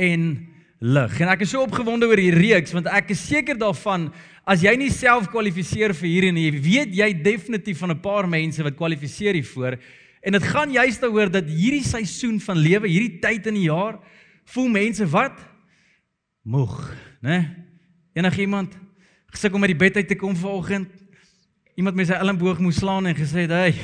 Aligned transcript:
en 0.00 0.26
lig. 0.80 1.16
En 1.20 1.28
ek 1.28 1.44
is 1.44 1.52
so 1.52 1.62
opgewonde 1.62 2.08
oor 2.08 2.20
hierdie 2.20 2.48
reeks 2.48 2.72
want 2.76 2.88
ek 2.88 3.12
is 3.14 3.22
seker 3.28 3.58
daarvan 3.60 4.08
as 4.48 4.64
jy 4.64 4.72
nie 4.80 4.90
self 4.90 5.28
kwalifiseer 5.30 5.92
vir 5.94 6.08
hierdie 6.08 6.32
nie, 6.34 6.48
weet 6.50 6.94
jy 6.96 7.10
definitief 7.22 7.78
van 7.82 7.92
'n 7.92 8.00
paar 8.00 8.26
mense 8.28 8.62
wat 8.62 8.76
kwalifiseer 8.76 9.36
hiervoor. 9.36 9.76
En 10.22 10.32
dit 10.32 10.42
gaan 10.42 10.72
juist 10.72 11.00
daaroor 11.00 11.30
dat 11.30 11.44
hierdie 11.44 11.84
seisoen 11.84 12.40
van 12.40 12.56
lewe, 12.56 12.88
hierdie 12.88 13.20
tyd 13.20 13.46
in 13.46 13.54
die 13.54 13.68
jaar, 13.68 14.00
voel 14.44 14.68
mense 14.68 15.06
wat 15.06 15.38
moeg, 16.42 16.96
né? 17.22 17.56
Enigiemand 18.14 18.76
gesukkel 19.30 19.56
om 19.56 19.64
uit 19.64 19.78
die 19.78 19.84
bed 19.86 19.96
uit 19.96 20.08
te 20.08 20.16
kom 20.16 20.36
vanoggend? 20.36 20.88
Iemand 21.76 21.96
met 21.96 22.06
sy 22.06 22.18
elmboog 22.18 22.58
moes 22.58 22.76
slaan 22.76 23.06
en 23.06 23.14
gesê 23.14 23.46
"Hey, 23.46 23.74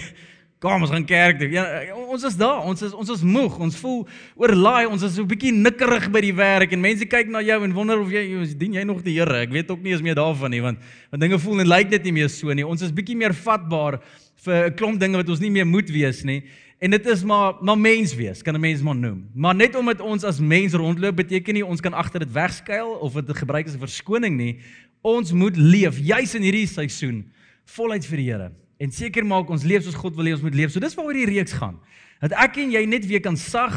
Kom 0.66 0.83
ons 0.83 0.91
gaan 0.91 1.05
kerk 1.06 1.37
toe. 1.38 1.47
Ja, 1.55 1.65
ons 1.95 2.25
is 2.27 2.34
daar. 2.38 2.65
Ons 2.66 2.83
is 2.83 2.95
ons 2.98 3.11
is 3.15 3.20
moeg. 3.23 3.55
Ons 3.62 3.77
voel 3.79 4.01
oorlaai. 4.34 4.88
Ons 4.91 5.05
is 5.07 5.15
so 5.15 5.23
'n 5.23 5.29
bietjie 5.30 5.52
nikkerig 5.55 6.11
by 6.11 6.20
die 6.20 6.34
werk 6.34 6.73
en 6.73 6.80
mense 6.80 7.07
kyk 7.07 7.29
na 7.30 7.41
jou 7.41 7.63
en 7.63 7.73
wonder 7.73 8.01
of 8.01 8.10
jy 8.10 8.24
dien 8.59 8.74
jy 8.74 8.82
nog 8.82 9.02
die 9.02 9.15
Here. 9.15 9.43
Ek 9.46 9.51
weet 9.51 9.71
ook 9.71 9.82
nie 9.82 9.93
eens 9.93 10.02
meer 10.02 10.16
daarvan 10.16 10.51
nie 10.51 10.60
want 10.60 10.79
want 11.10 11.23
dinge 11.23 11.38
voel 11.38 11.60
en 11.60 11.68
lyk 11.68 11.90
net 11.90 12.02
nie 12.02 12.13
meer 12.13 12.29
so 12.29 12.52
nie. 12.52 12.66
Ons 12.66 12.82
is 12.82 12.90
bietjie 12.90 13.16
meer 13.16 13.32
vatbaar 13.32 14.01
vir 14.43 14.66
'n 14.66 14.74
klomp 14.74 14.99
dinge 14.99 15.16
wat 15.16 15.29
ons 15.29 15.40
nie 15.40 15.51
meer 15.51 15.66
moet 15.66 15.88
wees 15.88 16.24
nie. 16.24 16.43
En 16.80 16.90
dit 16.90 17.07
is 17.07 17.23
maar 17.23 17.55
maar 17.62 17.79
mens 17.79 18.15
wees, 18.15 18.43
kan 18.43 18.55
'n 18.55 18.60
mens 18.60 18.83
maar 18.83 18.96
noem. 18.96 19.29
Maar 19.35 19.55
net 19.55 19.77
omdat 19.77 20.01
ons 20.01 20.24
as 20.24 20.40
mens 20.40 20.74
rondloop 20.74 21.16
beteken 21.16 21.55
nie 21.55 21.65
ons 21.65 21.80
kan 21.80 21.95
agter 21.95 22.18
dit 22.18 22.33
wegskuil 22.33 22.99
of 23.01 23.15
dit 23.15 23.37
gebruik 23.37 23.66
as 23.66 23.74
'n 23.74 23.79
verskoning 23.79 24.37
nie. 24.37 24.59
Ons 25.02 25.33
moet 25.33 25.57
leef 25.57 25.99
juis 25.99 26.35
in 26.35 26.43
hierdie 26.43 26.66
seisoen 26.66 27.24
voluit 27.65 28.05
vir 28.05 28.16
die 28.16 28.33
Here 28.33 28.65
en 28.79 28.93
seker 28.93 29.24
maak 29.24 29.51
ons 29.51 29.65
leef 29.65 29.85
soos 29.85 29.95
God 29.95 30.16
wil 30.16 30.29
hê 30.29 30.35
ons 30.37 30.43
moet 30.43 30.55
leef. 30.55 30.73
So 30.73 30.80
dis 30.80 30.95
waaroor 30.95 31.16
die 31.16 31.29
reeks 31.29 31.52
gaan. 31.52 31.79
Dat 32.21 32.32
ek 32.32 32.59
en 32.63 32.73
jy 32.73 32.85
net 32.88 33.07
weer 33.07 33.21
kan 33.21 33.37
sag 33.37 33.74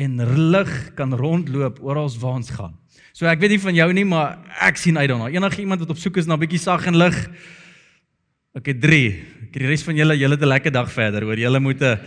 en 0.00 0.20
lig 0.50 0.94
kan 0.98 1.14
rondloop 1.14 1.80
oral 1.82 2.10
waar 2.20 2.38
ons 2.40 2.50
gaan. 2.50 2.76
So 3.12 3.26
ek 3.26 3.40
weet 3.42 3.56
nie 3.56 3.62
van 3.62 3.74
jou 3.74 3.88
nie, 3.92 4.04
maar 4.06 4.38
ek 4.62 4.78
sien 4.80 4.98
uit 4.98 5.08
daarna. 5.10 5.28
Enige 5.28 5.60
iemand 5.60 5.82
wat 5.82 5.90
op 5.90 5.98
soek 5.98 6.16
is 6.16 6.26
na 6.26 6.34
'n 6.34 6.40
bietjie 6.40 6.62
sag 6.62 6.86
en 6.86 6.96
lig. 6.96 7.16
Okay, 8.54 8.74
3. 8.74 9.26
Ek 9.46 9.52
die 9.52 9.66
res 9.66 9.82
van 9.82 9.96
julle, 9.96 10.16
julle 10.16 10.34
het 10.34 10.42
'n 10.42 10.48
lekker 10.48 10.72
dag 10.72 10.90
verder, 10.90 11.22
hoor. 11.22 11.38
Julle 11.38 11.60
moet 11.60 11.82
'n 11.82 11.98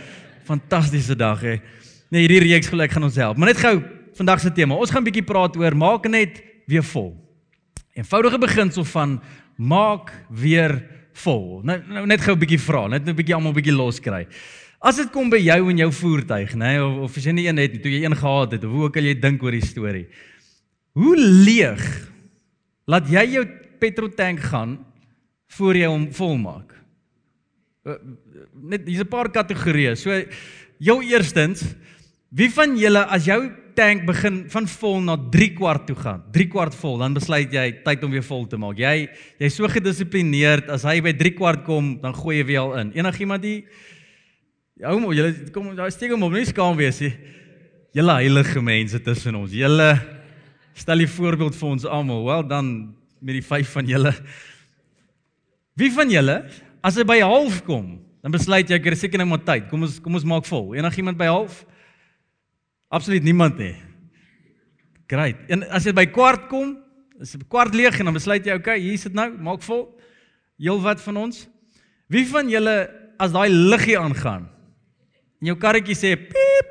fantastiese 0.44 1.16
dag 1.16 1.40
hê. 1.40 1.60
Nee, 2.10 2.26
hierdie 2.26 2.52
reeks 2.52 2.68
gelyk 2.68 2.92
gaan 2.92 3.04
ons 3.04 3.16
help. 3.16 3.36
Maar 3.36 3.48
net 3.48 3.58
gou 3.58 3.82
vandag 4.14 4.40
se 4.40 4.52
tema. 4.52 4.74
Ons 4.74 4.90
gaan 4.90 5.04
bietjie 5.04 5.24
praat 5.24 5.56
oor 5.56 5.76
maak 5.76 6.08
net 6.08 6.42
weer 6.66 6.82
vol. 6.82 7.14
Eenvoudige 7.94 8.38
beginsel 8.38 8.84
van 8.84 9.22
maak 9.56 10.12
weer 10.30 10.82
vol. 11.22 11.62
Nou, 11.66 11.78
nou 11.88 12.06
net 12.06 12.20
gou 12.20 12.34
'n 12.34 12.38
bietjie 12.40 12.58
vra, 12.58 12.88
net 12.88 13.06
'n 13.06 13.14
bietjie 13.14 13.34
almal 13.34 13.52
'n 13.52 13.60
bietjie 13.60 13.76
los 13.76 14.00
kry. 14.00 14.26
As 14.80 14.96
dit 14.96 15.10
kom 15.10 15.30
by 15.30 15.38
jou 15.38 15.70
en 15.70 15.78
jou 15.78 15.90
voertuig, 15.92 16.54
nê, 16.54 16.74
nee, 16.74 16.82
of, 16.82 16.98
of 17.04 17.16
as 17.16 17.24
jy 17.24 17.32
nie 17.32 17.46
een 17.48 17.56
het 17.56 17.72
nie, 17.72 17.80
toe 17.80 17.92
jy 17.92 18.04
een 18.04 18.16
gehad 18.16 18.52
het, 18.52 18.62
hoe 18.62 18.84
ook 18.84 18.96
al 18.96 19.02
jy 19.02 19.14
dink 19.14 19.42
oor 19.42 19.52
die 19.52 19.64
storie. 19.64 20.06
Hoe 20.92 21.16
leeg 21.16 22.10
laat 22.86 23.08
jy 23.08 23.24
jou 23.32 23.46
petroltank 23.80 24.40
gaan 24.40 24.84
voor 25.56 25.74
jy 25.74 25.86
hom 25.86 26.12
volmaak? 26.12 26.74
Net 28.62 28.86
hier's 28.86 29.04
'n 29.04 29.08
paar 29.08 29.30
kategorieë. 29.30 29.96
So 29.96 30.10
jou 30.78 31.02
eerstens, 31.02 31.74
wie 32.30 32.50
van 32.50 32.76
julle 32.76 33.06
as 33.06 33.24
jou 33.24 33.50
tank 33.76 34.04
begin 34.08 34.44
van 34.52 34.66
vol 34.70 35.00
na 35.04 35.16
3 35.18 35.48
kwart 35.58 35.86
toe 35.88 35.96
gaan. 35.98 36.22
3 36.34 36.46
kwart 36.52 36.76
vol, 36.78 36.98
dan 37.02 37.14
besluit 37.16 37.52
jy 37.52 37.66
tyd 37.84 38.04
om 38.06 38.14
weer 38.14 38.24
vol 38.26 38.46
te 38.50 38.58
maak. 38.60 38.78
Jy 38.78 39.08
jy's 39.42 39.58
so 39.58 39.68
gedissiplineerd 39.70 40.70
as 40.74 40.86
hy 40.88 41.00
by 41.04 41.12
3 41.18 41.34
kwart 41.38 41.64
kom, 41.66 41.94
dan 42.02 42.16
gooi 42.16 42.38
jy 42.38 42.46
weer 42.52 42.62
al 42.62 42.78
in. 42.82 42.94
Enigiemand 42.98 43.44
hier 43.46 43.64
Hou 44.82 44.96
maar, 44.98 45.12
julle 45.14 45.50
kom 45.54 45.68
daar 45.78 45.92
steek 45.94 46.10
hom 46.10 46.24
op, 46.26 46.32
nie 46.34 46.48
skaam 46.48 46.74
wees 46.74 46.96
nie. 46.98 47.12
Julle 47.94 48.16
heilige 48.18 48.58
mense 48.58 48.98
tussen 49.06 49.36
ons. 49.38 49.52
Julle 49.54 49.92
stel 50.74 51.04
die 51.04 51.06
voorbeeld 51.06 51.54
vir 51.54 51.68
ons 51.68 51.84
almal. 51.86 52.24
Wel 52.26 52.42
dan 52.50 52.70
met 53.22 53.38
die 53.38 53.44
vyf 53.46 53.70
van 53.76 53.86
julle. 53.86 54.10
Wie 55.78 55.92
van 55.94 56.10
julle 56.10 56.40
as 56.82 56.98
hy 56.98 57.06
by 57.06 57.20
half 57.22 57.60
kom, 57.68 58.00
dan 58.24 58.34
besluit 58.34 58.66
jy 58.66 58.80
ek 58.80 58.90
het 58.90 58.98
seker 58.98 59.22
nou 59.22 59.28
maar 59.30 59.44
tyd. 59.46 59.70
Kom 59.70 59.86
ons 59.86 60.00
kom 60.02 60.18
ons 60.18 60.26
maak 60.26 60.50
vol. 60.50 60.74
Enigiemand 60.74 61.22
by 61.22 61.30
half? 61.30 61.62
Absoluut 62.94 63.24
niemand 63.26 63.58
nie. 63.58 63.74
Great. 65.10 65.40
En 65.50 65.66
as 65.74 65.86
jy 65.86 65.94
by 65.96 66.06
kwart 66.14 66.46
kom, 66.50 66.76
is 67.22 67.34
dit 67.34 67.42
kwart 67.50 67.74
leeg 67.74 67.98
en 67.98 68.10
dan 68.10 68.16
besluit 68.16 68.46
jy, 68.46 68.54
okay, 68.58 68.78
hier 68.80 68.94
is 68.96 69.06
dit 69.08 69.16
nou, 69.16 69.28
maak 69.42 69.64
vol. 69.66 69.88
Heel 70.62 70.78
wat 70.84 71.02
van 71.02 71.18
ons? 71.26 71.44
Wie 72.12 72.24
van 72.30 72.50
julle 72.50 72.76
as 73.18 73.34
daai 73.34 73.48
liggie 73.50 73.98
aangaan 73.98 74.48
en 75.42 75.50
jou 75.50 75.56
karretjie 75.60 75.96
sê 75.98 76.14
piep, 76.16 76.70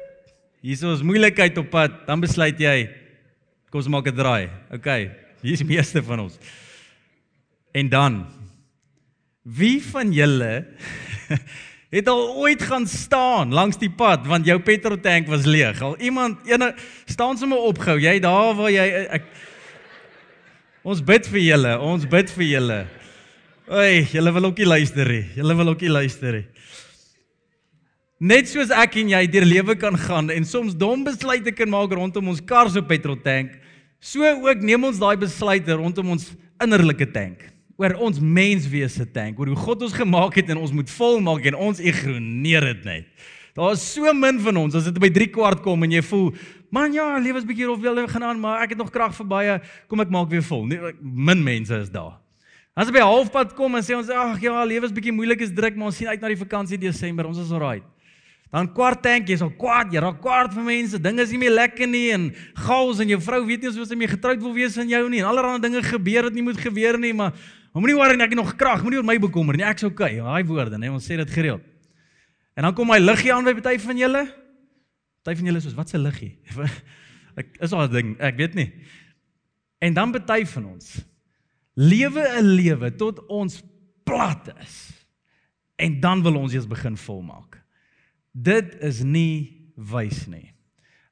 hier 0.64 0.74
is 0.74 0.84
ons 0.88 1.04
moeilikheid 1.06 1.58
op 1.62 1.68
pad, 1.70 2.00
dan 2.08 2.24
besluit 2.24 2.58
jy 2.60 2.88
kom 3.70 3.82
ons 3.82 3.90
maak 3.92 4.08
'n 4.08 4.16
draai. 4.16 4.50
Okay, 4.72 5.12
hier 5.42 5.54
is 5.54 5.62
die 5.62 5.68
meeste 5.68 6.02
van 6.02 6.26
ons. 6.26 6.40
En 7.74 7.90
dan 7.90 8.26
wie 9.44 9.82
van 9.82 10.14
julle 10.14 10.66
het 11.94 12.08
al 12.10 12.24
ooit 12.42 12.62
gaan 12.66 12.88
staan 12.90 13.54
langs 13.54 13.78
die 13.78 13.92
pad 13.92 14.26
want 14.26 14.48
jou 14.50 14.58
petroltank 14.60 15.30
was 15.30 15.46
leeg. 15.46 15.82
Al 15.82 15.94
iemand 16.02 16.42
ene 16.50 16.74
staan 17.06 17.38
sommer 17.38 17.62
opgehou. 17.62 18.00
Jy 18.02 18.18
daar 18.24 18.56
waar 18.58 18.74
jy 18.74 18.88
ek 19.20 19.28
Ons 20.84 21.00
bid 21.00 21.24
vir 21.32 21.40
julle. 21.40 21.78
Ons 21.80 22.04
bid 22.12 22.32
vir 22.36 22.44
julle. 22.44 22.78
Oi, 23.72 24.02
julle 24.12 24.34
wil 24.36 24.50
ook 24.50 24.58
nie 24.60 24.68
luister 24.68 25.08
nie. 25.08 25.22
Julle 25.38 25.56
wil 25.56 25.72
ook 25.72 25.86
nie 25.86 25.92
luister 25.94 26.36
nie. 26.36 26.44
Net 28.24 28.52
soos 28.52 28.72
ek 28.76 28.98
en 29.00 29.14
jy 29.14 29.22
deur 29.32 29.48
lewe 29.48 29.78
kan 29.80 29.96
gaan 30.00 30.28
en 30.32 30.44
soms 30.48 30.76
dom 30.80 31.06
besluite 31.08 31.56
kan 31.56 31.72
maak 31.72 31.96
rondom 31.96 32.28
ons 32.34 32.44
kar 32.44 32.68
se 32.72 32.84
petroltank, 32.84 33.56
so 34.04 34.28
ook 34.28 34.64
neem 34.64 34.84
ons 34.88 35.00
daai 35.00 35.16
besluite 35.20 35.76
rondom 35.80 36.14
ons 36.16 36.30
innerlike 36.64 37.08
tank 37.16 37.53
oor 37.82 37.96
ons 38.06 38.20
menswese 38.22 39.06
tank, 39.12 39.40
oor 39.40 39.54
hoe 39.54 39.62
God 39.64 39.86
ons 39.88 39.96
gemaak 39.98 40.38
het 40.38 40.52
en 40.54 40.62
ons 40.62 40.74
moet 40.76 40.90
volmaak 40.98 41.48
en 41.50 41.58
ons 41.70 41.80
ignoreer 41.82 42.70
dit 42.74 42.84
net. 42.86 43.30
Daar 43.54 43.76
is 43.76 43.86
so 43.86 44.10
min 44.18 44.40
van 44.42 44.58
ons 44.64 44.76
as 44.78 44.90
dit 44.90 45.00
by 45.02 45.12
3 45.14 45.30
kwart 45.34 45.62
kom 45.66 45.86
en 45.86 45.92
jy 45.94 46.02
voel, 46.06 46.32
man 46.74 46.94
ja, 46.96 47.06
lewe 47.22 47.38
is 47.38 47.46
bietjie 47.46 47.70
of 47.70 47.82
wil 47.82 48.02
gaan 48.10 48.26
aan, 48.26 48.42
maar 48.42 48.64
ek 48.66 48.74
het 48.74 48.82
nog 48.82 48.90
krag 48.94 49.14
vir 49.14 49.30
baie, 49.30 49.58
kom 49.90 50.02
ek 50.02 50.14
maak 50.14 50.30
weer 50.32 50.46
vol. 50.46 50.66
Nee, 50.70 50.94
min 51.02 51.44
mense 51.46 51.78
is 51.86 51.92
daar. 51.94 52.18
As 52.74 52.90
jy 52.90 52.96
by 52.96 53.04
halfpad 53.06 53.54
kom 53.54 53.78
en 53.78 53.86
sê 53.86 53.94
ons 53.94 54.10
ag 54.10 54.42
ja, 54.42 54.58
lewe 54.66 54.90
is 54.90 54.94
bietjie 54.94 55.14
moeilik, 55.14 55.44
is 55.46 55.54
druk, 55.54 55.78
maar 55.78 55.92
ons 55.92 56.00
sien 56.02 56.10
uit 56.10 56.22
na 56.22 56.32
die 56.34 56.40
vakansie 56.40 56.80
Desember, 56.82 57.30
ons 57.30 57.42
is 57.44 57.54
alright. 57.54 57.86
Dan 58.54 58.68
kwart 58.74 59.02
tank 59.02 59.30
is 59.34 59.42
al 59.42 59.50
kwart, 59.58 59.94
jy 59.94 60.02
raak 60.02 60.20
kwart 60.22 60.54
vir 60.54 60.66
mense, 60.66 60.98
dinge 61.02 61.22
is 61.22 61.32
nie 61.34 61.42
meer 61.42 61.54
lekker 61.54 61.90
nie 61.90 62.08
en 62.14 62.28
chaos 62.58 63.02
en 63.02 63.10
jou 63.10 63.18
vrou 63.22 63.40
weet 63.46 63.66
nie 63.66 63.70
of 63.70 63.90
sy 63.90 63.98
mee 63.98 64.10
getroud 64.10 64.42
wil 64.42 64.54
wees 64.54 64.78
aan 64.82 64.90
jou 64.90 65.02
nie 65.10 65.22
en 65.22 65.30
allerlei 65.30 65.62
dinge 65.62 65.82
gebeur 65.86 66.30
wat 66.30 66.38
nie 66.38 66.46
moet 66.46 66.62
gebeur 66.62 67.00
nie, 67.02 67.14
maar 67.18 67.34
Moenie 67.74 67.96
worry 67.98 68.16
nie, 68.18 68.26
ek 68.26 68.36
het 68.36 68.40
nog 68.40 68.56
krag. 68.56 68.84
Moenie 68.86 69.00
oor 69.02 69.08
my 69.08 69.18
bekommer 69.22 69.58
nie. 69.58 69.66
Ek's 69.66 69.86
okay. 69.88 70.20
Daai 70.22 70.44
woorde, 70.46 70.78
nee, 70.78 70.92
ons 70.94 71.06
sê 71.06 71.18
dit 71.18 71.32
gereeld. 71.34 71.64
En 72.54 72.68
dan 72.68 72.76
kom 72.78 72.88
my 72.88 73.00
liggie 73.02 73.34
aan 73.34 73.46
by 73.48 73.56
party 73.58 73.80
van 73.82 73.98
julle. 73.98 74.28
Party 75.26 75.40
van 75.40 75.50
julle 75.50 75.62
is 75.62 75.66
soos, 75.66 75.78
wat 75.78 75.90
se 75.90 75.98
liggie? 75.98 76.36
ek 77.40 77.58
is 77.66 77.74
al 77.74 77.88
'n 77.88 77.94
ding, 77.94 78.14
ek 78.22 78.38
weet 78.38 78.54
nie. 78.60 78.70
En 79.82 79.98
dan 79.98 80.14
party 80.14 80.46
van 80.54 80.68
ons 80.76 81.02
lewe 81.74 82.22
'n 82.22 82.54
lewe 82.54 82.94
tot 82.96 83.26
ons 83.26 83.64
plat 84.06 84.54
is. 84.62 84.94
En 85.82 86.00
dan 86.00 86.22
wil 86.22 86.38
ons 86.38 86.54
eers 86.54 86.70
begin 86.70 86.98
volmaak. 86.98 87.58
Dit 88.32 88.78
is 88.82 89.02
nie 89.02 89.74
wys 89.76 90.28
nie. 90.28 90.54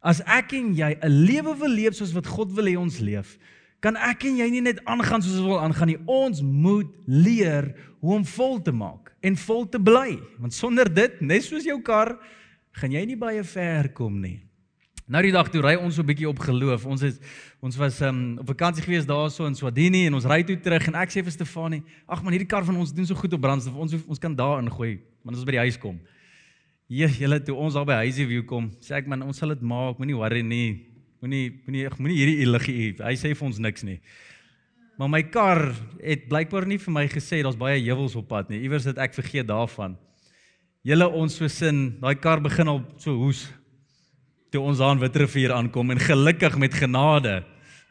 As 0.02 0.22
ek 0.26 0.54
en 0.54 0.74
jy 0.78 0.98
'n 1.02 1.26
lewe 1.26 1.58
wil 1.58 1.70
leef 1.70 1.98
soos 1.98 2.14
wat 2.14 2.28
God 2.28 2.54
wil 2.54 2.66
hê 2.66 2.78
ons 2.78 3.00
leef, 3.00 3.38
kan 3.82 3.98
ek 3.98 4.28
en 4.30 4.38
jy 4.38 4.50
nie 4.54 4.62
net 4.62 4.82
aangaan 4.86 5.24
soos 5.26 5.40
ons 5.42 5.50
wil 5.50 5.62
aangaan 5.62 5.90
nie. 5.94 6.02
Ons 6.06 6.44
moet 6.46 6.90
leer 7.10 7.72
hoe 8.02 8.16
om 8.20 8.26
vol 8.26 8.62
te 8.62 8.74
maak 8.74 9.10
en 9.26 9.38
vol 9.38 9.66
te 9.70 9.82
bly. 9.82 10.20
Want 10.42 10.54
sonder 10.54 10.90
dit, 10.90 11.20
net 11.22 11.46
soos 11.46 11.66
jou 11.66 11.80
kar, 11.86 12.14
gaan 12.78 12.94
jy 12.94 13.04
nie 13.10 13.18
baie 13.20 13.44
ver 13.44 13.90
kom 13.98 14.22
nie. 14.22 14.40
Nou 15.12 15.20
die 15.26 15.34
dag 15.34 15.50
toe 15.52 15.60
ry 15.66 15.74
ons 15.76 15.98
so 15.98 16.02
'n 16.02 16.08
bietjie 16.08 16.30
op 16.30 16.40
geloof. 16.40 16.86
Ons 16.86 17.02
het 17.02 17.20
ons 17.60 17.76
was 17.76 18.00
um, 18.02 18.38
op 18.40 18.48
vakansie 18.48 18.84
gewees 18.84 19.06
daarso 19.06 19.46
in 19.46 19.56
Swadini 19.56 20.06
en 20.08 20.14
ons 20.14 20.26
ry 20.26 20.42
toe 20.44 20.56
terug 20.56 20.88
en 20.88 20.96
ek 20.96 21.10
sê 21.10 21.24
vir 21.24 21.32
Stefanie, 21.32 21.84
"Ag 22.08 22.24
man, 22.24 22.32
hierdie 22.32 22.48
kar 22.48 22.64
van 22.64 22.78
ons 22.78 22.94
doen 22.94 23.06
so 23.06 23.16
goed 23.16 23.34
op 23.34 23.42
brandstof. 23.42 23.76
Ons 23.76 23.94
ons 24.08 24.20
kan 24.20 24.34
daar 24.34 24.64
ingooi, 24.64 25.02
want 25.24 25.36
ons 25.36 25.46
by 25.46 25.52
die 25.52 25.66
huis 25.68 25.78
kom." 25.78 26.00
Hier, 26.88 27.10
julle 27.10 27.40
toe 27.40 27.56
ons 27.56 27.74
daar 27.74 27.86
by 27.86 27.94
Huisie 27.94 28.28
View 28.28 28.44
kom, 28.44 28.72
sê 28.84 28.96
ek 28.96 29.08
man, 29.08 29.22
ons 29.22 29.38
sal 29.38 29.50
dit 29.50 29.62
maak, 29.62 29.98
moenie 29.98 30.16
worry 30.16 30.42
nie. 30.42 30.91
Moenie 31.22 31.62
moenie 31.68 31.86
moenie 32.00 32.18
hierdie 32.18 32.40
eligie. 32.42 32.86
Hy 32.98 33.14
sê 33.20 33.36
vir 33.38 33.46
ons 33.46 33.60
niks 33.62 33.84
nie. 33.86 34.00
Maar 34.98 35.10
my 35.10 35.22
kar 35.34 35.68
het 36.02 36.28
blykbaar 36.30 36.66
nie 36.70 36.80
vir 36.82 36.94
my 36.94 37.04
gesê 37.10 37.44
daar's 37.46 37.60
baie 37.60 37.78
heuwels 37.78 38.16
op 38.18 38.28
pad 38.30 38.50
nie. 38.50 38.64
Iewers 38.66 38.88
het 38.90 38.98
ek 39.02 39.14
vergeet 39.14 39.48
daarvan. 39.50 39.96
Julle 40.86 41.06
ons 41.14 41.36
so 41.38 41.46
sin, 41.50 41.92
daai 42.02 42.16
kar 42.18 42.42
begin 42.42 42.70
al 42.74 42.82
so 42.98 43.14
hoes 43.20 43.46
toe 44.52 44.64
ons 44.66 44.82
aan 44.84 45.00
Witrivier 45.00 45.54
aankom 45.56 45.94
en 45.94 46.02
gelukkig 46.02 46.58
met 46.60 46.74
genade 46.76 47.44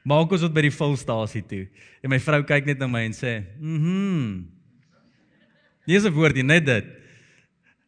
maak 0.05 0.33
ons 0.33 0.43
dit 0.43 0.55
by 0.55 0.65
die 0.67 0.75
volstasie 0.75 1.43
toe. 1.47 1.65
En 2.03 2.11
my 2.13 2.19
vrou 2.21 2.43
kyk 2.49 2.67
net 2.67 2.81
na 2.81 2.89
my 2.89 3.05
en 3.07 3.13
sê, 3.13 3.45
"Mhm." 3.61 4.45
Dis 5.87 6.05
'n 6.05 6.13
woordie, 6.13 6.43
net 6.43 6.65
dit. 6.65 6.85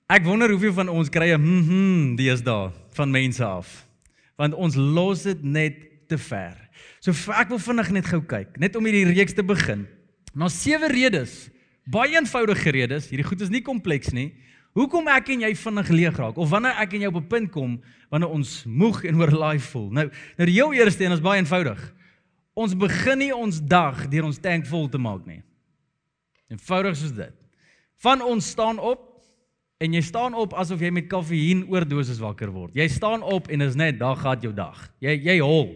Ek 0.08 0.24
wonder 0.24 0.50
hoeveel 0.50 0.72
van 0.72 0.88
ons 0.88 1.08
kry 1.08 1.32
'n 1.32 1.40
mhm 1.40 2.16
deesdae 2.16 2.72
van 2.92 3.10
mense 3.10 3.44
af. 3.44 3.91
Want 4.40 4.54
ons 4.54 4.76
los 4.76 5.22
dit 5.22 5.42
net 5.44 6.08
te 6.08 6.18
ver. 6.18 6.56
So 7.00 7.14
ek 7.32 7.50
wil 7.52 7.60
vinnig 7.62 7.90
net 7.92 8.08
gou 8.10 8.20
kyk, 8.20 8.56
net 8.60 8.76
om 8.76 8.86
hierdie 8.86 9.08
reeks 9.10 9.36
te 9.36 9.44
begin. 9.46 9.86
Na 10.34 10.48
sewe 10.52 10.88
redes, 10.92 11.50
baie 11.84 12.16
eenvoudige 12.16 12.72
redes, 12.74 13.10
hierdie 13.10 13.26
goed 13.26 13.42
is 13.44 13.52
nie 13.52 13.62
kompleks 13.64 14.12
nie. 14.16 14.30
Hoekom 14.72 15.10
ek 15.12 15.34
en 15.34 15.42
jy 15.44 15.50
vinnig 15.58 15.90
leeg 15.92 16.16
raak 16.16 16.38
of 16.40 16.48
wanneer 16.48 16.78
ek 16.80 16.94
en 16.96 17.02
jy 17.04 17.10
op 17.10 17.20
'n 17.20 17.28
punt 17.28 17.50
kom 17.52 17.82
wanneer 18.08 18.30
ons 18.32 18.64
moeg 18.64 19.04
en 19.04 19.20
oorlaai 19.20 19.58
voel. 19.58 19.90
Nou, 19.90 20.10
nou 20.38 20.46
die 20.46 20.54
heel 20.54 20.72
eerste 20.72 21.04
een 21.04 21.12
is 21.12 21.20
baie 21.20 21.40
eenvoudig. 21.40 21.80
Ons 22.54 22.74
begin 22.74 23.18
nie 23.18 23.34
ons 23.34 23.60
dag 23.60 24.08
deur 24.08 24.24
ons 24.24 24.38
tank 24.38 24.66
vol 24.66 24.88
te 24.88 24.98
maak 24.98 25.26
nie. 25.26 25.42
Eenvoudig 26.48 26.96
soos 26.96 27.12
dit. 27.12 27.32
Van 28.00 28.22
ons 28.22 28.48
staan 28.48 28.78
op 28.78 29.11
en 29.82 29.96
jy 29.96 30.02
staan 30.04 30.36
op 30.38 30.54
asof 30.58 30.82
jy 30.82 30.92
met 30.94 31.08
kafeïen 31.10 31.64
oordosis 31.70 32.20
wakker 32.22 32.52
word. 32.54 32.74
Jy 32.78 32.86
staan 32.92 33.24
op 33.26 33.48
en 33.50 33.64
is 33.64 33.78
net 33.78 33.98
dag 33.98 34.20
gehad 34.22 34.44
jou 34.44 34.52
dag. 34.54 34.78
Jy 35.02 35.16
jy 35.26 35.38
hol. 35.42 35.74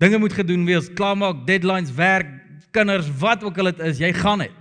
Dinge 0.00 0.20
moet 0.22 0.34
gedoen 0.36 0.62
wees, 0.68 0.88
klaarmaak, 0.96 1.42
deadlines, 1.48 1.90
werk, 1.96 2.30
kinders, 2.72 3.10
wat 3.20 3.42
ook 3.44 3.58
al 3.58 3.72
dit 3.72 3.82
is, 3.90 3.98
jy 4.00 4.12
gaan 4.16 4.44
dit. 4.46 4.56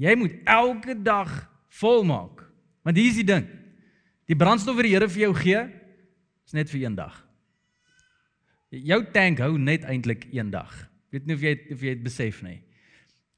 Jy 0.00 0.16
moet 0.18 0.40
elke 0.50 0.96
dag 0.96 1.30
volmaak. 1.78 2.42
Want 2.82 2.98
hier 2.98 3.12
is 3.12 3.20
die 3.20 3.28
ding. 3.28 3.46
Die 4.26 4.38
brandstof 4.38 4.78
wat 4.78 4.88
die 4.88 4.94
Here 4.96 5.08
vir 5.08 5.26
jou 5.26 5.34
gee, 5.36 5.60
is 6.48 6.56
net 6.56 6.72
vir 6.72 6.86
een 6.86 6.96
dag. 6.96 7.20
Jou 8.74 9.00
tank 9.14 9.38
hou 9.44 9.54
net 9.60 9.84
eintlik 9.86 10.26
een 10.32 10.50
dag. 10.50 10.72
Ek 11.12 11.20
weet 11.20 11.28
nie 11.28 11.36
of 11.36 11.44
jy 11.44 11.54
of 11.70 11.84
jy 11.84 11.94
dit 11.94 12.04
besef 12.08 12.40
nie. 12.42 12.58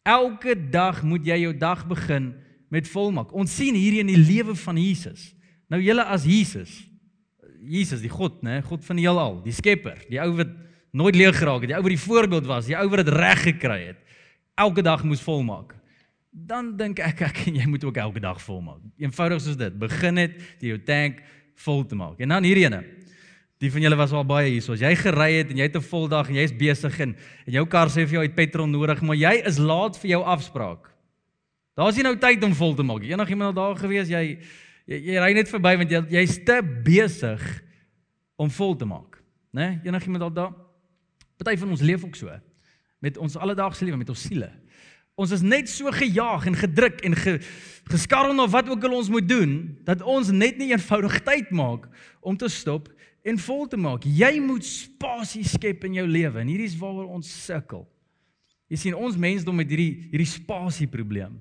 Elke 0.07 0.55
dag 0.55 1.03
moet 1.05 1.27
jy 1.27 1.43
jou 1.43 1.53
dag 1.59 1.83
begin 1.91 2.31
met 2.73 2.89
volmaak. 2.89 3.33
Ons 3.33 3.55
sien 3.57 3.75
hier 3.75 4.01
in 4.01 4.11
die 4.11 4.19
lewe 4.19 4.55
van 4.59 4.79
Jesus. 4.81 5.31
Nou 5.71 5.81
julle 5.83 6.05
as 6.05 6.27
Jesus. 6.27 6.75
Jesus, 7.67 8.03
die 8.03 8.13
God, 8.13 8.43
né? 8.47 8.61
God 8.63 8.85
van 8.87 8.99
die 8.99 9.07
heelal, 9.07 9.41
die 9.43 9.55
Skepper, 9.55 9.99
die 10.11 10.21
ou 10.23 10.31
wat 10.39 10.53
nooit 10.97 11.17
leeg 11.19 11.35
geraak 11.37 11.65
het, 11.65 11.73
die 11.73 11.79
ou 11.79 11.83
wat 11.83 11.95
die 11.95 12.05
voorbeeld 12.05 12.47
was, 12.47 12.69
die 12.69 12.77
ou 12.79 12.87
wat 12.93 13.03
dit 13.03 13.15
reg 13.15 13.43
gekry 13.49 13.81
het. 13.89 14.03
Elke 14.57 14.85
dag 14.87 15.03
moes 15.05 15.25
volmaak. 15.25 15.75
Dan 16.31 16.75
dink 16.77 17.01
ek 17.01 17.23
ek 17.27 17.43
en 17.49 17.59
jy 17.61 17.67
moet 17.71 17.85
ook 17.85 17.99
elke 18.01 18.21
dag 18.21 18.39
volmaak. 18.45 18.85
Eenvoudig 19.01 19.41
soos 19.43 19.59
dit. 19.59 19.75
Begin 19.81 20.19
net 20.21 20.37
die 20.61 20.73
jou 20.75 20.79
tank 20.85 21.23
vol 21.65 21.83
te 21.89 21.97
maak. 21.97 22.21
En 22.21 22.35
dan 22.35 22.45
hierdie 22.45 22.67
ene. 22.69 22.83
Die 23.61 23.71
van 23.73 23.87
julle 23.87 23.97
was 23.97 24.13
al 24.13 24.27
baie 24.29 24.51
hier. 24.51 24.65
So 24.65 24.77
as 24.77 24.85
jy 24.85 24.93
gery 25.01 25.31
het 25.39 25.53
en 25.53 25.57
jy 25.57 25.69
het 25.69 25.77
'n 25.77 25.89
vol 25.89 26.09
dag 26.09 26.29
en 26.29 26.37
jy's 26.37 26.53
besig 26.53 27.01
en, 27.01 27.17
en 27.47 27.53
jou 27.53 27.67
kar 27.67 27.89
sê 27.89 28.05
vir 28.05 28.21
jou 28.21 28.23
het 28.23 28.37
petrol 28.37 28.69
nodig, 28.69 29.01
maar 29.01 29.17
jy 29.17 29.43
is 29.47 29.59
laat 29.59 29.97
vir 29.97 30.11
jou 30.11 30.23
afspraak. 30.25 30.93
Daar's 31.77 31.99
nie 31.99 32.07
nou 32.07 32.15
tyd 32.17 32.45
om 32.47 32.55
vol 32.57 32.75
te 32.75 32.85
maak. 32.87 33.05
Enigiemand 33.05 33.53
al 33.53 33.57
daar 33.57 33.81
gewees, 33.81 34.09
jy 34.09 34.25
jy, 34.87 35.01
jy 35.11 35.17
ry 35.21 35.33
net 35.37 35.51
verby 35.51 35.75
want 35.83 35.93
jy 35.93 36.01
jy's 36.15 36.39
te 36.47 36.61
besig 36.63 37.43
om 38.41 38.49
vol 38.53 38.77
te 38.79 38.87
maak, 38.89 39.19
né? 39.51 39.77
Nee? 39.83 39.91
Enigiemand 39.91 40.25
al 40.25 40.33
daar? 40.33 40.55
Party 41.37 41.57
van 41.61 41.75
ons 41.75 41.85
leef 41.85 42.05
ook 42.05 42.17
so 42.17 42.33
met 43.05 43.19
ons 43.21 43.37
alledaagse 43.37 43.85
lewe, 43.85 43.99
met 44.01 44.09
ons 44.09 44.23
siele. 44.25 44.49
Ons 45.21 45.33
is 45.37 45.43
net 45.45 45.69
so 45.69 45.91
gejaag 45.93 46.47
en 46.49 46.57
gedruk 46.57 47.03
en 47.07 47.15
ge, 47.17 47.37
geskarrel 47.93 48.35
na 48.37 48.47
wat 48.51 48.69
ook 48.73 48.85
al 48.85 48.97
ons 48.99 49.11
moet 49.13 49.25
doen 49.29 49.53
dat 49.85 50.03
ons 50.05 50.33
net 50.33 50.59
nie 50.61 50.71
eenvoudig 50.73 51.19
tyd 51.25 51.53
maak 51.57 51.87
om 52.21 52.37
te 52.37 52.49
stop 52.53 52.89
en 53.27 53.41
vol 53.41 53.65
te 53.69 53.79
maak. 53.81 54.05
Jy 54.05 54.33
moet 54.45 54.65
spasie 54.65 55.45
skep 55.45 55.85
in 55.89 56.01
jou 56.01 56.07
lewe 56.09 56.41
en 56.41 56.51
hierdie 56.51 56.69
is 56.69 56.77
waaroor 56.81 57.13
ons 57.17 57.31
sukkel. 57.47 57.85
Jy 58.73 58.81
sien 58.83 58.99
ons 58.99 59.17
mensdom 59.21 59.57
met 59.57 59.71
hierdie 59.71 60.09
hierdie 60.11 60.29
spasie 60.29 60.89
probleem. 60.91 61.37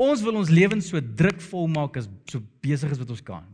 Ons 0.00 0.22
wil 0.24 0.38
ons 0.40 0.52
lewens 0.52 0.88
so 0.88 1.00
drukvol 1.00 1.68
maak 1.70 1.98
as 2.00 2.08
so 2.30 2.40
besig 2.64 2.92
as 2.92 3.00
wat 3.00 3.10
ons 3.12 3.24
kan. 3.24 3.44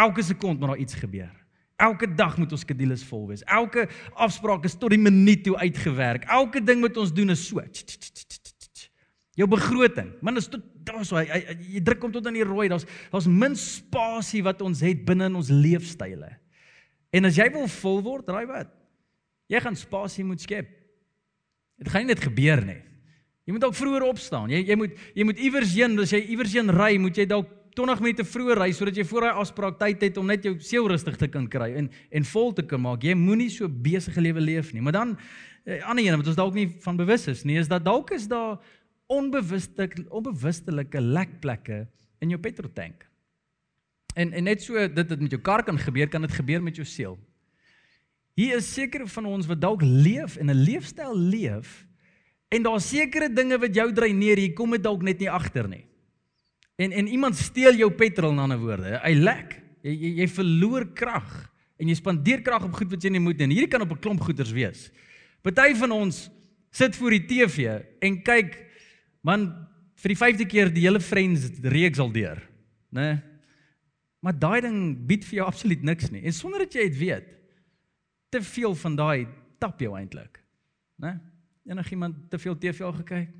Elke 0.00 0.24
sekond 0.24 0.60
moet 0.60 0.72
daar 0.72 0.82
iets 0.82 0.96
gebeur. 0.98 1.32
Elke 1.80 2.08
dag 2.14 2.36
moet 2.36 2.52
ons 2.52 2.64
skedules 2.64 3.04
vol 3.08 3.26
wees. 3.30 3.44
Elke 3.48 3.86
afspraak 4.20 4.66
is 4.68 4.76
tot 4.76 4.92
die 4.92 5.00
minuut 5.00 5.44
toe 5.46 5.56
uitgewerk. 5.56 6.26
Elke 6.28 6.60
ding 6.64 6.82
wat 6.84 6.98
ons 7.00 7.12
doen 7.14 7.32
is 7.32 7.46
so. 7.46 7.62
Jou 9.38 9.46
begroting, 9.48 10.10
man, 10.20 10.36
is 10.36 10.50
tot 10.50 10.64
daar 10.84 11.04
so 11.06 11.20
jy, 11.22 11.38
jy 11.76 11.80
druk 11.84 12.02
hom 12.04 12.12
tot 12.12 12.26
aan 12.28 12.36
die 12.36 12.44
rooi. 12.44 12.66
Daar's 12.68 12.84
daar's 13.12 13.28
min 13.30 13.56
spasie 13.56 14.42
wat 14.44 14.60
ons 14.66 14.82
het 14.84 15.04
binne 15.06 15.30
in 15.30 15.38
ons 15.38 15.52
leefstyle. 15.52 16.28
En 17.14 17.28
as 17.28 17.38
jy 17.38 17.46
wil 17.54 17.68
vol 17.80 18.02
word, 18.04 18.28
raai 18.28 18.46
wat? 18.50 18.74
Jy 19.50 19.62
gaan 19.64 19.78
spasie 19.78 20.26
moet 20.26 20.42
skep. 20.42 20.68
Dit 21.80 21.88
gaan 21.90 22.04
nie 22.04 22.12
net 22.12 22.22
gebeur 22.22 22.60
nie. 22.66 22.80
Jy 23.44 23.52
moet 23.56 23.64
ook 23.64 23.74
vroeër 23.74 24.02
opstaan. 24.02 24.50
Jy 24.52 24.64
jy 24.68 24.76
moet 24.76 24.98
jy 25.14 25.24
moet 25.24 25.38
iewers 25.38 25.72
heen, 25.74 25.98
as 25.98 26.12
jy 26.12 26.20
iewers 26.34 26.52
heen 26.52 26.70
ry, 26.70 26.96
moet 26.98 27.16
jy 27.16 27.26
dalk 27.26 27.48
20 27.78 28.02
minute 28.02 28.26
vroeër 28.26 28.58
ry 28.64 28.72
sodat 28.74 28.98
jy 28.98 29.04
voor 29.06 29.26
daai 29.26 29.40
afspraak 29.40 29.78
tyd 29.78 30.02
het 30.02 30.18
om 30.20 30.26
net 30.26 30.44
jou 30.44 30.56
seel 30.64 30.88
rustig 30.90 31.16
te 31.16 31.28
kan 31.30 31.46
kry 31.50 31.70
en 31.78 31.88
en 32.10 32.26
vol 32.32 32.52
te 32.56 32.64
kan 32.66 32.82
maak. 32.82 33.04
Jy 33.06 33.14
moenie 33.18 33.50
so 33.52 33.68
besige 33.68 34.20
lewe 34.20 34.42
leef 34.42 34.72
nie. 34.74 34.82
Maar 34.82 34.92
dan 34.92 35.08
'n 35.10 35.18
eh, 35.64 35.88
ander 35.88 36.04
een 36.04 36.16
wat 36.16 36.26
ons 36.26 36.36
dalk 36.36 36.54
nie 36.54 36.68
van 36.80 36.96
bewus 36.96 37.26
is 37.28 37.44
nie, 37.44 37.58
is 37.58 37.68
dat 37.68 37.84
dalk 37.84 38.10
is 38.10 38.28
daar 38.28 38.58
onbewuste 39.06 39.88
onbewustelike 40.08 41.00
lekplekke 41.00 41.86
in 42.20 42.28
jou 42.28 42.40
petroltank. 42.40 43.06
En 44.14 44.32
en 44.32 44.44
net 44.44 44.62
so 44.62 44.74
dit 44.74 45.08
dit 45.08 45.20
met 45.20 45.30
jou 45.30 45.40
kar 45.42 45.62
kan 45.62 45.78
gebeur, 45.78 46.08
kan 46.08 46.22
dit 46.22 46.32
gebeur 46.32 46.62
met 46.62 46.76
jou 46.76 46.86
siel. 46.86 47.18
Hier 48.34 48.56
is 48.56 48.74
seker 48.74 49.08
van 49.08 49.26
ons 49.26 49.46
wat 49.46 49.60
dalk 49.60 49.82
leef 49.82 50.36
en 50.36 50.50
'n 50.50 50.62
leefstyl 50.64 51.16
leef 51.16 51.86
en 52.50 52.66
daar 52.66 52.80
sekere 52.82 53.30
dinge 53.32 53.58
wat 53.62 53.74
jou 53.74 53.86
dreineer, 53.94 54.40
jy 54.42 54.52
kom 54.58 54.74
dit 54.74 54.82
dalk 54.82 55.04
net 55.06 55.22
nie 55.22 55.30
agter 55.30 55.68
nie. 55.70 55.84
En 56.80 56.92
en 56.96 57.08
iemand 57.12 57.36
steel 57.36 57.76
jou 57.78 57.90
petrol 57.94 58.32
in 58.34 58.42
ander 58.42 58.60
woorde. 58.60 58.98
Hy 59.04 59.14
lek. 59.20 59.56
Jy 59.84 59.94
jy, 59.94 60.10
jy 60.20 60.28
verloor 60.28 60.86
krag 60.96 61.30
en 61.80 61.88
jy 61.88 61.96
spandeer 61.96 62.42
krag 62.44 62.66
op 62.66 62.76
goed 62.76 62.90
wat 62.92 63.04
jy 63.04 63.12
nie 63.14 63.22
moet 63.22 63.40
nie. 63.40 63.56
Hierdie 63.56 63.72
kan 63.72 63.84
op 63.84 63.92
'n 63.92 64.00
klomp 64.00 64.20
goeters 64.20 64.52
wees. 64.52 64.90
Party 65.42 65.74
van 65.74 65.90
ons 65.90 66.28
sit 66.70 66.96
voor 66.96 67.10
die 67.10 67.26
TV 67.26 67.80
en 68.00 68.22
kyk 68.22 68.56
man 69.22 69.48
vir 69.96 70.08
die 70.08 70.20
5de 70.20 70.46
keer 70.46 70.72
die 70.72 70.84
hele 70.84 71.00
Friends 71.00 71.48
reeks 71.62 71.98
al 71.98 72.12
deur, 72.12 72.40
né? 72.92 73.00
Nee? 73.00 73.18
Maar 74.20 74.36
daai 74.36 74.60
ding 74.60 74.78
bied 75.08 75.24
vir 75.24 75.40
jou 75.40 75.46
absoluut 75.48 75.82
niks 75.82 76.10
nie. 76.12 76.22
En 76.28 76.32
sonder 76.32 76.66
dat 76.66 76.74
jy 76.76 76.88
dit 76.90 76.98
weet, 76.98 77.28
te 78.28 78.42
veel 78.44 78.74
van 78.74 78.96
daai 78.96 79.26
tap 79.58 79.80
jou 79.80 79.94
eintlik. 79.96 80.42
Né? 81.00 81.14
Enigiemand 81.70 82.16
te 82.30 82.38
veel 82.42 82.56
TV 82.58 82.82
al 82.86 82.96
gekyk? 83.02 83.30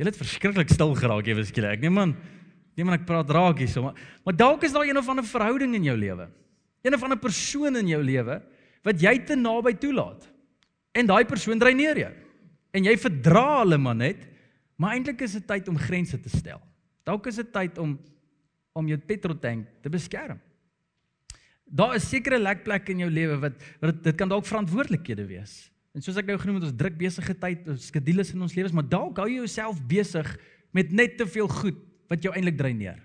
Jy 0.00 0.06
het 0.08 0.16
verskriklik 0.16 0.70
stil 0.72 0.94
geraak 0.96 1.28
ewe 1.28 1.44
skielik. 1.44 1.78
Ek 1.78 1.84
nee 1.84 1.92
man, 1.92 2.14
nee 2.76 2.86
man 2.86 2.96
ek 2.96 3.06
praat 3.08 3.30
raak 3.32 3.60
hier 3.60 3.68
so, 3.68 3.84
maar, 3.84 3.98
maar 4.24 4.36
dalk 4.36 4.64
is 4.64 4.72
daar 4.76 4.88
een 4.88 5.00
of 5.00 5.08
ander 5.12 5.26
verhouding 5.28 5.74
in 5.76 5.88
jou 5.90 5.96
lewe. 5.96 6.28
Een 6.84 6.96
of 6.96 7.04
ander 7.04 7.20
persoon 7.20 7.76
in 7.80 7.88
jou 7.92 8.00
lewe 8.04 8.40
wat 8.86 9.00
jy 9.02 9.12
te 9.28 9.36
naby 9.36 9.74
toelaat. 9.76 10.24
En 10.96 11.08
daai 11.08 11.24
persoon 11.28 11.60
dreineer 11.60 12.00
jou. 12.00 12.12
En 12.72 12.86
jy 12.86 12.94
verdra 13.02 13.60
hulle 13.60 13.78
maar 13.82 13.98
net, 13.98 14.22
maar 14.80 14.96
eintlik 14.96 15.20
is 15.26 15.36
dit 15.36 15.46
tyd 15.46 15.68
om 15.68 15.78
grense 15.78 16.16
te 16.16 16.32
stel. 16.32 16.60
Dalk 17.04 17.28
is 17.28 17.40
dit 17.42 17.52
tyd 17.52 17.80
om 17.82 17.98
om 18.78 18.86
jou 18.86 18.96
petroltank 19.02 19.66
te 19.82 19.90
beskerm. 19.90 20.38
Daar 21.66 21.96
is 21.98 22.06
sekere 22.08 22.38
lekplekke 22.38 22.94
in 22.94 23.02
jou 23.02 23.10
lewe 23.10 23.36
wat 23.42 23.64
wat 23.82 23.98
dit 24.04 24.16
kan 24.16 24.30
dalk 24.30 24.46
verantwoordelikhede 24.46 25.26
wees. 25.26 25.56
En 25.94 26.04
soos 26.04 26.18
ek 26.20 26.28
nou 26.28 26.38
genoem 26.38 26.60
het, 26.60 26.68
ons 26.68 26.78
druk 26.78 26.96
besige 26.98 27.34
tyd, 27.34 27.66
skedules 27.82 28.30
in 28.34 28.42
ons 28.46 28.54
lewens, 28.54 28.74
maar 28.76 28.86
dalk 28.86 29.18
hou 29.18 29.26
jy 29.26 29.40
jouself 29.40 29.80
besig 29.90 30.28
met 30.76 30.92
net 30.94 31.16
te 31.18 31.26
veel 31.26 31.50
goed 31.50 31.78
wat 32.10 32.22
jou 32.22 32.34
eintlik 32.34 32.58
dreineer. 32.58 33.00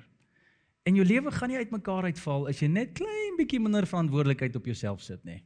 En 0.85 0.97
jou 0.97 1.05
lewe 1.05 1.31
gaan 1.33 1.49
nie 1.49 1.57
uitmekaar 1.57 2.11
uitval 2.11 2.45
as 2.51 2.61
jy 2.61 2.69
net 2.69 2.93
klein 2.97 3.39
bietjie 3.39 3.59
minder 3.61 3.87
verantwoordelikheid 3.89 4.55
op 4.59 4.67
jouself 4.69 5.01
sit 5.01 5.23
nie. 5.25 5.41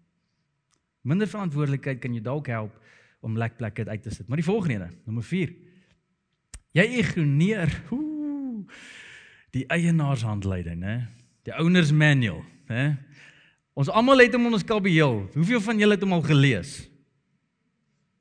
Minder 1.08 1.30
verantwoordelikheid 1.32 2.02
kan 2.04 2.16
jou 2.18 2.24
dalk 2.24 2.52
help 2.52 2.76
om 3.24 3.38
lekplekke 3.40 3.88
uit 3.88 4.04
te 4.04 4.12
sit. 4.12 4.28
Maar 4.28 4.42
die 4.42 4.48
volgende 4.48 4.90
een, 4.90 4.98
nommer 5.08 5.24
4. 5.24 5.54
Jy 6.76 6.86
ignoreer. 7.00 7.72
Die 9.56 9.64
eienaarshandleiding, 9.72 10.84
né? 10.84 10.96
Die 11.48 11.56
owners 11.56 11.90
manual, 11.96 12.44
né? 12.70 13.00
Ons 13.80 13.90
almal 13.90 14.20
het 14.22 14.36
hom 14.36 14.50
in 14.50 14.58
ons 14.60 14.68
kabieel. 14.68 15.24
Hoeveel 15.34 15.62
van 15.64 15.80
julle 15.80 15.96
het 15.96 16.04
hom 16.04 16.14
al 16.20 16.26
gelees? 16.28 16.89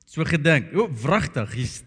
So 0.08 0.24
gedink. 0.24 0.72
O, 0.72 0.88
wragtig. 1.04 1.52
Hier's 1.52 1.82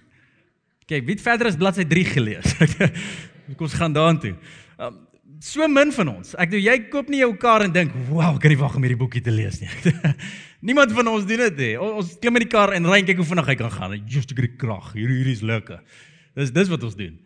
Kyk, 0.92 1.06
wie 1.08 1.16
het 1.16 1.24
verder 1.24 1.48
as 1.48 1.56
bladsy 1.56 1.86
3 1.88 2.04
gelees? 2.10 2.56
Kom 3.56 3.68
ons 3.68 3.76
gaan 3.80 3.94
daartoe. 3.96 4.34
Um, 4.76 4.98
so 5.40 5.68
min 5.72 5.94
van 5.96 6.10
ons. 6.12 6.34
Ek 6.36 6.52
doen 6.52 6.60
jy 6.62 6.76
koop 6.92 7.08
nie 7.12 7.22
jou 7.22 7.30
kar 7.40 7.64
en 7.64 7.72
dink, 7.72 7.94
"Wow, 8.10 8.36
kan 8.42 8.52
nie 8.52 8.60
wag 8.60 8.76
om 8.76 8.84
hierdie 8.84 9.00
boekie 9.00 9.24
te 9.24 9.32
lees 9.32 9.62
nie." 9.62 9.70
Niemand 10.68 10.92
van 10.92 11.08
ons 11.14 11.24
doen 11.26 11.46
dit 11.48 11.62
nie. 11.64 11.72
Ons 11.80 12.18
klim 12.20 12.42
in 12.42 12.46
die 12.46 12.52
kar 12.52 12.76
en 12.76 12.90
ry 12.92 13.00
en 13.02 13.08
kyk 13.08 13.24
hoe 13.24 13.30
vinnig 13.32 13.54
hy 13.54 13.58
kan 13.64 13.72
gaan. 13.72 13.96
Just 14.04 14.36
ek 14.36 14.44
het 14.44 14.60
krag. 14.60 14.92
Hier 15.00 15.10
hier 15.10 15.32
is 15.32 15.46
lekker. 15.46 15.80
Dis 16.36 16.52
dis 16.52 16.70
wat 16.70 16.84
ons 16.84 17.00
doen. 17.00 17.18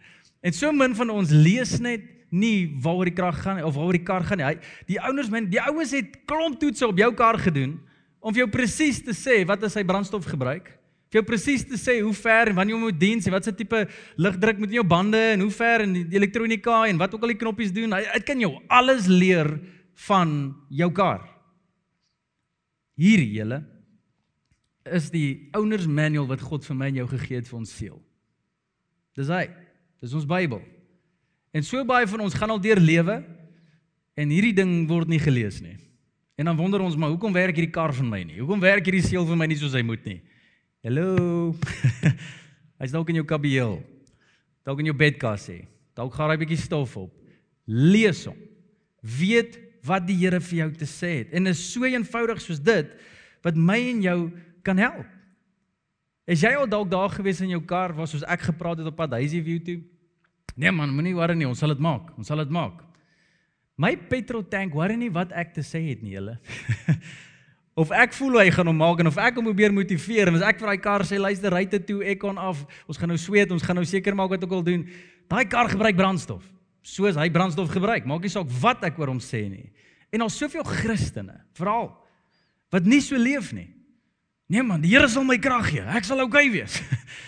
En 0.46 0.54
so 0.54 0.72
min 0.72 0.94
van 0.96 1.10
ons 1.10 1.34
lees 1.34 1.76
net 1.82 2.06
nie 2.30 2.70
waaroor 2.86 3.10
die 3.10 3.18
krag 3.18 3.42
gaan 3.42 3.64
of 3.66 3.76
waaroor 3.76 3.98
die 3.98 4.06
kar 4.06 4.24
gaan 4.30 4.44
nie. 4.44 4.48
Hy 4.48 4.56
die 4.94 5.02
ouers 5.02 5.34
men, 5.34 5.50
die 5.50 5.62
ouens 5.66 5.92
het 5.98 6.22
klomp 6.30 6.62
toetse 6.62 6.86
op 6.88 7.02
jou 7.02 7.12
kar 7.18 7.42
gedoen 7.42 7.80
om 8.22 8.34
vir 8.34 8.46
jou 8.46 8.52
presies 8.54 9.02
te 9.02 9.14
sê 9.18 9.42
wat 9.48 9.64
is 9.66 9.74
sy 9.74 9.84
brandstofgebruik 9.88 10.76
vir 11.16 11.22
jou 11.22 11.30
presies 11.30 11.64
te 11.64 11.78
sê 11.80 12.02
hoe 12.04 12.14
ver 12.18 12.52
en 12.52 12.58
wanneer 12.58 12.76
jy 12.76 12.82
moet 12.82 12.98
diens 13.00 13.28
en 13.28 13.36
wat 13.36 13.46
se 13.48 13.54
tipe 13.56 13.86
lugdruk 14.20 14.60
moet 14.60 14.74
in 14.74 14.82
jou 14.82 14.88
bande 14.88 15.22
en 15.36 15.46
hoe 15.46 15.54
ver 15.54 15.86
en 15.86 15.94
die 15.96 16.18
elektronika 16.18 16.82
en 16.90 17.00
wat 17.00 17.16
ook 17.16 17.24
al 17.24 17.32
die 17.32 17.40
knoppies 17.40 17.72
doen. 17.72 17.96
Hy, 17.96 18.04
hy 18.12 18.22
kan 18.28 18.42
jou 18.44 18.52
alles 18.68 19.08
leer 19.08 19.54
van 20.10 20.52
jou 20.68 20.90
kar. 20.92 21.24
Hierdie 23.00 23.32
hele 23.38 23.62
is 24.86 25.08
die 25.14 25.48
owners 25.56 25.88
manual 25.88 26.28
wat 26.28 26.44
God 26.44 26.68
vir 26.68 26.78
my 26.78 26.92
en 26.92 27.00
jou 27.00 27.08
gegee 27.16 27.40
het 27.40 27.48
vir 27.48 27.62
ons 27.62 27.72
siel. 27.80 27.96
Dis 29.16 29.32
hy. 29.32 29.48
Dis 30.04 30.14
ons 30.14 30.28
Bybel. 30.28 30.60
En 31.56 31.64
so 31.64 31.80
baie 31.88 32.06
van 32.12 32.28
ons 32.28 32.36
gaan 32.36 32.52
al 32.52 32.60
deur 32.62 32.82
lewe 32.84 33.22
en 34.20 34.32
hierdie 34.32 34.54
ding 34.56 34.84
word 34.92 35.08
nie 35.08 35.24
gelees 35.24 35.64
nie. 35.64 35.78
En 36.36 36.52
dan 36.52 36.60
wonder 36.60 36.84
ons 36.84 37.00
maar 37.00 37.14
hoekom 37.14 37.32
werk 37.32 37.56
hierdie 37.56 37.72
kar 37.72 37.96
vir 37.96 38.06
my 38.06 38.26
nie? 38.28 38.42
Hoekom 38.42 38.60
werk 38.60 38.84
hierdie 38.84 39.06
siel 39.06 39.24
vir 39.24 39.40
my 39.40 39.48
nie 39.48 39.58
soos 39.64 39.78
hy 39.80 39.84
moet 39.88 40.04
nie? 40.04 40.20
Hallo. 40.86 41.56
Hy's 42.80 42.92
dalk 42.94 43.10
in 43.10 43.18
jou 43.18 43.26
kabieel. 43.26 43.80
Dalk 44.62 44.84
in 44.84 44.92
jou 44.92 44.98
bedkassie. 44.98 45.64
Dalk 45.98 46.14
gaan 46.14 46.30
hy 46.30 46.36
'n 46.38 46.42
bietjie 46.44 46.62
stof 46.62 46.94
op. 47.02 47.10
Lees 47.66 48.22
hom. 48.30 48.38
Weet 49.02 49.58
wat 49.82 50.06
die 50.06 50.18
Here 50.20 50.38
vir 50.38 50.58
jou 50.60 50.70
te 50.78 50.86
sê 50.86 51.26
het. 51.26 51.34
En 51.34 51.50
is 51.50 51.58
so 51.58 51.90
eenvoudig 51.90 52.38
soos 52.42 52.62
dit 52.62 52.94
wat 53.42 53.58
my 53.58 53.80
en 53.82 54.02
jou 54.02 54.20
kan 54.62 54.78
help. 54.78 55.10
Is 56.30 56.46
jy 56.46 56.54
al 56.54 56.70
dalk 56.70 56.90
daar 56.90 57.10
gewees 57.10 57.42
in 57.42 57.50
jou 57.50 57.64
kar 57.66 57.94
waar 57.94 58.08
soos 58.08 58.26
ek 58.26 58.46
gepraat 58.54 58.78
het 58.78 58.88
op 58.88 58.96
pad 58.96 59.18
huisie 59.18 59.42
view 59.42 59.62
toe? 59.66 59.82
Nee 60.56 60.72
man, 60.72 60.94
moenie 60.94 61.18
worry 61.18 61.34
nie, 61.34 61.50
ons 61.50 61.58
sal 61.58 61.74
dit 61.74 61.82
maak. 61.82 62.14
Ons 62.18 62.28
sal 62.28 62.38
dit 62.38 62.50
maak. 62.50 62.86
My 63.78 63.96
petrol 63.98 64.46
tank 64.46 64.74
worry 64.74 64.96
nie 64.96 65.10
wat 65.10 65.34
ek 65.34 65.54
te 65.58 65.66
sê 65.66 65.82
het 65.90 66.06
nie, 66.06 66.14
julle. 66.14 66.38
of 67.76 67.92
ek 67.92 68.14
voel 68.16 68.40
hy 68.40 68.50
gaan 68.56 68.70
hom 68.72 68.78
maak 68.80 69.02
en 69.04 69.10
of 69.12 69.18
ek 69.20 69.36
hom 69.36 69.50
probeer 69.50 69.74
motiveer 69.76 70.32
en 70.32 70.38
as 70.40 70.46
ek 70.48 70.62
vir 70.62 70.72
daai 70.72 70.82
kar 70.84 71.04
sê 71.08 71.20
luister 71.20 71.52
ry 71.52 71.66
dit 71.68 71.84
toe 71.84 72.00
ek 72.08 72.22
kon 72.24 72.40
af. 72.40 72.62
Ons 72.88 73.00
gaan 73.00 73.12
nou 73.12 73.20
sweet 73.20 73.52
ons 73.52 73.64
gaan 73.64 73.76
nou 73.76 73.86
seker 73.88 74.16
maak 74.16 74.32
wat 74.32 74.46
ook 74.48 74.56
al 74.56 74.64
doen. 74.64 74.86
Daai 75.28 75.44
kar 75.52 75.68
gebruik 75.72 75.98
brandstof 76.00 76.46
soos 76.86 77.20
hy 77.20 77.28
brandstof 77.34 77.74
gebruik. 77.74 78.08
Maak 78.08 78.24
nie 78.24 78.32
saak 78.32 78.48
wat 78.62 78.86
ek 78.88 79.00
oor 79.02 79.12
hom 79.12 79.20
sê 79.20 79.44
nie. 79.52 79.68
En 80.14 80.24
daar's 80.24 80.38
soveel 80.40 80.64
Christene 80.64 81.42
veral 81.58 81.90
wat 82.72 82.88
nie 82.88 83.02
so 83.04 83.20
leef 83.20 83.52
nie. 83.56 83.68
Nee 84.48 84.64
man 84.64 84.84
die 84.84 84.94
Here 84.94 85.10
sal 85.12 85.28
my 85.28 85.38
krag 85.42 85.74
gee. 85.74 85.84
Ek 85.84 86.08
sal 86.08 86.24
oukei 86.24 86.48
okay 86.48 86.54
wees. 86.56 86.80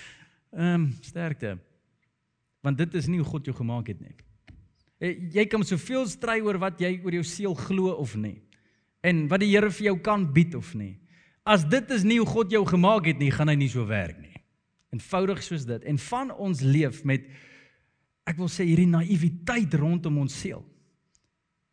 Ehm 0.58 0.88
um, 0.88 0.90
sterkte. 1.04 1.58
Want 2.64 2.80
dit 2.80 2.96
is 2.96 3.12
nie 3.12 3.20
hoe 3.20 3.28
God 3.28 3.52
jou 3.52 3.56
gemaak 3.58 3.92
het 3.92 4.00
nie. 4.00 4.16
Eh, 4.98 5.14
jy 5.36 5.44
kan 5.52 5.62
soveel 5.68 6.08
stry 6.10 6.40
oor 6.42 6.58
wat 6.62 6.80
jy 6.82 6.96
oor 7.04 7.20
jou 7.20 7.26
siel 7.28 7.54
glo 7.68 7.92
of 8.00 8.16
nie 8.16 8.40
en 9.02 9.28
wat 9.28 9.40
die 9.40 9.52
Here 9.52 9.70
vir 9.72 9.92
jou 9.92 9.98
kan 10.02 10.26
bied 10.34 10.56
of 10.56 10.74
nie. 10.76 11.00
As 11.48 11.64
dit 11.64 11.92
is 11.92 12.04
nie 12.04 12.20
hoe 12.20 12.28
God 12.28 12.52
jou 12.52 12.66
gemaak 12.68 13.06
het 13.08 13.20
nie, 13.20 13.32
gaan 13.32 13.48
hy 13.48 13.56
nie 13.56 13.70
so 13.72 13.86
werk 13.88 14.18
nie. 14.20 14.36
Eenvoudig 14.92 15.44
soos 15.44 15.66
dit. 15.68 15.84
En 15.88 15.98
van 15.98 16.32
ons 16.32 16.62
leef 16.62 17.04
met 17.08 17.28
ek 18.28 18.40
wil 18.40 18.50
sê 18.52 18.66
hierdie 18.68 18.90
naïwiteit 18.90 19.74
rondom 19.80 20.18
ons 20.20 20.34
siel. 20.42 20.66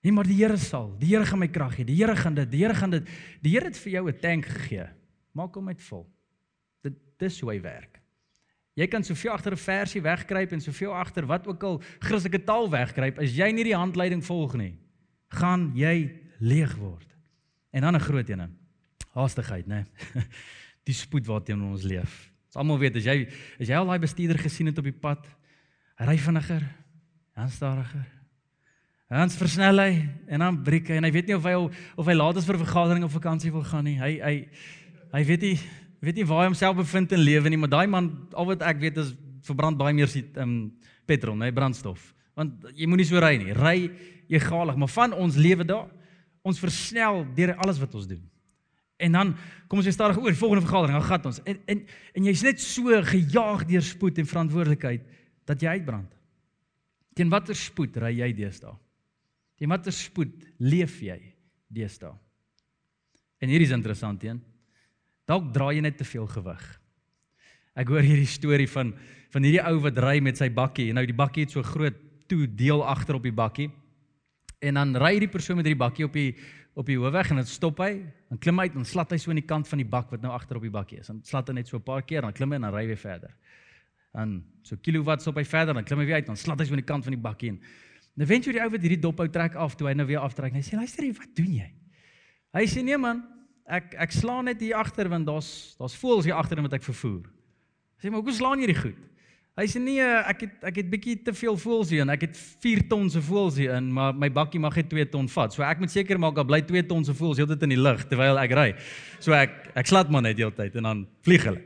Nee, 0.05 0.13
maar 0.13 0.29
die 0.29 0.37
Here 0.37 0.59
sal. 0.61 0.93
Die 1.01 1.15
Here 1.15 1.27
gaan 1.27 1.41
my 1.41 1.49
krag 1.49 1.79
gee. 1.79 1.89
Die 1.89 1.97
Here 1.97 2.15
gaan 2.17 2.37
dit. 2.37 2.51
Die 2.53 2.61
Here 2.63 2.77
gaan 2.77 2.93
dit. 2.93 3.09
Die 3.43 3.55
Here 3.55 3.71
het 3.71 3.79
vir 3.81 3.93
jou 3.93 4.09
'n 4.09 4.21
tank 4.21 4.47
gegee. 4.47 4.89
Maak 5.33 5.55
hom 5.55 5.65
net 5.65 5.81
vol. 5.83 6.07
Dit 6.83 6.95
dis 7.19 7.41
hoe 7.41 7.51
hy 7.51 7.61
werk. 7.61 8.01
Jy 8.75 8.87
kan 8.91 9.05
soveel 9.05 9.33
agter 9.33 9.53
'n 9.53 9.57
versie 9.57 10.03
wegkruip 10.03 10.53
en 10.53 10.61
soveel 10.61 10.95
agter 10.95 11.27
wat 11.27 11.47
ook 11.47 11.63
al 11.63 11.83
Christelike 12.01 12.45
taal 12.45 12.71
wegkruip, 12.71 13.19
as 13.19 13.31
jy 13.31 13.53
nie 13.53 13.65
die 13.65 13.77
handleiding 13.77 14.25
volg 14.25 14.55
nie, 14.55 14.79
gaan 15.29 15.73
jy 15.75 16.11
leeg 16.41 16.77
word. 16.77 17.14
En 17.75 17.83
dan 17.83 17.95
'n 17.95 18.01
groot 18.01 18.29
een. 18.29 18.57
Haastigheid, 19.13 19.67
né? 19.67 19.85
Die 20.87 20.95
spoed 20.95 21.27
waarteen 21.27 21.63
ons 21.63 21.83
leef. 21.83 22.31
Ons 22.47 22.57
almal 22.57 22.79
weet 22.79 22.97
as 22.97 23.05
jy 23.05 23.27
as 23.59 23.69
jy 23.69 23.75
al 23.75 23.87
daai 23.87 23.99
bestuurder 23.99 24.39
gesien 24.39 24.67
het 24.71 24.79
op 24.79 24.85
die 24.87 24.95
pad, 24.95 25.27
ry 25.99 26.15
vinniger, 26.19 26.63
dan 27.35 27.49
stadiger. 27.51 28.05
Dan 29.09 29.31
versnel 29.31 29.79
hy 29.79 29.91
en 30.27 30.39
dan 30.39 30.63
breek 30.63 30.89
hy 30.89 30.99
en 31.01 31.05
hy 31.05 31.11
weet 31.11 31.27
nie 31.27 31.37
of 31.37 31.45
hy 31.45 31.55
of 31.97 32.07
hy 32.07 32.15
laat 32.15 32.37
is 32.37 32.47
vir 32.47 32.55
'n 32.55 32.65
vergadering 32.65 33.05
of 33.05 33.13
vakansie 33.13 33.53
wil 33.53 33.65
gaan 33.65 33.85
nie. 33.85 33.99
Hy 33.99 34.13
hy 34.23 34.49
hy 35.13 35.25
weet 35.25 35.41
nie 35.41 35.59
weet 36.01 36.15
nie 36.15 36.27
waar 36.27 36.45
hy 36.45 36.47
homself 36.53 36.77
bevind 36.77 37.13
in 37.13 37.25
lewe 37.25 37.49
nie, 37.49 37.59
maar 37.59 37.73
daai 37.73 37.87
man 37.87 38.29
al 38.33 38.47
wat 38.47 38.63
ek 38.63 38.79
weet 38.79 38.99
is 38.99 39.15
verbrand 39.43 39.79
baie 39.79 39.95
meer 39.95 40.09
sit 40.09 40.37
um 40.37 40.73
petrol, 41.07 41.37
nee, 41.37 41.53
brandstof. 41.53 42.15
Want 42.35 42.53
jy 42.75 42.87
moenie 42.87 43.07
so 43.07 43.19
ry 43.19 43.37
nie. 43.37 43.53
Ry 43.53 43.91
egalig, 44.29 44.77
maar 44.77 44.89
van 44.89 45.13
ons 45.13 45.37
lewe 45.37 45.65
daar 45.65 45.89
ons 46.45 46.61
versnel 46.61 47.25
deur 47.37 47.55
alles 47.57 47.81
wat 47.81 47.95
ons 47.97 48.09
doen. 48.09 48.23
En 49.01 49.17
dan 49.17 49.33
kom 49.67 49.81
ons 49.81 49.89
weer 49.89 49.97
stadig 49.97 50.19
oor 50.21 50.31
die 50.31 50.39
volgende 50.39 50.65
vergadering, 50.67 50.99
dan 50.99 51.09
gat 51.09 51.27
ons. 51.27 51.41
En 51.49 51.59
en 51.71 51.81
en 52.15 52.29
jy's 52.29 52.45
net 52.47 52.61
so 52.63 53.01
gejaag 53.09 53.65
deur 53.69 53.85
spoed 53.85 54.21
en 54.21 54.29
verantwoordelikheid 54.29 55.07
dat 55.49 55.63
jy 55.65 55.79
uitbrand. 55.79 56.13
Teen 57.15 57.31
watter 57.33 57.57
spoed 57.59 57.97
ry 58.03 58.13
jy 58.19 58.31
deesdae? 58.37 58.75
Teen 59.59 59.71
watter 59.71 59.95
spoed 59.95 60.47
leef 60.59 61.01
jy 61.03 61.19
deesdae? 61.73 62.13
En 63.43 63.51
hier 63.51 63.65
is 63.65 63.75
interessant 63.75 64.23
een. 64.25 64.41
Dalk 65.29 65.51
dra 65.55 65.71
jy 65.73 65.83
net 65.85 65.99
te 65.99 66.07
veel 66.07 66.27
gewig. 66.31 66.65
Ek 67.75 67.91
hoor 67.91 68.05
hierdie 68.05 68.31
storie 68.31 68.71
van 68.71 68.95
van 69.35 69.43
hierdie 69.43 69.65
ou 69.67 69.81
wat 69.83 69.97
ry 69.99 70.21
met 70.23 70.39
sy 70.39 70.47
bakkie 70.55 70.93
en 70.93 71.01
nou 71.01 71.03
die 71.11 71.17
bakkie 71.17 71.43
het 71.43 71.51
so 71.57 71.67
groot 71.67 71.97
toe 72.31 72.45
deel 72.47 72.85
agter 72.87 73.17
op 73.19 73.25
die 73.27 73.35
bakkie. 73.35 73.67
En 74.65 74.81
dan 74.81 74.97
ry 75.03 75.15
hierdie 75.17 75.31
persoon 75.33 75.59
met 75.61 75.69
hierdie 75.69 75.81
bakkie 75.81 76.07
op 76.09 76.15
die 76.17 76.31
op 76.75 76.89
die 76.91 76.97
hoofweg 76.99 77.29
en 77.31 77.39
dan 77.39 77.47
stop 77.47 77.79
hy, 77.85 78.01
dan 78.33 78.39
klim 78.43 78.59
hy 78.59 78.65
uit 78.67 78.79
en 78.81 78.87
slat 78.89 79.13
hy 79.15 79.19
so 79.23 79.31
in 79.31 79.39
die 79.39 79.47
kant 79.47 79.69
van 79.71 79.79
die 79.79 79.87
bak 79.87 80.09
wat 80.11 80.25
nou 80.25 80.33
agter 80.35 80.59
op 80.59 80.65
die 80.67 80.73
bakkie 80.75 80.99
is. 80.99 81.07
Dan 81.07 81.21
slat 81.23 81.47
hy 81.47 81.55
net 81.55 81.69
so 81.71 81.79
'n 81.79 81.87
paar 81.87 82.03
keer, 82.03 82.23
dan 82.27 82.35
klim 82.35 82.51
hy 82.51 82.57
en 82.59 82.67
dan 82.67 82.75
ry 82.75 82.83
hy 82.89 82.97
verder. 82.99 83.31
Dan 84.13 84.43
so 84.63 84.77
kilowatt 84.77 85.23
stop 85.23 85.37
hy 85.37 85.45
verder, 85.45 85.75
dan 85.75 85.85
klim 85.85 86.01
hy 86.01 86.07
weer 86.07 86.17
uit, 86.17 86.27
dan 86.27 86.37
slat 86.37 86.59
hy 86.59 86.67
so 86.67 86.75
in 86.75 86.83
die 86.83 86.91
kant 86.91 87.05
van 87.05 87.15
die 87.15 87.21
bakkie 87.21 87.51
en 87.51 87.61
dan 88.17 88.27
wens 88.27 88.47
jy 88.47 88.53
die 88.53 88.63
ou 88.63 88.71
wat 88.71 88.83
hierdie 88.83 89.01
dop 89.01 89.19
hou 89.19 89.29
trek 89.29 89.55
af 89.55 89.77
toe 89.77 89.89
hy 89.89 89.95
nou 89.95 90.07
weer 90.07 90.19
aftrek. 90.19 90.53
Hy 90.55 90.63
sê 90.63 90.77
luister 90.79 91.03
hier, 91.03 91.15
wat 91.15 91.31
doen 91.35 91.55
jy? 91.55 91.71
Hy 92.55 92.67
sê 92.67 92.83
nee 92.83 92.99
man, 92.99 93.25
ek 93.67 93.95
ek 93.95 94.13
slaan 94.13 94.45
net 94.45 94.61
hier 94.61 94.77
agter 94.79 95.09
want 95.09 95.27
daar's 95.27 95.75
daar's 95.79 95.97
voëls 95.99 96.25
hier 96.29 96.35
agter 96.35 96.63
wat 96.63 96.77
ek 96.79 96.87
vervoer. 96.87 97.25
Hy 97.99 98.07
sê 98.07 98.11
maar 98.11 98.23
hoekom 98.23 98.37
slaan 98.37 98.63
jy 98.63 98.67
die 98.71 98.79
goed? 98.79 99.01
Hy 99.55 99.69
sê 99.71 99.79
nee, 99.79 100.03
ek 100.03 100.41
het 100.43 100.65
ek 100.67 100.79
het 100.81 100.89
bietjie 100.91 101.13
te 101.23 101.31
veel 101.37 101.55
voels 101.63 101.93
hier 101.95 102.03
en 102.03 102.11
ek 102.11 102.25
het 102.27 102.39
4 102.65 102.89
ton 102.91 103.05
se 103.07 103.21
voels 103.23 103.55
hier 103.61 103.77
in, 103.77 103.87
maar 103.95 104.11
my 104.11 104.27
bakkie 104.35 104.59
mag 104.59 104.75
net 104.75 104.89
2 104.91 105.05
ton 105.13 105.29
vat. 105.31 105.53
So 105.55 105.63
ek 105.63 105.79
moet 105.79 105.93
seker 105.93 106.19
maak 106.19 106.35
dat 106.35 106.49
bly 106.49 106.59
2 106.67 106.83
ton 106.91 107.05
se 107.07 107.13
voels 107.15 107.39
heeltyd 107.39 107.63
in 107.63 107.75
die 107.77 107.79
lug 107.79 108.01
terwyl 108.11 108.41
ek 108.43 108.55
ry. 108.59 108.65
So 109.23 109.37
ek 109.39 109.69
ek 109.79 109.91
slat 109.91 110.09
maar 110.11 110.25
net 110.27 110.41
heeltyd 110.43 110.75
en 110.81 110.89
dan 110.89 111.05
vlieg 111.23 111.45
hulle. 111.47 111.63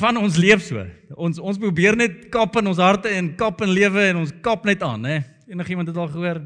Van 0.00 0.18
ons 0.18 0.34
leef 0.38 0.64
so. 0.66 0.82
Ons 1.14 1.38
ons 1.38 1.60
probeer 1.62 1.94
net 1.98 2.24
kap 2.34 2.58
in 2.58 2.70
ons 2.72 2.82
harte 2.82 3.12
en 3.20 3.28
kap 3.38 3.62
in 3.62 3.70
lewe 3.70 4.08
en 4.08 4.18
ons 4.24 4.32
kap 4.42 4.66
net 4.66 4.82
aan, 4.82 5.06
hè. 5.06 5.20
Enigiemand 5.54 5.92
het 5.92 6.00
al 6.02 6.10
gehoor? 6.10 6.40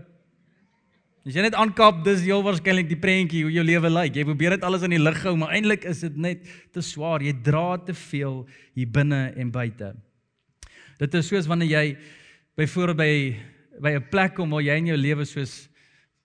As 1.24 1.36
jy 1.36 1.44
net 1.44 1.56
aankap, 1.56 2.02
dis 2.04 2.20
heel 2.26 2.44
waarskynlik 2.44 2.90
die 2.90 2.98
prentjie 3.00 3.46
hoe 3.46 3.54
jou 3.54 3.64
lewe 3.64 3.88
lyk. 3.92 4.20
Jy 4.20 4.26
probeer 4.28 4.58
dit 4.58 4.68
alles 4.68 4.84
in 4.84 4.92
die 4.92 5.00
lug 5.00 5.16
hou, 5.24 5.34
maar 5.40 5.56
eintlik 5.56 5.88
is 5.88 6.04
dit 6.04 6.20
net 6.20 6.44
te 6.76 6.84
swaar. 6.84 7.24
Jy 7.24 7.32
dra 7.48 7.78
te 7.80 7.96
veel 7.96 8.42
hier 8.76 8.92
binne 8.92 9.22
en 9.32 9.54
buite. 9.56 9.94
Dit 10.98 11.14
is 11.14 11.28
soos 11.30 11.46
wanneer 11.46 11.70
jy 11.70 11.96
byvoorbeeld 12.58 12.98
by 12.98 13.12
by 13.78 13.92
'n 13.94 14.08
plek 14.10 14.34
kom 14.34 14.50
waar 14.50 14.62
jy 14.62 14.74
in 14.76 14.86
jou 14.86 14.96
lewe 14.96 15.24
soos 15.24 15.68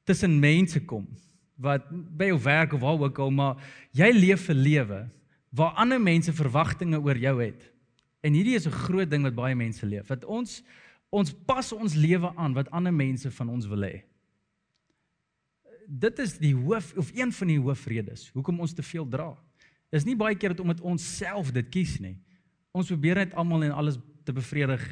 tussen 0.06 0.40
mense 0.40 0.80
kom 0.86 1.08
wat 1.56 1.86
by 2.18 2.26
jou 2.26 2.40
werk 2.42 2.74
of 2.74 2.82
waar 2.82 2.98
ook 3.00 3.20
al 3.20 3.32
maar 3.32 3.62
jy 3.92 4.10
leef 4.12 4.50
'n 4.50 4.58
lewe 4.58 5.10
waar 5.54 5.78
ander 5.78 6.02
mense 6.02 6.34
verwagtinge 6.34 6.98
oor 6.98 7.18
jou 7.18 7.44
het. 7.44 7.72
En 8.22 8.34
hierdie 8.34 8.56
is 8.56 8.66
'n 8.66 8.72
groot 8.72 9.10
ding 9.10 9.24
wat 9.24 9.36
baie 9.36 9.56
mense 9.56 9.86
leef. 9.86 10.08
Dat 10.08 10.26
ons 10.26 10.64
ons 11.10 11.34
pas 11.46 11.72
ons 11.72 11.94
lewe 11.94 12.36
aan 12.36 12.54
wat 12.54 12.72
ander 12.72 12.94
mense 12.94 13.32
van 13.32 13.50
ons 13.50 13.66
wil 13.68 13.82
hê. 13.82 14.02
Dit 15.88 16.20
is 16.20 16.38
die 16.38 16.56
hoof 16.56 16.94
of 16.98 17.12
een 17.14 17.32
van 17.32 17.48
die 17.48 17.60
hoofredes 17.60 18.32
hoekom 18.34 18.60
ons 18.60 18.74
te 18.74 18.84
veel 18.84 19.08
dra. 19.08 19.38
Is 19.92 20.06
nie 20.06 20.16
baie 20.16 20.36
keer 20.36 20.50
dat 20.50 20.60
omdat 20.60 20.82
ons 20.82 21.18
self 21.18 21.52
dit 21.52 21.70
kies 21.70 22.00
nie. 22.00 22.18
Ons 22.72 22.88
probeer 22.88 23.16
net 23.16 23.34
almal 23.34 23.64
en 23.64 23.72
alles 23.72 24.00
te 24.24 24.34
bevredig 24.36 24.84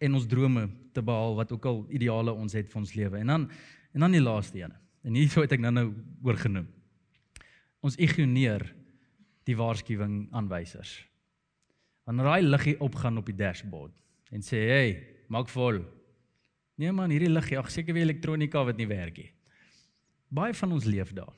en 0.00 0.16
ons 0.16 0.26
drome 0.26 0.68
te 0.96 1.02
behaal 1.04 1.36
wat 1.38 1.52
ook 1.52 1.66
al 1.68 1.80
ideale 1.92 2.32
ons 2.32 2.56
het 2.56 2.68
vir 2.70 2.80
ons 2.80 2.94
lewe. 2.96 3.20
En 3.20 3.26
dan 3.26 3.50
en 3.90 4.04
dan 4.06 4.14
die 4.14 4.22
laaste 4.22 4.60
een. 4.60 4.72
En 5.02 5.16
hier 5.18 5.30
sou 5.32 5.42
ek 5.44 5.58
nou 5.58 5.72
nou 5.74 5.86
oorgenoem. 6.22 6.68
Ons 7.82 7.96
ignoreer 7.98 8.68
die 9.48 9.56
waarskuwing 9.56 10.28
aanwysers. 10.36 10.92
Wanneer 12.06 12.28
daai 12.28 12.42
liggie 12.46 12.76
opgaan 12.80 13.18
op 13.18 13.26
die 13.26 13.36
dashboard 13.36 13.96
en 14.30 14.44
sê 14.46 14.60
hey, 14.68 14.90
maak 15.28 15.50
vol. 15.50 15.80
Nee 16.78 16.92
man, 16.94 17.10
hierdie 17.10 17.32
lig, 17.32 17.50
ag 17.58 17.70
seker 17.72 17.96
weer 17.96 18.06
elektronika 18.06 18.62
wat 18.64 18.78
nie 18.78 18.88
werk 18.88 19.18
nie. 19.18 19.32
Baie 20.30 20.54
van 20.54 20.72
ons 20.76 20.86
leef 20.86 21.10
daar. 21.16 21.34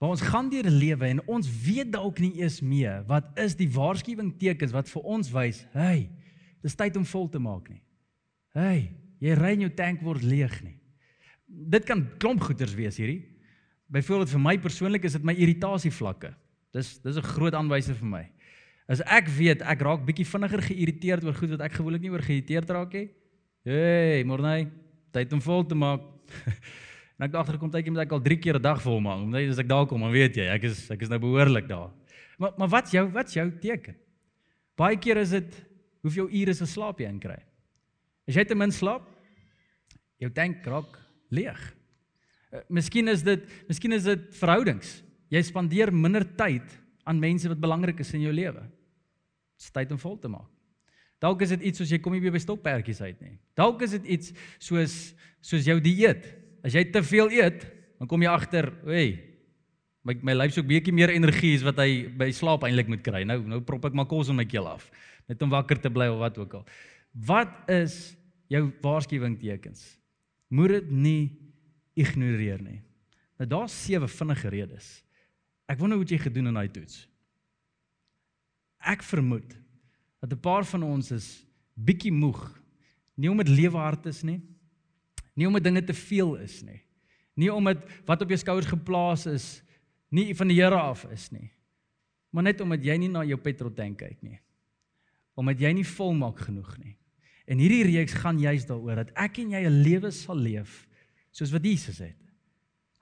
Maar 0.00 0.14
ons 0.14 0.22
gaan 0.24 0.48
deur 0.48 0.64
lewe 0.64 1.10
en 1.12 1.18
ons 1.28 1.48
weet 1.60 1.90
dalk 1.92 2.22
nie 2.24 2.32
eers 2.40 2.62
meer 2.64 3.02
wat 3.08 3.26
is 3.40 3.52
die 3.58 3.68
waarskuwing 3.68 4.32
tekens 4.40 4.72
wat 4.72 4.88
vir 4.88 5.04
ons 5.04 5.28
wys, 5.34 5.60
hey, 5.76 6.06
dis 6.64 6.76
tyd 6.76 6.96
om 6.96 7.04
vol 7.04 7.28
te 7.28 7.40
maak 7.42 7.68
nie. 7.68 7.82
Hey, 8.56 8.88
jy 9.20 9.36
ry 9.36 9.52
in 9.58 9.66
jou 9.66 9.72
tank 9.76 10.00
word 10.04 10.24
leeg 10.24 10.56
nie. 10.64 10.78
Dit 11.44 11.84
kan 11.84 12.06
klomp 12.22 12.40
goeters 12.46 12.72
wees 12.78 12.96
hierdie. 12.96 13.20
Byvoorbeeld 13.92 14.32
vir 14.32 14.44
my 14.46 14.56
persoonlik 14.62 15.04
is 15.04 15.18
dit 15.18 15.26
my 15.26 15.34
irritasie 15.36 15.92
vlakke. 15.92 16.32
Dis 16.72 16.96
dis 17.04 17.16
'n 17.18 17.32
groot 17.36 17.54
aanwyser 17.54 17.94
vir 17.94 18.08
my. 18.08 18.24
As 18.88 19.02
ek 19.04 19.28
weet 19.28 19.60
ek 19.62 19.82
raak 19.82 20.06
bietjie 20.06 20.24
vinniger 20.24 20.62
geïrriteerd 20.62 21.24
oor 21.24 21.34
goed 21.34 21.50
wat 21.50 21.60
ek 21.60 21.76
gewoonlik 21.76 22.02
nie 22.02 22.10
oor 22.10 22.22
geïrriteerd 22.22 22.70
raak 22.70 22.92
nie. 22.92 23.10
Hey, 23.64 24.24
Morney, 24.24 24.70
tyd 25.12 25.32
om 25.32 25.40
vol 25.40 25.66
te 25.66 25.74
maak. 25.74 26.00
en 27.20 27.26
ek 27.26 27.34
agter 27.36 27.58
kom 27.60 27.68
tydjie 27.68 27.92
moet 27.92 28.06
ek 28.06 28.14
al 28.16 28.22
3 28.24 28.36
keer 28.40 28.56
'n 28.56 28.64
dag 28.64 28.80
vol 28.80 29.00
maak. 29.04 29.20
Omdat 29.20 29.50
as 29.52 29.58
ek 29.60 29.68
daar 29.68 29.86
kom, 29.86 30.00
dan 30.00 30.10
weet 30.10 30.36
jy, 30.36 30.46
ek 30.48 30.64
is 30.64 30.90
ek 30.90 31.02
is 31.02 31.10
nou 31.10 31.18
behoorlik 31.20 31.68
daar. 31.68 31.90
Maar 32.38 32.52
maar 32.56 32.68
wat's 32.68 32.90
jou 32.90 33.04
wat's 33.12 33.34
jou 33.34 33.50
teken? 33.60 33.96
Baie 34.76 34.96
keer 34.96 35.18
is 35.18 35.30
dit 35.30 35.66
hoeveel 36.00 36.30
ure 36.32 36.54
se 36.54 36.66
slaap 36.66 36.98
jy 36.98 37.08
inkry. 37.08 37.36
As 38.26 38.34
jy 38.34 38.44
te 38.44 38.54
min 38.54 38.72
slaap, 38.72 39.04
jou 40.16 40.30
tank 40.32 40.64
raak 40.64 40.96
leeg. 41.28 41.60
Uh, 42.50 42.62
miskien 42.68 43.08
is 43.08 43.22
dit 43.22 43.44
miskien 43.68 43.92
is 43.92 44.04
dit 44.04 44.34
verhoudings. 44.40 45.02
Jy 45.28 45.42
spandeer 45.42 45.92
minder 45.92 46.24
tyd 46.24 46.64
aan 47.04 47.20
mense 47.20 47.48
wat 47.48 47.60
belangrik 47.60 48.00
is 48.00 48.14
in 48.14 48.22
jou 48.22 48.32
lewe. 48.32 48.64
Dit 48.64 49.68
is 49.68 49.70
tyd 49.70 49.92
om 49.92 49.98
vol 49.98 50.16
te 50.18 50.28
maak. 50.28 50.48
Dalk 51.20 51.42
is 51.44 51.52
dit 51.52 51.68
iets 51.68 51.82
soos 51.82 51.90
jy 51.92 52.00
kom 52.00 52.14
nie 52.16 52.32
by 52.32 52.40
stokperdjies 52.40 53.02
uit 53.04 53.20
nie. 53.20 53.34
Dalk 53.58 53.82
is 53.84 53.92
dit 53.98 54.06
iets 54.16 54.32
soos 54.56 55.12
soos 55.44 55.68
jou 55.68 55.76
dieet. 55.80 56.24
As 56.64 56.74
jy 56.76 56.84
te 56.92 57.02
veel 57.02 57.30
eet, 57.40 57.64
dan 57.98 58.08
kom 58.08 58.22
jy 58.22 58.30
agter, 58.32 58.70
hey, 58.84 59.18
my 60.06 60.16
my 60.24 60.34
lyf 60.36 60.54
soek 60.56 60.68
bietjie 60.68 60.94
meer 60.96 61.12
energie 61.12 61.54
as 61.58 61.64
wat 61.66 61.80
hy 61.82 62.08
by 62.16 62.30
slaap 62.32 62.64
eintlik 62.64 62.88
moet 62.88 63.02
kry. 63.04 63.22
Nou 63.28 63.40
nou 63.44 63.60
prop 63.64 63.84
ek 63.88 63.96
maar 63.96 64.08
kos 64.08 64.30
in 64.32 64.38
my 64.38 64.46
keel 64.48 64.68
af 64.68 64.88
net 65.30 65.42
om 65.44 65.52
wakker 65.52 65.78
te 65.78 65.92
bly 65.92 66.08
of 66.10 66.18
wat 66.24 66.38
ook 66.40 66.56
al. 66.58 66.64
Wat 67.26 67.70
is 67.70 68.16
jou 68.50 68.64
waarskuwingstekens? 68.82 69.84
Moet 70.50 70.80
dit 70.80 70.88
nie 70.90 71.22
ignoreer 72.00 72.62
nie. 72.64 72.80
Nou 73.38 73.46
daar's 73.48 73.76
sewe 73.76 74.08
vinnige 74.10 74.50
redes. 74.50 74.88
Ek 75.70 75.78
wonder 75.78 76.00
hoe 76.00 76.08
jy 76.08 76.18
gedoen 76.18 76.50
in 76.50 76.58
daai 76.58 76.72
toets. 76.72 77.04
Ek 78.80 79.04
vermoed 79.06 79.54
dat 80.20 80.32
'n 80.32 80.40
paar 80.40 80.64
van 80.64 80.82
ons 80.82 81.10
is 81.12 81.46
bietjie 81.76 82.12
moeg. 82.12 82.40
Nie 83.14 83.30
om 83.30 83.36
dit 83.36 83.48
lewe 83.48 83.76
hard 83.76 84.06
is 84.06 84.22
nie. 84.22 84.40
Nie 85.40 85.48
om 85.48 85.56
dit 85.56 85.64
dinge 85.64 85.80
te 85.88 85.96
veel 85.96 86.34
is 86.44 86.60
nie. 86.66 86.82
Nie 87.40 87.48
om 87.54 87.64
dit 87.70 87.84
wat 88.08 88.20
op 88.20 88.28
jou 88.28 88.38
skouers 88.40 88.68
geplaas 88.68 89.24
is 89.30 89.48
nie 90.12 90.34
van 90.36 90.50
die 90.50 90.58
Here 90.58 90.76
af 90.76 91.06
is 91.08 91.30
nie. 91.32 91.48
Maar 92.34 92.50
net 92.50 92.60
omdat 92.60 92.84
jy 92.84 92.96
nie 93.00 93.10
na 93.10 93.22
jou 93.24 93.38
petrol 93.40 93.72
tank 93.74 94.02
kyk 94.02 94.18
nie. 94.26 94.36
Omdat 95.38 95.62
jy 95.62 95.70
nie 95.78 95.86
volmaak 95.86 96.42
genoeg 96.44 96.74
nie. 96.82 96.96
En 97.50 97.58
hierdie 97.58 97.86
reeks 97.88 98.18
gaan 98.20 98.38
juist 98.38 98.68
daaroor 98.68 99.00
dat 99.00 99.14
ek 99.18 99.40
en 99.42 99.54
jy 99.56 99.62
'n 99.64 99.82
lewe 99.82 100.10
sal 100.10 100.36
leef 100.36 100.86
soos 101.32 101.50
wat 101.54 101.64
Jesus 101.64 101.98
het. 101.98 102.18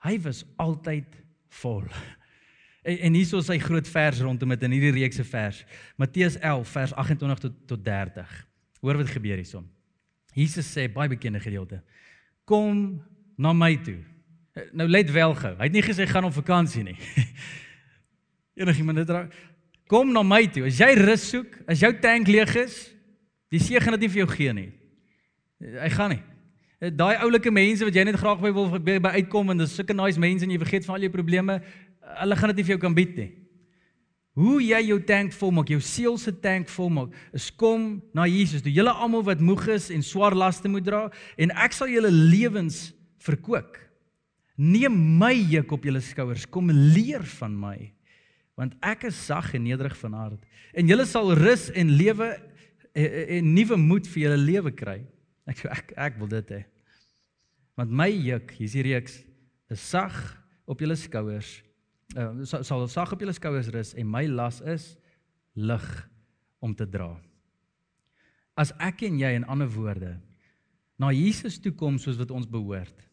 Hy 0.05 0.15
was 0.23 0.45
altyd 0.57 1.19
vol. 1.61 1.83
En, 2.79 2.95
en 2.97 3.13
hier 3.13 3.27
is 3.27 3.45
sy 3.45 3.57
groot 3.59 3.87
vers 3.91 4.21
rondom 4.23 4.49
dit 4.49 4.61
in 4.63 4.71
hierdie 4.71 5.01
reeks 5.01 5.17
se 5.19 5.23
vers. 5.27 5.57
Matteus 5.99 6.37
11 6.39 6.69
vers 6.71 6.93
28 6.93 7.39
tot 7.43 7.57
tot 7.67 7.81
30. 7.83 8.31
Hoor 8.79 8.97
wat 9.01 9.11
gebeur 9.11 9.35
hierson. 9.35 9.65
Jesus 10.33 10.69
sê 10.71 10.87
baie 10.87 11.11
bekende 11.11 11.41
gedeelte. 11.43 11.81
Kom 12.49 12.97
na 13.37 13.53
my 13.53 13.75
toe. 13.85 13.99
Nou 14.73 14.87
let 14.89 15.11
wel 15.13 15.35
gou. 15.37 15.53
Hy 15.59 15.67
het 15.69 15.75
nie 15.75 15.85
gesê 15.85 16.07
gaan 16.09 16.25
op 16.27 16.33
vakansie 16.33 16.83
nie. 16.83 16.97
Enigiemand 18.59 18.97
dit 19.03 19.13
raak. 19.13 19.35
Kom 19.89 20.09
na 20.13 20.23
my 20.25 20.41
toe. 20.49 20.65
As 20.69 20.81
jy 20.81 20.89
rus 20.97 21.27
soek, 21.29 21.59
as 21.69 21.81
jou 21.81 21.91
tank 22.01 22.29
leeg 22.29 22.51
is, 22.61 22.81
die 23.53 23.61
see 23.61 23.79
gaan 23.81 23.95
dit 23.97 24.05
nie 24.05 24.11
vir 24.15 24.23
jou 24.23 24.31
gee 24.33 24.55
nie. 24.57 24.67
Hy 25.59 25.91
gaan 25.93 26.13
nie. 26.15 26.23
Daai 26.95 27.19
oulike 27.25 27.51
mense 27.51 27.83
wat 27.83 27.95
jy 27.95 28.05
net 28.07 28.17
graag 28.19 28.41
by 28.41 28.51
wil 28.55 28.69
by 28.79 29.13
uitkom 29.19 29.51
en 29.51 29.61
dis 29.61 29.73
sulke 29.75 29.95
nice 29.97 30.21
mense 30.21 30.45
en 30.45 30.53
jy 30.53 30.59
vergeet 30.61 30.85
van 30.87 30.95
al 30.95 31.07
jou 31.07 31.11
probleme, 31.11 31.57
hulle 32.21 32.37
gaan 32.39 32.53
dit 32.53 32.61
nie 32.61 32.67
vir 32.69 32.75
jou 32.77 32.81
kan 32.85 32.95
bied 32.95 33.17
nie. 33.19 33.31
Hoe 34.39 34.61
jy 34.63 34.79
jou 34.87 34.99
tank 35.03 35.33
volmaak, 35.35 35.71
jou 35.73 35.81
siel 35.83 36.15
se 36.21 36.31
tank 36.31 36.69
volmaak, 36.71 37.11
is 37.35 37.49
kom 37.59 37.97
na 38.15 38.23
Jesus. 38.29 38.63
Toe 38.63 38.71
julle 38.71 38.93
almal 38.93 39.25
wat 39.27 39.41
moeg 39.43 39.65
is 39.73 39.89
en 39.91 40.05
swaar 40.05 40.37
laste 40.37 40.71
moet 40.71 40.85
dra 40.85 41.01
en 41.35 41.51
ek 41.59 41.75
sal 41.75 41.91
julle 41.91 42.11
lewens 42.13 42.93
verkoop. 43.25 43.75
Neem 44.59 44.95
my 45.19 45.33
juk 45.33 45.73
op 45.75 45.87
julle 45.87 46.01
skouers, 46.03 46.47
kom 46.47 46.71
leer 46.71 47.23
van 47.39 47.53
my, 47.55 47.77
want 48.59 48.75
ek 48.83 49.05
is 49.07 49.19
sag 49.27 49.53
en 49.55 49.63
nederig 49.67 49.95
van 50.01 50.15
hart. 50.19 50.41
En 50.75 50.87
julle 50.87 51.07
sal 51.07 51.31
rus 51.39 51.69
en 51.75 51.95
lewe 51.99 52.33
en 52.99 53.53
nuwe 53.53 53.77
moed 53.79 54.07
vir 54.09 54.25
julle 54.25 54.39
lewe 54.39 54.71
kry. 54.75 54.99
Ek 55.47 55.63
ek 55.67 55.93
ek 55.95 56.19
wil 56.19 56.31
dit 56.31 56.51
hê. 56.55 56.63
Want 57.79 57.91
my 57.95 58.09
juk, 58.11 58.51
hier's 58.59 58.75
die 58.75 58.83
reeks, 58.87 59.21
is 59.71 59.83
sag 59.83 60.15
op 60.67 60.79
julle 60.83 60.97
skouers. 60.99 61.59
Uh, 62.17 62.41
sal, 62.41 62.63
sal 62.65 62.87
sag 62.89 63.11
op 63.13 63.21
julle 63.21 63.35
skouers 63.37 63.69
rus 63.69 63.91
en 63.93 64.07
my 64.09 64.23
las 64.25 64.63
is 64.65 64.95
lig 65.53 65.85
om 66.57 66.73
te 66.73 66.87
dra. 66.89 67.11
As 68.57 68.73
ek 68.81 69.03
en 69.05 69.19
jy 69.21 69.29
in 69.37 69.45
ander 69.45 69.69
woorde 69.69 70.15
na 70.99 71.11
Jesus 71.13 71.59
toe 71.61 71.71
kom 71.77 71.99
soos 72.01 72.17
wat 72.17 72.33
ons 72.33 72.49
behoort, 72.49 73.05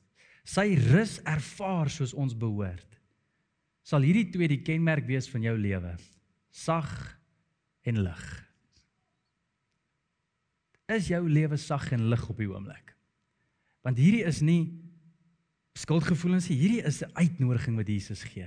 sy 0.49 0.73
rus 0.89 1.19
ervaar 1.29 1.93
soos 1.93 2.17
ons 2.17 2.33
behoort, 2.35 2.97
sal 3.87 4.03
hierdie 4.03 4.31
twee 4.33 4.49
die 4.51 4.63
kenmerk 4.65 5.05
wees 5.07 5.29
van 5.31 5.45
jou 5.45 5.55
lewe. 5.61 5.93
Sag 6.51 6.91
en 7.87 8.01
lig 8.09 8.27
is 10.87 11.09
jou 11.11 11.25
lewe 11.27 11.57
sag 11.59 11.89
en 11.93 12.05
lig 12.13 12.23
op 12.31 12.39
die 12.39 12.47
oomblik. 12.47 12.93
Want 13.83 13.99
hierdie 13.99 14.23
is 14.27 14.39
nie 14.47 14.71
skuldgevoelens 15.77 16.47
nie, 16.49 16.59
hierdie 16.61 16.85
is 16.87 17.03
'n 17.03 17.11
uitnodiging 17.19 17.77
wat 17.77 17.89
Jesus 17.91 18.23
gee 18.23 18.47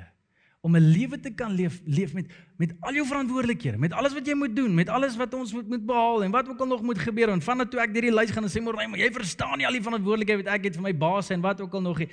om 0.61 0.75
'n 0.75 0.91
lewe 0.91 1.19
te 1.19 1.29
kan 1.29 1.51
leef 1.51 1.79
leef 1.85 2.13
met 2.13 2.25
met 2.57 2.73
al 2.79 2.93
jou 2.93 3.05
verantwoordelikhede, 3.07 3.77
met 3.77 3.93
alles 3.93 4.13
wat 4.13 4.27
jy 4.27 4.33
moet 4.33 4.55
doen, 4.55 4.73
met 4.73 4.89
alles 4.89 5.15
wat 5.15 5.33
ons 5.33 5.53
moet 5.53 5.67
moet 5.67 5.85
behaal 5.85 6.23
en 6.23 6.31
wat 6.31 6.49
ook 6.49 6.59
al 6.59 6.67
nog 6.67 6.81
moet 6.81 6.99
gebeur 6.99 7.29
en 7.29 7.41
vandat 7.41 7.71
toe 7.71 7.79
ek 7.79 7.93
hierdie 7.93 8.13
lys 8.13 8.31
gaan 8.31 8.43
en 8.43 8.49
sê 8.49 8.61
môre, 8.61 8.97
jy 8.97 9.11
verstaan 9.11 9.57
nie 9.57 9.67
al 9.67 9.73
die 9.73 9.83
verantwoordelikheid 9.83 10.43
wat 10.43 10.53
ek 10.53 10.63
het 10.63 10.75
vir 10.75 10.83
my 10.83 10.97
baas 10.97 11.29
en 11.29 11.41
wat 11.41 11.61
ook 11.61 11.73
al 11.73 11.81
nog 11.81 11.99
nie. 11.99 12.09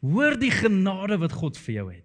Hoor 0.00 0.38
die 0.38 0.50
genade 0.50 1.18
wat 1.18 1.32
God 1.32 1.56
vir 1.58 1.74
jou 1.74 1.92
het. 1.92 2.04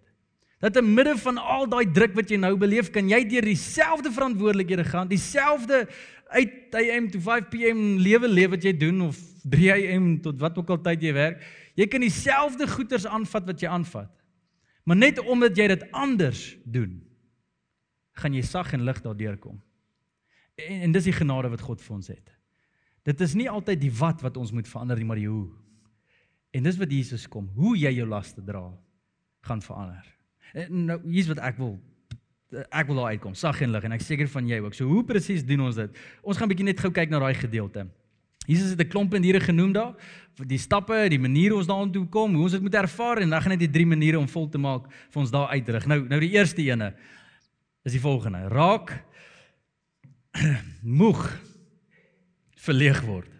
Dat 0.59 0.77
in 0.77 0.93
midde 0.93 1.17
van 1.17 1.37
al 1.37 1.67
daai 1.67 1.91
druk 1.91 2.15
wat 2.15 2.29
jy 2.29 2.37
nou 2.37 2.55
beleef, 2.57 2.89
kan 2.89 3.09
jy 3.09 3.25
deur 3.27 3.41
dieselfde 3.41 4.11
verantwoordelikhede 4.11 4.83
gaan, 4.83 5.07
dieselfde 5.07 5.87
8am 6.31 7.11
to 7.11 7.19
5pm 7.19 7.99
lewe 7.99 8.27
lewe 8.27 8.55
wat 8.55 8.63
jy 8.63 8.73
doen 8.77 9.01
of 9.01 9.19
3am 9.49 10.21
tot 10.21 10.39
wat 10.39 10.57
ook 10.57 10.69
al 10.69 10.81
tyd 10.81 11.03
jy 11.03 11.13
werk, 11.13 11.43
jy 11.75 11.87
kan 11.87 12.01
dieselfde 12.01 12.67
goeders 12.67 13.05
aanvat 13.05 13.45
wat 13.45 13.61
jy 13.61 13.67
aanvat. 13.67 14.09
Maar 14.85 14.99
net 15.01 15.19
omdat 15.19 15.57
jy 15.57 15.67
dit 15.71 15.85
anders 15.91 16.41
doen, 16.63 16.99
gaan 18.21 18.35
jy 18.37 18.43
sag 18.45 18.71
en 18.77 18.85
lig 18.85 19.01
daardeur 19.03 19.37
kom. 19.41 19.57
En, 20.55 20.85
en 20.87 20.95
dis 20.95 21.09
die 21.09 21.15
genade 21.15 21.49
wat 21.51 21.63
God 21.65 21.81
vir 21.83 21.95
ons 21.97 22.11
het. 22.13 22.33
Dit 23.05 23.21
is 23.21 23.33
nie 23.37 23.49
altyd 23.51 23.81
die 23.81 23.93
wat 23.93 24.21
wat 24.25 24.37
ons 24.41 24.53
moet 24.55 24.69
verander 24.69 24.97
nie, 24.97 25.07
maar 25.09 25.19
die 25.19 25.29
hoe. 25.29 25.49
En 26.55 26.65
dis 26.65 26.77
wat 26.79 26.93
Jesus 26.93 27.25
kom, 27.29 27.49
hoe 27.57 27.75
jy 27.77 27.91
jou 27.97 28.07
laste 28.07 28.41
dra 28.45 28.63
gaan 29.45 29.61
verander. 29.61 30.05
En 30.55 30.85
nou 30.87 31.01
hier's 31.09 31.29
wat 31.33 31.41
ek 31.43 31.59
wil 31.61 31.75
ek 32.55 32.87
wil 32.87 33.01
daar 33.01 33.17
uitkom, 33.17 33.33
sag 33.35 33.57
en 33.65 33.73
lig 33.73 33.83
en 33.83 33.95
ek 33.97 34.03
seker 34.05 34.29
van 34.31 34.47
jy 34.47 34.61
ook. 34.63 34.75
So 34.77 34.87
hoe 34.87 35.03
presies 35.03 35.43
doen 35.43 35.65
ons 35.65 35.75
dit? 35.75 35.97
Ons 36.23 36.37
gaan 36.39 36.47
bietjie 36.47 36.67
net 36.69 36.79
gou 36.79 36.91
kyk 36.93 37.11
na 37.11 37.19
daai 37.19 37.35
gedeelte. 37.35 37.83
Jesus 38.45 38.69
het 38.69 38.79
'n 38.79 38.87
klomp 38.87 39.13
en 39.13 39.21
diere 39.21 39.39
genoem 39.39 39.71
daar, 39.73 39.93
die 40.43 40.57
stappe, 40.57 41.07
die 41.09 41.19
maniere 41.19 41.55
ons 41.55 41.67
daartoe 41.67 42.07
kom, 42.11 42.33
hoe 42.33 42.43
ons 42.43 42.51
dit 42.51 42.61
moet 42.61 42.75
ervaar 42.75 43.17
en 43.17 43.29
dan 43.29 43.41
gaan 43.41 43.51
net 43.51 43.59
die 43.59 43.71
drie 43.71 43.85
maniere 43.85 44.19
om 44.19 44.27
vol 44.27 44.49
te 44.49 44.57
maak 44.57 44.89
vir 45.09 45.21
ons 45.21 45.31
daar 45.31 45.47
uitrig. 45.47 45.85
Nou 45.87 46.07
nou 46.07 46.19
die 46.19 46.31
eerste 46.35 46.61
ene 46.61 46.93
is 47.83 47.91
die 47.91 48.01
volgende: 48.01 48.47
raak 48.47 49.03
moeg 50.99 51.41
verleeg 52.55 53.01
word. 53.01 53.31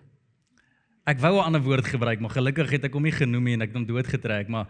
Ek 1.05 1.19
wou 1.19 1.37
'n 1.37 1.45
ander 1.45 1.61
woord 1.61 1.85
gebruik, 1.85 2.19
maar 2.19 2.31
gelukkig 2.31 2.69
het 2.69 2.85
ek 2.85 2.93
hom 2.93 3.03
nie 3.03 3.11
genoem 3.11 3.43
nie 3.43 3.53
en 3.53 3.61
ek 3.61 3.69
het 3.69 3.77
hom 3.77 3.85
doodgetrek, 3.85 4.47
maar 4.47 4.67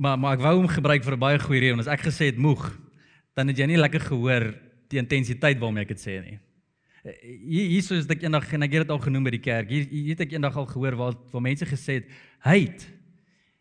Maar 0.00 0.16
maar 0.18 0.32
ek 0.38 0.40
wou 0.40 0.54
hom 0.56 0.68
gebruik 0.68 1.04
vir 1.04 1.12
'n 1.12 1.20
baie 1.20 1.38
goeie 1.38 1.60
rede, 1.60 1.76
want 1.76 1.86
as 1.86 1.92
ek 1.92 2.06
gesê 2.08 2.32
het 2.32 2.38
moeg, 2.38 2.78
dan 3.36 3.48
het 3.48 3.58
jy 3.58 3.66
nie 3.66 3.76
lekker 3.76 4.00
gehoor 4.00 4.54
die 4.88 4.98
intensiteit 4.98 5.58
waarmee 5.58 5.82
ek 5.82 5.88
dit 5.88 6.00
sê 6.00 6.22
nie. 6.24 6.38
Hier 7.02 7.68
hier 7.70 7.82
soos 7.82 8.08
ek 8.12 8.24
eendag 8.26 8.48
en 8.52 8.66
ek 8.66 8.74
het 8.76 8.84
dit 8.84 8.90
al 8.92 9.00
genoem 9.00 9.24
by 9.24 9.32
die 9.38 9.44
kerk. 9.44 9.70
Hier 9.72 9.86
hier 9.88 10.12
het 10.12 10.24
ek 10.26 10.34
eendag 10.36 10.56
al 10.60 10.68
gehoor 10.68 10.98
waar 11.00 11.14
waar 11.32 11.44
mense 11.44 11.68
gesê 11.68 12.00
het 12.00 12.10
hate 12.44 12.88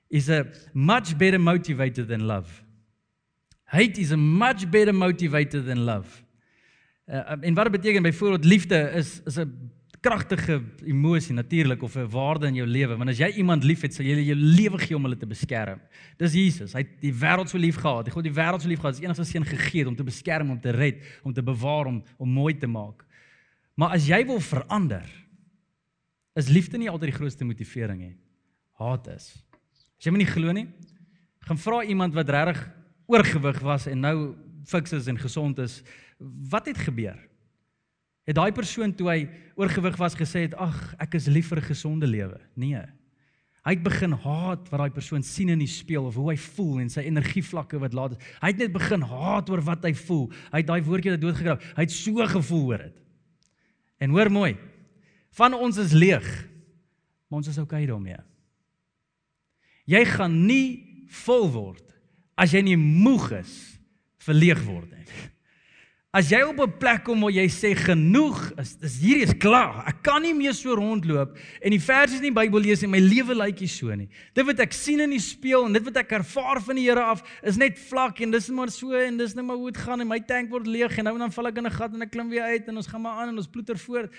is 0.09 0.29
a 0.29 0.43
much 0.73 1.15
better 1.17 1.39
motivator 1.39 2.05
than 2.05 2.25
love. 2.27 2.63
Hate 3.69 4.01
is 4.01 4.11
a 4.11 4.17
much 4.17 4.69
better 4.69 4.93
motivator 4.93 5.61
than 5.63 5.85
love. 5.85 6.23
Uh, 7.07 7.37
en 7.41 7.53
wat 7.53 7.69
dit 7.69 7.81
beteken 7.81 8.03
byvoorbeeld 8.03 8.45
liefde 8.45 8.91
is 8.97 9.21
is 9.25 9.37
'n 9.37 9.71
kragtige 9.99 10.61
emosie 10.85 11.33
natuurlik 11.33 11.81
of 11.81 11.95
'n 11.95 12.09
waarde 12.09 12.47
in 12.47 12.53
jou 12.53 12.67
lewe. 12.67 12.97
Want 12.97 13.09
as 13.09 13.17
jy 13.17 13.31
iemand 13.35 13.63
liefhet, 13.63 13.93
sal 13.93 14.05
jy 14.05 14.19
jou 14.19 14.35
lewe 14.35 14.77
gee 14.77 14.95
om 14.95 15.03
hulle 15.03 15.17
te 15.17 15.27
beskerm. 15.27 15.79
Dis 16.17 16.33
Jesus. 16.33 16.73
Hy 16.73 16.79
het 16.79 17.01
die 17.01 17.13
wêreld 17.13 17.49
so 17.49 17.57
lief 17.57 17.75
gehad. 17.75 18.05
Hy 18.05 18.11
God 18.11 18.23
die 18.23 18.33
wêreld 18.33 18.61
so 18.61 18.67
lief 18.67 18.79
gehad. 18.79 18.95
Hy 18.95 19.01
het 19.01 19.09
enigste 19.09 19.31
seun 19.31 19.45
gegee 19.45 19.87
om 19.87 19.95
te 19.95 20.03
beskerm, 20.03 20.49
om 20.49 20.59
te 20.59 20.71
red, 20.71 21.19
om 21.23 21.33
te 21.33 21.43
bewaar, 21.43 21.85
om 21.85 22.03
om 22.17 22.29
mooi 22.29 22.57
te 22.57 22.67
maak. 22.67 23.05
Maar 23.79 23.95
as 23.95 24.09
jy 24.09 24.19
wil 24.27 24.41
verander, 24.43 25.07
is 26.35 26.51
liefde 26.51 26.79
nie 26.79 26.89
altyd 26.91 27.13
die 27.13 27.19
grootste 27.19 27.47
motivering 27.47 28.01
nie. 28.01 28.15
Haat 28.79 29.07
is. 29.13 29.31
As 29.99 30.07
jy 30.07 30.11
my 30.11 30.19
nie 30.19 30.27
glo 30.27 30.51
nie, 30.55 30.67
gaan 31.47 31.59
vra 31.59 31.79
iemand 31.87 32.15
wat 32.17 32.31
regtig 32.31 32.59
oorgewig 33.09 33.63
was 33.63 33.87
en 33.89 34.03
nou 34.03 34.15
fiks 34.67 34.93
is 34.97 35.07
en 35.11 35.19
gesond 35.19 35.59
is, 35.63 35.79
wat 36.51 36.67
het 36.67 36.79
gebeur? 36.89 37.17
Het 38.27 38.37
daai 38.37 38.51
persoon 38.53 38.91
toe 38.93 39.07
hy 39.09 39.19
oorgewig 39.57 39.95
was 39.97 40.15
gesê 40.15 40.45
het, 40.45 40.53
"Ag, 40.53 40.95
ek 40.99 41.15
is 41.15 41.27
lief 41.27 41.47
vir 41.47 41.59
'n 41.59 41.71
gesonde 41.71 42.07
lewe." 42.07 42.39
Nee. 42.55 42.83
Hy 43.65 43.73
het 43.75 43.83
begin 43.83 44.11
haat 44.11 44.69
wat 44.69 44.79
daai 44.79 44.91
persoon 44.91 45.23
sien 45.23 45.49
in 45.49 45.59
die 45.59 45.67
spieël 45.67 46.05
of 46.05 46.15
hoe 46.15 46.31
hy 46.31 46.37
voel 46.37 46.79
en 46.79 46.89
sy 46.89 47.01
energievlakke 47.01 47.79
wat 47.79 47.93
laat. 47.93 48.21
Hy 48.41 48.47
het 48.47 48.57
net 48.57 48.71
begin 48.71 49.01
haat 49.01 49.49
oor 49.49 49.61
wat 49.61 49.83
hy 49.83 49.93
voel. 49.93 50.31
Hy 50.51 50.57
het 50.57 50.67
daai 50.67 50.81
woordjie 50.81 51.11
dat 51.11 51.21
doodgekrap. 51.21 51.61
Hy 51.75 51.81
het 51.81 51.91
so 51.91 52.27
gevoel 52.27 52.67
oor 52.67 52.77
dit. 52.77 53.08
En 53.99 54.15
hoor 54.15 54.31
mooi. 54.31 54.55
Van 55.35 55.53
ons 55.53 55.77
is 55.77 55.91
leeg. 55.91 56.25
Maar 57.29 57.43
ons 57.43 57.51
is 57.51 57.59
okay 57.61 57.85
daarmee. 57.85 58.19
Jy 59.89 60.03
gaan 60.05 60.35
nie 60.45 61.07
vol 61.25 61.47
word 61.51 61.85
as 62.39 62.53
jy 62.55 62.61
nie 62.63 62.77
moeg 62.79 63.31
is 63.41 63.53
vir 64.25 64.37
leeg 64.37 64.61
word 64.65 64.89
nie. 64.93 65.05
As 66.09 66.31
jy 66.33 66.39
op 66.41 66.57
'n 66.57 66.77
plek 66.81 67.03
kom 67.05 67.21
waar 67.21 67.29
jy 67.29 67.45
sê 67.45 67.75
genoeg 67.77 68.57
is, 68.57 68.73
dis 68.81 68.97
hierdie 68.97 69.27
is 69.29 69.37
klaar. 69.37 69.85
Ek 69.85 70.01
kan 70.01 70.23
nie 70.23 70.33
meer 70.33 70.53
so 70.53 70.73
rondloop 70.73 71.37
en 71.61 71.69
die 71.69 71.79
versies 71.79 72.17
in 72.17 72.33
die 72.33 72.41
Bybel 72.41 72.61
lees 72.61 72.81
en 72.81 72.89
my 72.89 72.97
lewe 72.97 73.35
lyk 73.35 73.59
nie 73.59 73.67
so 73.67 73.93
nie. 73.93 74.09
Dit 74.33 74.43
wat 74.43 74.59
ek 74.59 74.73
sien 74.73 74.99
in 74.99 75.11
die 75.11 75.19
spieël 75.19 75.67
en 75.67 75.73
dit 75.73 75.83
wat 75.83 75.97
ek 75.97 76.11
ervaar 76.11 76.61
van 76.61 76.75
die 76.75 76.89
Here 76.89 77.03
af 77.03 77.21
is 77.43 77.57
net 77.57 77.77
vlak 77.77 78.21
en 78.21 78.31
dis 78.31 78.49
maar 78.49 78.71
so 78.71 78.91
en 78.91 79.17
dis 79.17 79.35
net 79.35 79.45
maar 79.45 79.55
hoe 79.55 79.71
dit 79.71 79.81
gaan 79.81 80.01
en 80.01 80.07
my 80.07 80.19
tank 80.19 80.49
word 80.49 80.65
leeg 80.65 80.97
en 80.97 81.03
nou 81.03 81.13
en 81.13 81.19
dan 81.19 81.31
val 81.31 81.47
ek 81.47 81.57
in 81.57 81.67
'n 81.67 81.71
gat 81.77 81.93
en 81.93 82.01
ek 82.01 82.11
klim 82.11 82.29
weer 82.29 82.43
uit 82.43 82.67
en 82.67 82.77
ons 82.77 82.87
gaan 82.87 83.01
maar 83.01 83.21
aan 83.21 83.29
en 83.29 83.37
ons 83.37 83.47
ploeter 83.47 83.77
voort. 83.77 84.11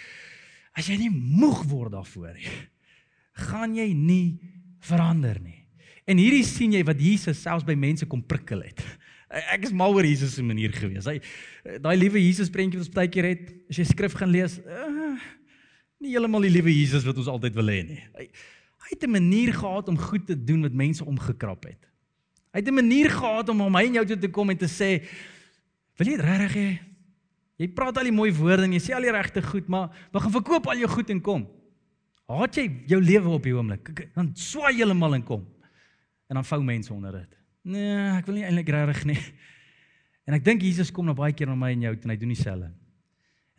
As 0.77 0.87
jy 0.87 0.97
nie 0.97 1.11
moeg 1.11 1.65
word 1.65 1.91
daarvoor 1.91 2.35
nie, 2.35 2.71
gaan 3.35 3.75
jy 3.75 3.93
nie 3.93 4.39
verander 4.79 5.41
nie. 5.43 5.67
En 6.07 6.19
hierdie 6.19 6.45
sien 6.45 6.73
jy 6.73 6.85
wat 6.85 7.01
Jesus 7.01 7.43
selfs 7.43 7.65
by 7.65 7.75
mense 7.75 8.07
kom 8.07 8.23
prikkel 8.23 8.63
het. 8.63 8.81
Ek 9.31 9.69
is 9.69 9.75
mal 9.77 9.95
oor 9.95 10.07
Jesus 10.07 10.33
se 10.35 10.43
manier 10.43 10.73
gewees. 10.75 11.07
Hy 11.07 11.21
daai 11.85 11.95
liewe 11.95 12.19
Jesus 12.19 12.51
prentjie 12.51 12.81
wat 12.81 12.89
ons 12.89 12.95
baie 12.97 13.11
keer 13.13 13.29
het, 13.31 13.53
as 13.71 13.79
jy 13.79 13.87
skrif 13.87 14.17
gaan 14.19 14.33
lees, 14.33 14.57
uh, 14.59 15.13
nie 16.03 16.17
heeltemal 16.17 16.43
die 16.43 16.51
liewe 16.51 16.73
Jesus 16.75 17.07
wat 17.07 17.21
ons 17.21 17.31
altyd 17.31 17.55
wil 17.55 17.71
hê 17.71 17.85
nie. 17.87 18.01
Hy, 18.17 18.27
hy 18.87 18.91
het 18.91 19.07
'n 19.07 19.15
manier 19.15 19.53
gehad 19.55 19.89
om 19.89 19.99
goed 19.99 20.27
te 20.27 20.35
doen 20.35 20.67
wat 20.67 20.75
mense 20.75 21.05
omgekrap 21.05 21.69
het. 21.71 21.87
Hy 22.51 22.59
het 22.59 22.69
'n 22.69 22.75
manier 22.75 23.11
gehad 23.11 23.49
om 23.49 23.61
om 23.61 23.73
my 23.73 23.85
en 23.87 24.03
jou 24.03 24.07
toe 24.07 24.19
te 24.19 24.31
kom 24.31 24.51
en 24.51 24.57
te 24.57 24.67
sê, 24.67 25.07
"Wil 25.97 26.07
jy 26.09 26.17
dit 26.17 26.27
regtig 26.27 26.55
hê? 26.55 26.79
Jy 27.59 27.69
praat 27.69 27.99
al 27.99 28.05
die 28.05 28.13
mooi 28.13 28.33
woorde 28.33 28.65
en 28.65 28.73
jy 28.73 28.81
sê 28.81 28.95
al 28.95 29.03
die 29.03 29.13
regte 29.13 29.43
goed, 29.43 29.69
maar 29.69 29.91
we 30.13 30.19
gaan 30.19 30.33
verkoop 30.33 30.67
al 30.67 30.79
jou 30.79 30.89
goed 30.89 31.11
en 31.11 31.21
kom." 31.21 31.47
Haat 32.27 32.55
jy 32.57 32.85
jou 32.87 33.01
lewe 33.01 33.29
op 33.29 33.43
die 33.43 33.55
oomblik? 33.55 34.15
Dan 34.15 34.31
swaai 34.35 34.73
jy 34.73 34.79
heeltemal 34.79 35.15
en 35.15 35.23
kom. 35.23 35.47
En 36.29 36.35
dan 36.35 36.45
vou 36.45 36.63
mense 36.63 36.93
onder 36.93 37.13
dit. 37.13 37.40
Nee, 37.65 37.97
ek 38.17 38.27
wil 38.27 38.39
nie 38.39 38.45
eintlik 38.49 38.69
regtig 38.73 39.05
nie. 39.13 39.19
En 40.29 40.37
ek 40.37 40.45
dink 40.45 40.63
Jesus 40.63 40.93
kom 40.95 41.09
nou 41.09 41.15
baie 41.17 41.35
keer 41.37 41.51
na 41.51 41.57
my 41.59 41.73
en 41.75 41.83
jou 41.89 41.95
en 41.97 42.13
hy 42.13 42.17
doen 42.17 42.33
dieselfde. 42.33 42.71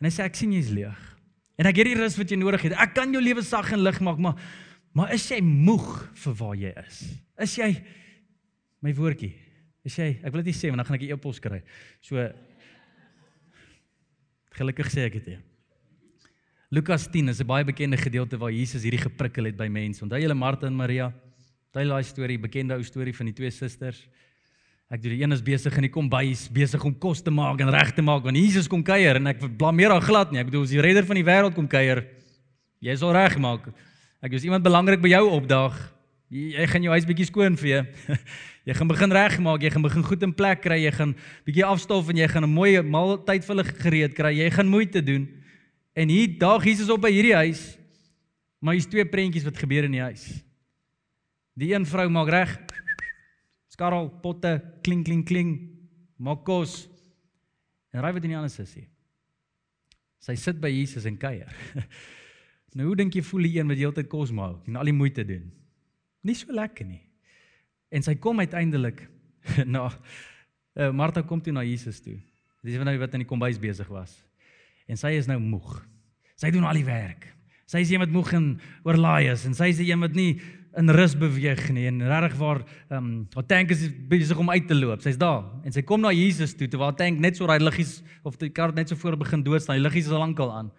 En 0.00 0.08
hy 0.08 0.12
sê 0.14 0.24
ek 0.24 0.38
sien 0.38 0.52
jy's 0.56 0.72
leeg. 0.74 1.00
En 1.60 1.68
ek 1.68 1.82
het 1.82 1.90
die 1.90 1.98
rus 1.98 2.16
wat 2.18 2.30
jy 2.32 2.38
nodig 2.40 2.64
het. 2.66 2.76
Ek 2.80 2.94
kan 2.96 3.12
jou 3.12 3.22
lewe 3.22 3.42
sag 3.46 3.72
en 3.76 3.84
lig 3.84 4.00
maak, 4.00 4.18
maar 4.18 4.40
maar 4.92 5.12
is 5.14 5.24
jy 5.30 5.38
moeg 5.40 5.86
vir 6.20 6.34
waar 6.36 6.56
jy 6.60 6.72
is? 6.82 6.96
Is 7.40 7.54
jy 7.56 7.68
my 8.84 8.92
woordjie? 8.92 9.30
Is 9.88 9.94
jy 9.96 10.18
ek 10.20 10.32
wil 10.32 10.42
dit 10.42 10.50
nie 10.52 10.58
sê 10.58 10.68
want 10.68 10.82
dan 10.82 10.88
gaan 10.88 10.98
ek 10.98 11.06
'n 11.08 11.14
e-pos 11.16 11.40
kry. 11.40 11.62
So 12.00 12.28
Gelukkig 14.52 14.90
sê 14.92 15.06
ek 15.08 15.16
dit 15.16 15.32
hier. 15.32 15.40
Lukas 16.72 17.06
10 17.08 17.28
is 17.28 17.40
'n 17.40 17.46
baie 17.46 17.64
bekende 17.64 17.96
gedeelte 17.96 18.36
waar 18.38 18.52
Jesus 18.52 18.82
hierdie 18.82 19.00
geprikkel 19.00 19.44
het 19.44 19.56
by 19.56 19.68
mense. 19.68 20.04
Onthou 20.04 20.20
julle 20.20 20.34
Martha 20.34 20.66
en 20.66 20.76
Maria? 20.76 21.12
Daai 21.72 21.86
daai 21.88 22.04
storie, 22.04 22.36
bekende 22.36 22.76
ou 22.76 22.84
storie 22.84 23.14
van 23.16 23.30
die 23.30 23.32
twee 23.32 23.48
susters. 23.48 24.02
Ek 24.92 25.00
doen 25.00 25.14
die 25.14 25.22
een 25.22 25.32
is 25.32 25.40
besig 25.40 25.72
in 25.80 25.86
die 25.86 25.92
kombuis, 25.92 26.42
besig 26.52 26.82
om 26.84 26.92
kos 27.00 27.22
te 27.24 27.32
maak 27.32 27.62
en 27.64 27.70
reg 27.72 27.94
te 27.96 28.04
maak 28.04 28.26
want 28.26 28.36
Jesus 28.36 28.68
kom 28.68 28.82
kuier 28.84 29.16
en 29.16 29.30
ek 29.30 29.40
blameer 29.56 29.94
haar 29.94 30.04
glad 30.04 30.34
nie. 30.34 30.42
Ek 30.42 30.50
bedoel 30.50 30.66
as 30.66 30.74
die 30.74 30.82
redder 30.84 31.08
van 31.08 31.16
die 31.16 31.24
wêreld 31.24 31.56
kom 31.56 31.70
kuier, 31.72 32.02
jy 32.84 32.98
sal 33.00 33.14
reg 33.16 33.38
maak. 33.40 33.70
Ek 34.20 34.36
is 34.36 34.44
iemand 34.44 34.68
belangrik 34.68 35.00
by 35.00 35.14
jou 35.14 35.22
opdag. 35.38 35.80
Jy, 36.28 36.50
jy 36.58 36.68
gaan 36.74 36.84
jou 36.84 36.92
huis 36.92 37.08
bietjie 37.08 37.28
skoon 37.30 37.56
vee. 37.56 37.80
jy 38.68 38.76
gaan 38.76 38.92
begin 38.92 39.16
regmaak, 39.16 39.64
jy 39.64 39.72
gaan 39.72 39.88
begin 39.88 40.06
goed 40.12 40.28
in 40.28 40.36
plek 40.36 40.60
kry, 40.68 40.82
jy 40.84 40.92
gaan 41.00 41.16
bietjie 41.48 41.64
afstof 41.72 42.12
en 42.12 42.20
jy 42.20 42.28
gaan 42.28 42.44
'n 42.44 42.52
mooi 42.52 42.76
maaltyd 42.84 43.48
vir 43.48 43.56
hulle 43.56 43.68
gereed 43.80 44.20
kry. 44.20 44.36
Jy 44.44 44.52
gaan 44.60 44.68
moeite 44.68 45.00
doen. 45.00 45.24
En 45.96 46.12
hier 46.12 46.36
daag 46.36 46.68
Jesus 46.68 46.92
op 46.92 47.00
by 47.00 47.16
hierdie 47.16 47.36
huis. 47.48 47.78
Maar 48.60 48.76
hier's 48.76 48.92
twee 48.92 49.08
prentjies 49.08 49.48
wat 49.48 49.56
gebeur 49.56 49.88
in 49.88 49.96
die 49.96 50.04
huis. 50.04 50.44
Die 51.58 51.72
een 51.74 51.86
vrou 51.86 52.08
maak 52.12 52.30
reg. 52.32 52.54
Skarrel 53.72 54.08
potte, 54.22 54.56
kling 54.84 55.04
kling 55.04 55.24
kling. 55.28 55.52
Maak 56.22 56.44
kos. 56.48 56.86
En 57.92 58.04
ry 58.04 58.12
wat 58.14 58.24
in 58.24 58.34
die 58.34 58.38
ander 58.38 58.52
sussie. 58.52 58.86
Sy 60.22 60.36
sit 60.38 60.60
by 60.62 60.70
Jesus 60.72 61.06
en 61.08 61.18
kuier. 61.20 61.50
nou 62.76 62.88
hoe 62.88 62.98
dink 63.02 63.16
jy 63.16 63.24
voel 63.26 63.48
die 63.48 63.56
een 63.58 63.68
wat 63.68 63.80
heeltyd 63.80 64.08
kos 64.08 64.32
maak 64.32 64.68
en 64.70 64.78
al 64.80 64.88
die 64.88 64.96
moeite 64.96 65.24
doen? 65.28 65.50
Nie 66.24 66.36
so 66.38 66.54
lekker 66.54 66.86
nie. 66.88 67.02
En 67.92 68.04
sy 68.06 68.14
kom 68.16 68.40
uiteindelik 68.40 69.02
na 69.74 69.88
uh, 69.90 70.90
Martha 70.94 71.24
kom 71.26 71.42
toe 71.42 71.52
na 71.52 71.66
Jesus 71.66 72.00
toe. 72.00 72.16
Dis 72.62 72.78
wanneer 72.78 72.96
hy 72.96 73.02
wat 73.02 73.16
in 73.18 73.24
die 73.24 73.28
kombuis 73.28 73.58
besig 73.60 73.88
was. 73.92 74.14
En 74.86 74.96
sy 74.96 75.16
is 75.18 75.28
nou 75.28 75.40
moeg. 75.42 75.80
Sy 76.38 76.52
doen 76.54 76.64
al 76.64 76.78
die 76.78 76.86
werk. 76.86 77.26
Sy 77.68 77.82
is 77.82 77.90
een 77.92 78.02
wat 78.02 78.12
moeg 78.14 78.32
en 78.38 78.46
oorlaai 78.86 79.32
is 79.32 79.44
en 79.48 79.56
sy 79.58 79.72
is 79.72 79.80
die 79.82 79.90
een 79.90 80.00
wat 80.02 80.16
nie 80.16 80.36
in 80.76 80.88
rus 80.90 81.14
beweeg 81.18 81.66
nie 81.74 81.84
en 81.90 82.00
regtig 82.08 82.38
waar 82.40 82.62
ehm 82.62 82.96
um, 82.96 83.26
haar 83.34 83.46
tank 83.46 83.70
is 83.74 83.82
besig 84.08 84.38
om 84.38 84.50
uit 84.50 84.66
te 84.68 84.74
loop. 84.74 85.02
Sy's 85.04 85.18
daar 85.20 85.44
en 85.64 85.72
sy 85.72 85.82
kom 85.82 86.00
na 86.00 86.12
Jesus 86.12 86.54
toe 86.56 86.68
terwyl 86.68 86.90
haar 86.90 86.96
tank 86.96 87.20
net 87.20 87.36
so 87.36 87.46
raai 87.46 87.60
liggies 87.60 88.00
of 88.24 88.38
die 88.40 88.48
kar 88.50 88.72
net 88.72 88.88
so 88.88 88.96
voor 88.96 89.16
begin 89.16 89.42
dood 89.42 89.62
staan. 89.62 89.76
Die 89.76 89.84
liggies 89.84 90.06
is 90.08 90.12
al 90.12 90.24
lankal 90.24 90.52
aan. 90.52 90.70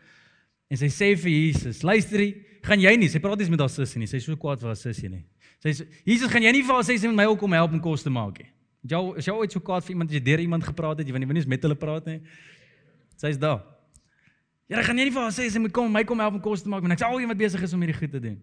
En 0.73 0.79
sy 0.79 0.89
sê 0.89 1.12
vir 1.19 1.29
Jesus, 1.29 1.84
luister 1.86 2.23
jy, 2.23 2.32
gaan 2.65 2.82
jy 2.82 2.95
nie, 2.97 3.10
sy 3.12 3.19
praat 3.21 3.43
nie 3.43 3.51
met 3.53 3.62
haar 3.62 3.69
sussie 3.69 3.99
nie. 4.01 4.10
Sy's 4.10 4.25
so 4.25 4.39
kwaad 4.39 4.63
vir 4.63 4.71
haar 4.71 4.79
sussie 4.79 5.12
nie. 5.12 5.21
Sy 5.62 5.75
sê 5.77 5.86
Jesus, 6.08 6.32
gaan 6.32 6.47
jy 6.47 6.56
nie 6.56 6.63
vir 6.65 6.73
haar 6.73 6.88
sê 6.88 6.97
sy 6.97 7.12
moet 7.12 7.19
my 7.21 7.27
ook 7.29 7.39
kom 7.43 7.53
help 7.53 7.75
om 7.77 7.84
kos 7.84 8.06
te 8.06 8.13
maak 8.13 8.41
nie. 8.41 8.49
Jou 8.89 9.03
is 9.19 9.27
jy 9.29 9.36
ooit 9.38 9.53
so 9.53 9.62
kwaad 9.63 9.86
vir 9.86 9.93
iemand 9.93 10.10
as 10.10 10.17
jy 10.17 10.23
deur 10.25 10.41
iemand 10.41 10.65
gepraat 10.65 10.97
het, 10.99 11.08
jy 11.08 11.13
wil 11.13 11.21
nie 11.23 11.29
eens 11.38 11.47
met 11.47 11.62
hulle 11.63 11.77
praat 11.77 12.10
nie. 12.10 12.17
Sy's 13.21 13.38
daar. 13.39 13.62
Ja, 14.71 14.82
gaan 14.82 14.97
jy 14.97 15.06
nie 15.06 15.13
vir 15.13 15.21
haar 15.27 15.36
sê 15.36 15.45
sy 15.51 15.62
moet 15.62 15.75
kom 15.75 15.91
my 15.93 16.01
kom 16.08 16.19
help 16.23 16.39
om 16.39 16.43
kos 16.43 16.65
te 16.65 16.71
maak 16.71 16.82
want 16.82 16.95
ek 16.95 17.03
sê 17.03 17.08
al 17.08 17.21
iemand 17.21 17.39
besig 17.39 17.62
is 17.63 17.77
om 17.77 17.86
hierdie 17.86 17.99
goed 17.99 18.12
te 18.15 18.23
doen. 18.23 18.41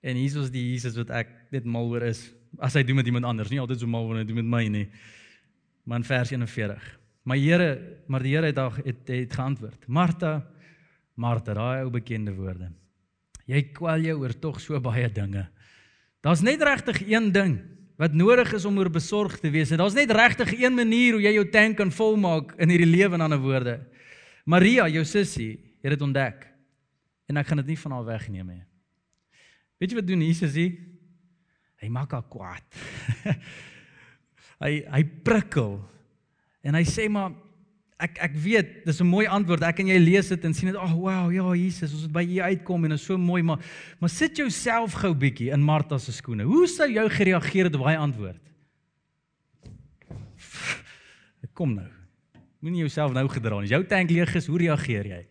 En 0.00 0.16
Jesus 0.16 0.50
die 0.52 0.62
Jesus 0.72 0.96
wat 0.96 1.10
ek 1.12 1.32
net 1.52 1.66
mal 1.68 1.88
oor 1.90 2.06
is. 2.08 2.22
As 2.58 2.74
hy 2.74 2.82
doen 2.86 2.98
met 2.98 3.06
iemand 3.06 3.28
anders, 3.28 3.50
nie 3.52 3.60
altyd 3.60 3.82
so 3.82 3.90
mal 3.90 4.06
wanneer 4.08 4.24
hy 4.24 4.30
doen 4.30 4.40
met 4.40 4.50
my 4.54 4.62
nie. 4.72 4.86
Maar 5.84 6.02
in 6.02 6.08
vers 6.08 6.32
41. 6.32 6.86
Maar 7.28 7.36
Here, 7.36 7.70
maar 8.08 8.24
die 8.24 8.34
Here 8.34 8.50
het 8.50 8.56
daar 8.56 8.78
het, 8.84 9.02
het 9.06 9.34
geantwoord. 9.36 9.86
Martha, 9.86 10.34
Martha, 11.14 11.54
daai 11.54 11.84
ou 11.84 11.90
bekende 11.92 12.32
woorde. 12.34 12.70
Jy 13.50 13.64
kwel 13.74 14.06
jou 14.08 14.16
oor 14.22 14.34
tog 14.40 14.60
so 14.62 14.78
baie 14.80 15.08
dinge. 15.12 15.44
Daar's 16.24 16.42
net 16.44 16.62
regtig 16.62 17.02
een 17.08 17.30
ding 17.32 17.58
wat 18.00 18.14
nodig 18.16 18.54
is 18.56 18.64
om 18.64 18.78
oor 18.80 18.88
besorg 18.88 19.36
te 19.42 19.50
wees. 19.52 19.72
Daar's 19.76 19.96
net 19.96 20.12
regtig 20.16 20.54
een 20.56 20.72
manier 20.72 21.18
hoe 21.18 21.24
jy 21.24 21.34
jou 21.36 21.44
tank 21.52 21.76
kan 21.76 21.90
volmaak 21.92 22.54
in 22.56 22.72
hierdie 22.72 22.88
lewe 22.88 23.18
in 23.18 23.24
ander 23.26 23.40
woorde. 23.42 23.76
Maria, 24.48 24.86
jou 24.88 25.04
sussie, 25.04 25.58
het 25.84 25.92
dit 25.92 26.04
ontdek. 26.04 26.46
En 27.28 27.36
ek 27.36 27.50
gaan 27.50 27.60
dit 27.60 27.74
nie 27.74 27.80
van 27.82 27.98
haar 27.98 28.06
wegneem 28.08 28.54
nie. 28.54 28.62
Weet 29.80 29.94
jy 29.94 29.96
wat 29.96 30.08
doen 30.10 30.22
Jesus 30.26 30.56
hier? 30.58 30.74
Hy 31.80 31.88
maak 31.88 32.12
haar 32.12 32.26
kwaad. 32.28 32.80
hy 34.64 34.74
hy 34.84 35.04
prikkel. 35.24 35.78
En 36.60 36.76
hy 36.76 36.84
sê 36.84 37.06
maar 37.08 37.32
ek 38.00 38.18
ek 38.28 38.36
weet, 38.40 38.68
dis 38.84 39.00
'n 39.00 39.08
mooi 39.08 39.24
antwoord. 39.28 39.64
Ek 39.64 39.80
en 39.80 39.88
jy 39.88 39.96
lees 40.00 40.28
dit 40.28 40.44
en 40.44 40.54
sien 40.56 40.68
dit, 40.68 40.76
"Ag, 40.76 40.92
oh, 40.92 41.08
wow, 41.08 41.32
ja, 41.32 41.44
Jesus, 41.56 41.92
ons 41.92 42.04
het 42.04 42.12
by 42.12 42.24
U 42.24 42.40
uitkom 42.40 42.84
en 42.84 42.92
is 42.92 43.04
so 43.04 43.16
mooi, 43.16 43.42
maar 43.42 43.58
maar 44.00 44.12
sit 44.12 44.36
jouself 44.36 44.92
gou 44.92 45.14
bietjie 45.14 45.52
in 45.52 45.62
Martha 45.64 45.98
se 45.98 46.12
skoene. 46.12 46.44
Hoe 46.44 46.66
sou 46.66 46.88
jy 46.88 47.08
gereageer 47.08 47.64
het 47.64 47.74
op 47.74 47.84
daai 47.84 47.96
antwoord?" 47.96 48.40
Kom 51.56 51.74
nou. 51.74 51.88
Moenie 52.60 52.80
jouself 52.84 53.12
nou 53.12 53.28
gedra 53.28 53.56
nie. 53.60 53.64
As 53.64 53.70
jou 53.70 53.84
tank 53.84 54.10
leeg 54.10 54.34
is, 54.34 54.46
hoe 54.46 54.58
reageer 54.58 55.06
jy? 55.06 55.26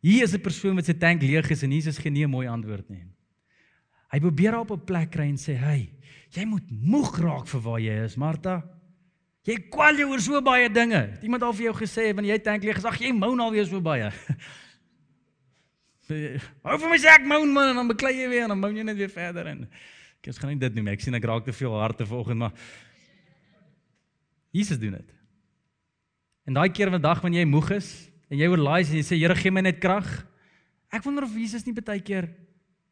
Hier 0.00 0.24
is 0.24 0.34
'n 0.34 0.40
persoon 0.40 0.76
wat 0.76 0.86
sy 0.86 0.94
tank 0.94 1.22
leeg 1.22 1.50
is 1.50 1.62
en 1.62 1.72
Jesus 1.72 1.98
gee 1.98 2.10
nie 2.10 2.24
'n 2.24 2.30
mooi 2.30 2.46
antwoord 2.46 2.88
nie. 2.88 3.04
Hy 4.08 4.20
probeer 4.24 4.56
haar 4.56 4.64
op 4.64 4.72
'n 4.72 4.84
plek 4.84 5.10
kry 5.10 5.28
en 5.28 5.36
sê, 5.36 5.56
"Hey, 5.56 5.92
jy 6.30 6.44
moet 6.44 6.70
moeg 6.70 7.18
raak 7.18 7.46
vir 7.46 7.60
waar 7.60 7.80
jy 7.80 8.04
is, 8.04 8.16
Martha. 8.16 8.62
Jy 9.44 9.68
kwal 9.70 9.96
jou 9.96 10.10
oor 10.10 10.20
so 10.20 10.40
baie 10.42 10.68
dinge. 10.68 11.10
Het 11.12 11.22
iemand 11.22 11.42
al 11.42 11.52
vir 11.52 11.64
jou 11.64 11.74
gesê 11.74 12.14
wanneer 12.14 12.36
jy 12.36 12.42
tank 12.42 12.62
leeg 12.62 12.76
is, 12.76 12.84
ag 12.84 12.98
jy 12.98 13.12
moan 13.12 13.40
al 13.40 13.50
weer 13.50 13.66
so 13.66 13.80
baie." 13.80 14.12
Hou 16.08 16.78
vir 16.78 16.88
my 16.88 16.96
sak 16.96 17.24
moun 17.28 17.52
man 17.52 17.68
en 17.68 17.76
dan 17.76 17.88
beklei 17.88 18.14
jy 18.16 18.28
weer 18.28 18.42
en 18.46 18.48
dan 18.48 18.60
bou 18.60 18.70
jy 18.72 18.82
net 18.82 18.96
weer 18.96 19.10
verder 19.12 19.46
en 19.46 19.68
ek 20.24 20.34
gaan 20.40 20.50
nie 20.54 20.58
dit 20.58 20.74
nie. 20.74 20.92
Ek 20.92 21.00
sien 21.00 21.14
ek 21.14 21.24
raak 21.28 21.44
te 21.44 21.52
veel 21.52 21.74
harte 21.76 22.06
vanoggend 22.08 22.38
maar 22.38 22.52
Jesus 24.56 24.78
doen 24.80 24.96
dit. 24.96 25.12
En 26.48 26.56
daai 26.56 26.70
keer 26.72 26.88
van 26.88 27.02
dag 27.04 27.20
wanneer 27.20 27.44
jy 27.44 27.50
moeg 27.50 27.70
is 27.76 28.08
en 28.32 28.40
jy 28.40 28.48
oorlaai 28.48 28.86
en 28.86 28.96
jy 28.96 29.04
sê 29.04 29.20
Here 29.20 29.36
gee 29.36 29.52
my 29.52 29.60
net 29.60 29.82
krag. 29.84 30.08
Ek 30.88 31.04
wonder 31.04 31.28
of 31.28 31.36
Jesus 31.36 31.66
nie 31.66 31.76
baie 31.76 32.00
keer 32.00 32.30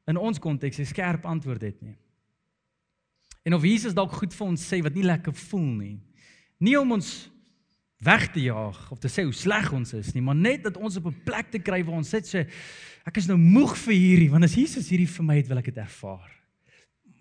in 0.07 0.17
ons 0.17 0.39
konteks 0.39 0.79
'n 0.79 0.87
skerp 0.87 1.27
antwoord 1.27 1.63
het 1.63 1.83
nie. 1.83 1.97
En 3.43 3.55
of 3.55 3.63
Jesus 3.63 3.95
dalk 3.95 4.13
goed 4.13 4.35
vir 4.35 4.47
ons 4.47 4.67
sê 4.73 4.83
wat 4.83 4.95
nie 4.95 5.07
lekker 5.07 5.35
voel 5.35 5.73
nie. 5.79 6.01
Nie 6.59 6.81
om 6.81 6.93
ons 6.93 7.31
weg 8.03 8.29
te 8.33 8.41
jaag 8.41 8.91
of 8.91 8.99
te 8.99 9.09
sê 9.09 9.23
hoe 9.25 9.35
sleg 9.35 9.73
ons 9.73 9.93
is 9.93 10.13
nie, 10.15 10.23
maar 10.23 10.35
net 10.35 10.65
dat 10.67 10.77
ons 10.77 10.97
op 10.97 11.07
'n 11.07 11.23
plek 11.25 11.51
te 11.51 11.59
kry 11.59 11.85
waar 11.85 11.97
ons 11.97 12.15
sê 12.15 12.47
ek 13.07 13.17
is 13.17 13.27
nou 13.27 13.37
moeg 13.37 13.77
vir 13.77 13.95
hierdie 13.95 14.31
want 14.31 14.45
as 14.45 14.55
Jesus 14.55 14.91
hierdie 14.91 15.09
vir 15.09 15.25
my 15.25 15.37
het 15.37 15.49
wil 15.49 15.59
ek 15.59 15.65
dit 15.65 15.77
ervaar. 15.77 16.31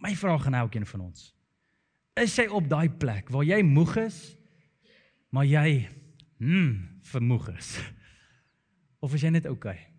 My 0.02 0.16
vraag 0.16 0.46
aan 0.46 0.54
elkeen 0.54 0.86
van 0.86 1.02
ons. 1.02 1.34
Is 2.16 2.36
jy 2.36 2.48
op 2.48 2.70
daai 2.70 2.90
plek 2.90 3.30
waar 3.30 3.44
jy 3.44 3.62
moeg 3.62 3.98
is 3.98 4.38
maar 5.30 5.46
jy 5.46 5.88
hm 6.40 6.76
vermoeg 7.02 7.50
is? 7.58 7.80
Of 9.00 9.14
is 9.14 9.22
jy 9.22 9.30
net 9.30 9.46
oukei? 9.46 9.74
Okay? 9.74 9.95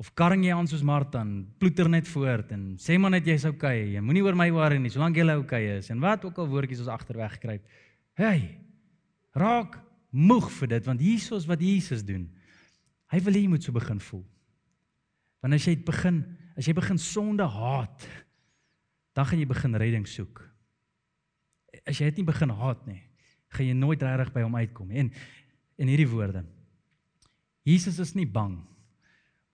Of 0.00 0.14
karring 0.16 0.46
jy 0.46 0.54
aan 0.56 0.68
soos 0.68 0.80
Martha 0.86 1.20
en 1.20 1.42
ploeter 1.60 1.88
net 1.92 2.06
voort 2.08 2.54
en 2.56 2.62
sê 2.80 2.96
maar 2.96 3.12
net 3.12 3.26
jy's 3.28 3.44
okay, 3.44 3.82
jy 3.92 4.00
moenie 4.00 4.22
oor 4.24 4.38
my 4.38 4.46
worry 4.54 4.78
nie, 4.80 4.88
solank 4.92 5.18
jy 5.18 5.26
okay 5.36 5.76
is 5.76 5.90
en 5.92 6.00
wat 6.00 6.24
ook 6.24 6.38
al 6.40 6.48
woordjies 6.48 6.80
ons 6.80 6.92
agterweg 6.94 7.36
kruip. 7.42 7.66
Hey, 8.16 8.56
raak 9.36 9.76
moeg 10.10 10.48
vir 10.56 10.72
dit 10.72 10.88
want 10.88 11.04
hiersoos 11.04 11.44
wat 11.50 11.60
Jesus 11.60 12.00
doen. 12.06 12.30
Hy 13.12 13.20
wil 13.26 13.36
hê 13.36 13.44
jy 13.44 13.52
moet 13.52 13.66
so 13.66 13.76
begin 13.76 14.00
voel. 14.00 14.24
Want 15.44 15.58
as 15.58 15.68
jy 15.68 15.76
begin, 15.84 16.22
as 16.56 16.64
jy 16.64 16.74
begin 16.76 17.00
sonde 17.00 17.44
haat, 17.44 18.08
dan 19.12 19.28
gaan 19.28 19.40
jy 19.42 19.50
begin 19.52 19.76
redding 19.76 20.08
soek. 20.08 20.40
As 21.84 22.00
jy 22.00 22.08
dit 22.08 22.22
nie 22.22 22.28
begin 22.30 22.56
haat 22.56 22.88
nie, 22.88 23.02
gaan 23.52 23.68
jy 23.68 23.76
nooit 23.76 24.00
regtig 24.00 24.32
by 24.32 24.48
hom 24.48 24.56
uitkom 24.56 24.88
nie. 24.88 25.04
En 25.04 25.14
en 25.80 25.88
hierdie 25.88 26.08
woorde. 26.08 26.42
Jesus 27.64 27.96
is 28.00 28.10
nie 28.16 28.28
bang 28.28 28.58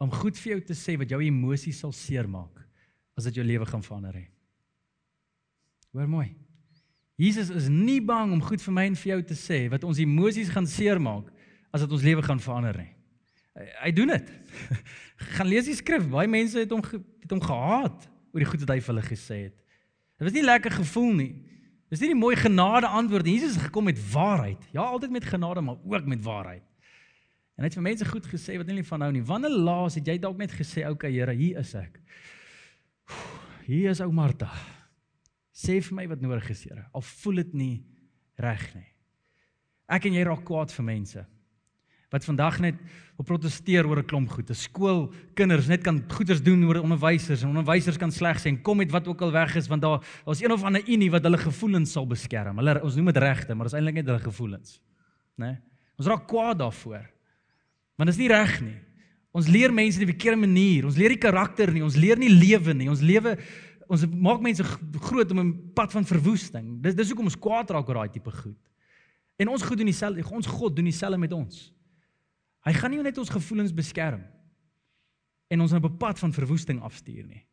om 0.03 0.13
goed 0.13 0.37
vir 0.39 0.57
jou 0.57 0.63
te 0.69 0.77
sê 0.77 0.97
wat 1.01 1.11
jou 1.11 1.21
emosies 1.25 1.79
sal 1.81 1.95
seermaak 1.95 2.61
as 3.17 3.29
dit 3.29 3.39
jou 3.39 3.47
lewe 3.47 3.67
gaan 3.69 3.85
verander 3.85 4.19
hê. 4.19 4.27
Hoor 5.97 6.11
mooi. 6.11 6.29
Jesus 7.17 7.49
is 7.49 7.71
nie 7.73 8.03
bang 8.05 8.35
om 8.35 8.43
goed 8.45 8.61
vir 8.61 8.75
my 8.77 8.85
en 8.91 8.99
vir 9.01 9.15
jou 9.15 9.23
te 9.31 9.39
sê 9.41 9.63
wat 9.73 9.87
ons 9.89 10.01
emosies 10.03 10.53
gaan 10.53 10.69
seermaak 10.69 11.31
as 11.73 11.85
dit 11.85 11.95
ons 11.97 12.05
lewe 12.05 12.25
gaan 12.25 12.43
verander 12.43 12.77
nie. 12.83 12.93
Hy, 13.57 13.67
hy 13.87 13.93
doen 13.97 14.13
dit. 14.13 14.33
gaan 15.39 15.49
lees 15.49 15.71
die 15.71 15.79
skrif. 15.79 16.05
Baie 16.13 16.29
mense 16.29 16.61
het 16.61 16.75
hom 16.75 16.85
het 16.85 17.33
hom 17.33 17.41
gehaat 17.43 18.05
oor 18.35 18.45
die 18.45 18.49
goed 18.51 18.67
wat 18.67 18.75
hy 18.75 18.81
vir 18.83 18.93
hulle 18.93 19.07
gesê 19.07 19.39
het. 19.47 19.57
Dit 20.17 20.29
was 20.29 20.37
nie 20.37 20.45
lekker 20.45 20.77
gevoel 20.77 21.13
nie. 21.17 21.33
Dis 21.93 22.03
nie 22.03 22.13
die 22.13 22.19
mooi 22.19 22.35
genade 22.37 22.89
antwoord. 22.91 23.29
Jesus 23.31 23.57
het 23.57 23.69
gekom 23.69 23.87
met 23.89 24.01
waarheid. 24.13 24.63
Ja, 24.75 24.85
altyd 24.85 25.15
met 25.15 25.25
genade, 25.25 25.63
maar 25.65 25.81
ook 25.81 26.09
met 26.11 26.23
waarheid. 26.25 26.66
En 27.57 27.65
hy 27.65 27.71
het 27.71 27.79
vir 27.79 27.87
mense 27.87 28.05
goed 28.05 28.27
gesê 28.29 28.59
wat 28.61 28.69
hulle 28.69 28.83
nie 28.83 28.91
van 28.91 29.05
hou 29.07 29.13
nie. 29.13 29.25
Wanneer 29.25 29.55
laas 29.57 29.97
het 29.97 30.07
jy 30.07 30.19
dalk 30.21 30.37
net 30.37 30.53
gesê, 30.53 30.85
"Oké 30.85 30.93
okay, 30.93 31.13
Here, 31.13 31.33
hier 31.33 31.59
is 31.59 31.75
ek." 31.75 32.01
Hier 33.67 33.91
is 33.91 34.01
ou 34.01 34.13
Martha. 34.13 34.51
Sê 35.53 35.81
vir 35.83 35.95
my 35.95 36.07
wat 36.07 36.21
nodig 36.21 36.51
is, 36.51 36.65
Here. 36.65 36.87
Al 36.93 37.03
voel 37.03 37.35
dit 37.35 37.55
nie 37.55 37.85
reg 38.39 38.75
nie. 38.75 38.93
Ek 39.89 40.05
en 40.07 40.13
jy 40.13 40.23
raak 40.23 40.45
kwaad 40.45 40.71
vir 40.71 40.85
mense 40.85 41.27
wat 42.13 42.25
vandag 42.25 42.61
net 42.63 42.77
op 43.19 43.27
proteseer 43.27 43.87
oor 43.87 43.99
'n 43.99 44.07
klomp 44.07 44.31
goed. 44.31 44.51
'n 44.51 44.55
Skool 44.55 45.13
kinders 45.35 45.67
net 45.67 45.83
kan 45.83 46.05
goeders 46.09 46.43
doen 46.43 46.65
oor 46.65 46.83
onderwysers 46.83 47.43
en 47.43 47.49
onderwysers 47.49 47.99
kan 47.99 48.13
sleg 48.13 48.39
sê 48.39 48.47
en 48.47 48.63
kom 48.63 48.77
met 48.77 48.91
wat 48.91 49.09
ook 49.09 49.23
al 49.23 49.33
weg 49.33 49.57
is 49.57 49.67
want 49.67 49.83
daar 49.83 50.01
daar's 50.25 50.41
een 50.41 50.53
of 50.53 50.63
ander 50.63 50.89
unie 50.89 51.11
wat 51.11 51.23
hulle 51.23 51.39
gevoelens 51.39 51.93
sal 51.93 52.07
beskerm. 52.07 52.57
Hulle 52.57 52.83
ons 52.83 52.97
noem 52.97 53.07
dit 53.07 53.17
regte, 53.17 53.55
maar 53.55 53.67
dit 53.67 53.73
is 53.73 53.79
eintlik 53.79 53.95
net 53.95 54.07
hulle 54.07 54.21
gevoelens. 54.21 54.81
Né? 55.37 55.47
Nee? 55.47 55.59
Ons 55.99 56.07
raak 56.07 56.27
kwaad 56.29 56.59
daarvoor. 56.59 57.16
Want 57.97 58.11
dit 58.11 58.17
is 58.17 58.23
nie 58.23 58.33
reg 58.33 58.61
nie. 58.61 58.77
Ons 59.37 59.49
leer 59.53 59.73
mense 59.73 60.01
die 60.01 60.09
verkeerde 60.09 60.41
manier. 60.41 60.87
Ons 60.89 60.97
leer 60.97 61.13
nie 61.13 61.21
karakter 61.21 61.73
nie. 61.73 61.85
Ons 61.85 61.97
leer 62.01 62.17
nie 62.21 62.33
lewe 62.33 62.75
nie. 62.77 62.89
Ons 62.93 63.05
lewe 63.05 63.37
ons 63.87 64.03
maak 64.11 64.41
mense 64.43 64.65
groot 65.07 65.31
om 65.31 65.39
'n 65.39 65.73
pad 65.75 65.93
van 65.93 66.05
verwoesting. 66.05 66.83
Dis 66.83 66.95
dis 66.95 67.09
hoekom 67.09 67.29
ons 67.31 67.39
kwaad 67.39 67.71
raak 67.71 67.89
oor 67.89 67.95
daai 67.95 68.11
tipe 68.11 68.31
goed. 68.31 68.59
En 69.39 69.49
ons 69.49 69.63
goed 69.63 69.77
doen 69.77 69.87
dieselfde. 69.87 70.25
Ons 70.31 70.47
God 70.47 70.77
doen 70.77 70.85
dieselfde 70.85 71.19
met 71.19 71.33
ons. 71.33 71.73
Hy 72.65 72.73
gaan 72.73 72.91
nie 72.91 73.03
net 73.03 73.19
ons 73.19 73.31
gevoelens 73.31 73.75
beskerm 73.75 74.25
en 75.49 75.61
ons 75.61 75.73
op 75.73 75.85
'n 75.85 75.97
pad 75.97 76.19
van 76.19 76.33
verwoesting 76.33 76.81
afstuur 76.81 77.27
nie. 77.27 77.47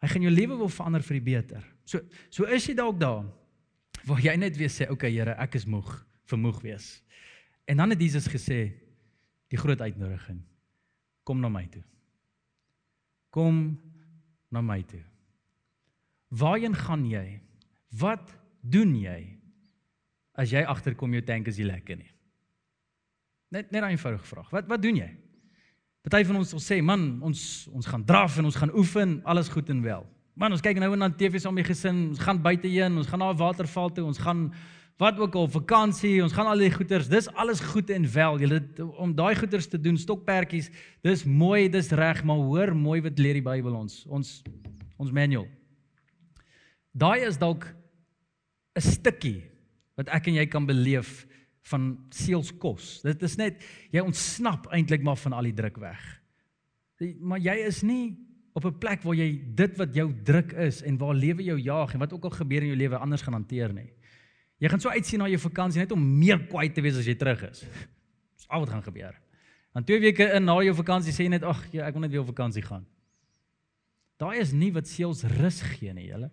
Hy 0.00 0.08
gaan 0.08 0.22
jou 0.22 0.32
lewe 0.32 0.56
wil 0.56 0.68
verander 0.68 1.02
vir 1.02 1.14
die 1.20 1.26
beter. 1.34 1.64
So 1.84 2.00
so 2.30 2.44
is 2.44 2.66
jy 2.66 2.74
dalk 2.74 3.00
daar 3.00 3.24
waar 4.06 4.20
jy 4.20 4.36
net 4.36 4.56
weer 4.56 4.70
sê, 4.70 4.84
"Oké 4.84 4.92
okay, 4.92 5.12
Here, 5.12 5.34
ek 5.38 5.54
is 5.54 5.66
moeg, 5.66 6.06
vermoeg 6.24 6.62
wees." 6.62 7.02
En 7.66 7.76
dan 7.76 7.90
het 7.90 8.00
Jesus 8.00 8.28
gesê 8.28 8.72
die 9.48 9.58
groot 9.58 9.80
uitnodiging: 9.80 10.40
Kom 11.22 11.40
na 11.40 11.48
my 11.48 11.66
toe. 11.66 11.82
Kom 13.30 13.78
na 14.48 14.60
my 14.64 14.82
toe. 14.82 15.02
Waarheen 16.28 16.74
gaan 16.76 17.04
jy? 17.08 17.40
Wat 18.00 18.32
doen 18.60 18.94
jy 18.96 19.38
as 20.38 20.52
jy 20.52 20.62
agterkom 20.62 21.12
jou 21.16 21.22
tank 21.24 21.48
is 21.48 21.58
nie 21.58 21.68
lekker 21.68 21.96
nie? 21.96 22.12
Net 23.50 23.70
net 23.72 23.82
'n 23.82 23.90
eenvoudige 23.96 24.26
vraag. 24.26 24.50
Wat 24.50 24.66
wat 24.68 24.82
doen 24.82 24.96
jy? 24.96 25.16
Party 26.02 26.24
van 26.24 26.36
ons 26.36 26.48
sal 26.48 26.60
sê, 26.60 26.82
"Man, 26.82 27.22
ons 27.22 27.68
ons 27.72 27.86
gaan 27.86 28.04
draf 28.04 28.38
en 28.38 28.44
ons 28.44 28.56
gaan 28.56 28.74
oefen, 28.74 29.20
alles 29.24 29.48
goed 29.48 29.68
en 29.68 29.82
wel." 29.82 30.06
Man, 30.34 30.52
ons 30.52 30.60
kyk 30.60 30.78
nou 30.78 30.96
na 30.96 31.10
TV 31.10 31.40
saam 31.40 31.54
met 31.54 31.64
die 31.66 31.74
gesin, 31.74 32.08
ons 32.08 32.18
gaan 32.18 32.42
buite 32.42 32.68
heen, 32.68 32.96
ons 32.96 33.06
gaan 33.06 33.18
na 33.18 33.32
'n 33.32 33.36
waterval 33.36 33.90
toe, 33.90 34.04
ons 34.04 34.18
gaan 34.18 34.52
wat 34.98 35.18
ook 35.22 35.36
al 35.38 35.46
vakansie, 35.48 36.16
ons 36.22 36.34
gaan 36.34 36.48
al 36.50 36.58
die 36.58 36.72
goeters. 36.74 37.08
Dis 37.10 37.28
alles 37.38 37.60
goed 37.62 37.90
en 37.94 38.06
wel. 38.12 38.40
Jy 38.42 38.60
om 38.98 39.14
daai 39.14 39.36
goeters 39.38 39.68
te 39.70 39.78
doen, 39.80 39.96
stokperdjies, 39.98 40.72
dis 41.06 41.22
mooi, 41.24 41.68
dis 41.70 41.92
reg, 41.94 42.24
maar 42.26 42.42
hoor 42.42 42.74
mooi 42.74 42.98
wat 43.06 43.18
leer 43.22 43.38
die 43.38 43.46
Bybel 43.46 43.78
ons. 43.78 44.02
Ons 44.10 44.40
ons 44.98 45.14
manual. 45.14 45.46
Daai 46.90 47.22
is 47.28 47.38
dalk 47.38 47.68
'n 48.74 48.82
stukkie 48.82 49.44
wat 49.94 50.08
ek 50.08 50.26
en 50.26 50.34
jy 50.34 50.46
kan 50.46 50.66
beleef 50.66 51.26
van 51.70 51.98
seelskos. 52.10 53.02
Dit 53.02 53.22
is 53.22 53.36
net 53.36 53.62
jy 53.92 54.00
ontsnap 54.00 54.66
eintlik 54.72 55.02
maar 55.02 55.16
van 55.16 55.32
al 55.32 55.42
die 55.42 55.54
druk 55.54 55.78
weg. 55.78 56.00
Maar 57.20 57.38
jy 57.38 57.54
is 57.66 57.82
nie 57.82 58.16
op 58.54 58.64
'n 58.64 58.78
plek 58.78 59.02
waar 59.02 59.14
jy 59.14 59.54
dit 59.54 59.76
wat 59.76 59.94
jou 59.94 60.12
druk 60.24 60.52
is 60.52 60.82
en 60.82 60.98
waar 60.98 61.14
lewe 61.14 61.42
jou 61.42 61.58
jaag 61.58 61.94
en 61.94 62.00
wat 62.00 62.12
ook 62.12 62.24
al 62.24 62.30
gebeur 62.30 62.62
in 62.62 62.68
jou 62.68 62.76
lewe 62.76 62.96
anders 62.96 63.22
gaan 63.22 63.34
hanteer 63.34 63.72
nie. 63.72 63.92
Jy 64.58 64.70
gaan 64.72 64.82
so 64.82 64.90
uitsien 64.90 65.22
na 65.22 65.28
jou 65.30 65.38
vakansie 65.40 65.82
net 65.82 65.94
om 65.94 66.02
meer 66.02 66.40
kwyt 66.50 66.74
te 66.74 66.82
wees 66.82 66.98
as 66.98 67.06
jy 67.06 67.14
terug 67.18 67.44
is. 67.50 67.62
Dis 68.38 68.48
al 68.50 68.64
wat 68.64 68.72
gaan 68.74 68.86
gebeur. 68.86 69.14
Dan 69.76 69.86
twee 69.86 70.00
weke 70.02 70.26
in 70.34 70.48
na 70.48 70.56
jou 70.66 70.74
vakansie 70.80 71.14
sê 71.14 71.28
jy 71.28 71.34
net 71.36 71.46
ag, 71.46 71.60
ja, 71.70 71.86
ek 71.86 71.94
wil 71.94 72.02
net 72.02 72.14
weer 72.14 72.24
op 72.24 72.32
vakansie 72.32 72.64
gaan. 72.66 72.86
Daai 74.18 74.40
is 74.42 74.50
nie 74.50 74.72
wat 74.74 74.90
seels 74.90 75.22
rus 75.38 75.60
gee 75.76 75.94
nie, 75.94 76.08
julle. 76.08 76.32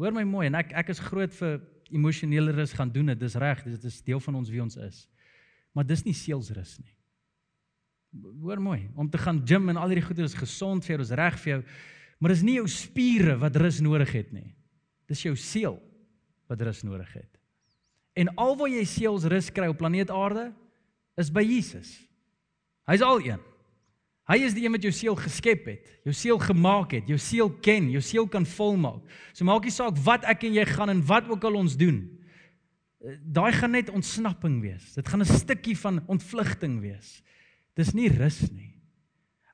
Hoor 0.00 0.14
my 0.16 0.24
mooi 0.24 0.46
en 0.48 0.56
ek 0.62 0.72
ek 0.80 0.94
is 0.94 1.02
groot 1.04 1.34
vir 1.36 1.60
emosionele 1.92 2.54
rus 2.56 2.72
gaan 2.72 2.90
doen 2.92 3.12
dit. 3.12 3.20
Dis 3.20 3.36
reg, 3.36 3.60
dit 3.68 3.84
is 3.84 4.00
deel 4.06 4.22
van 4.24 4.38
ons 4.40 4.48
wie 4.48 4.62
ons 4.64 4.78
is. 4.80 5.04
Maar 5.76 5.84
dis 5.88 6.04
nie 6.06 6.16
seelsrus 6.16 6.78
nie. 6.80 6.94
Hoor 8.42 8.60
mooi, 8.60 8.86
om 8.96 9.08
te 9.08 9.20
gaan 9.20 9.40
gym 9.48 9.70
en 9.72 9.80
al 9.80 9.92
hierdie 9.92 10.04
goeie 10.04 10.24
is 10.24 10.36
gesond 10.36 10.84
vir 10.84 10.96
jou, 10.96 11.04
is 11.04 11.14
reg 11.16 11.36
vir 11.44 11.52
jou. 11.54 11.60
Maar 12.20 12.34
dis 12.34 12.44
nie 12.44 12.56
jou 12.58 12.66
spiere 12.68 13.38
wat 13.40 13.56
rus 13.60 13.80
nodig 13.84 14.12
het 14.16 14.32
nie. 14.36 14.50
Dis 15.08 15.24
jou 15.24 15.32
siel 15.36 15.78
wat 16.48 16.60
rus 16.64 16.82
nodig 16.84 17.08
het. 17.16 17.31
En 18.18 18.28
alwaar 18.36 18.70
jy 18.72 18.84
seelsrus 18.84 19.50
kry 19.54 19.70
op 19.72 19.80
planeet 19.80 20.10
Aarde 20.12 20.50
is 21.20 21.30
by 21.32 21.44
Jesus. 21.44 21.96
Hy's 22.88 23.04
al 23.04 23.22
een. 23.24 23.40
Hy 24.30 24.38
is 24.46 24.54
die 24.54 24.64
een 24.64 24.74
wat 24.74 24.84
jou 24.86 24.92
siel 24.94 25.16
geskep 25.18 25.66
het, 25.66 25.88
jou 26.06 26.12
siel 26.14 26.38
gemaak 26.40 26.94
het, 26.94 27.08
jou 27.10 27.18
siel 27.20 27.50
ken, 27.64 27.88
jou 27.90 28.02
siel 28.04 28.28
kan 28.30 28.46
volmaak. 28.46 29.02
So 29.34 29.44
maak 29.48 29.66
nie 29.66 29.74
saak 29.74 29.98
wat 30.06 30.26
ek 30.30 30.46
en 30.46 30.54
jy 30.60 30.66
gaan 30.70 30.92
en 30.92 31.02
wat 31.08 31.30
ook 31.30 31.46
al 31.48 31.58
ons 31.58 31.74
doen. 31.78 32.04
Eh, 33.02 33.16
daai 33.18 33.50
gaan 33.56 33.74
net 33.74 33.90
ontsnapping 33.90 34.60
wees. 34.62 34.94
Dit 34.94 35.08
gaan 35.08 35.22
'n 35.22 35.26
stukkie 35.26 35.76
van 35.76 36.02
ontvlugting 36.06 36.80
wees. 36.80 37.22
Dis 37.74 37.92
nie 37.94 38.08
rus 38.08 38.50
nie. 38.52 38.78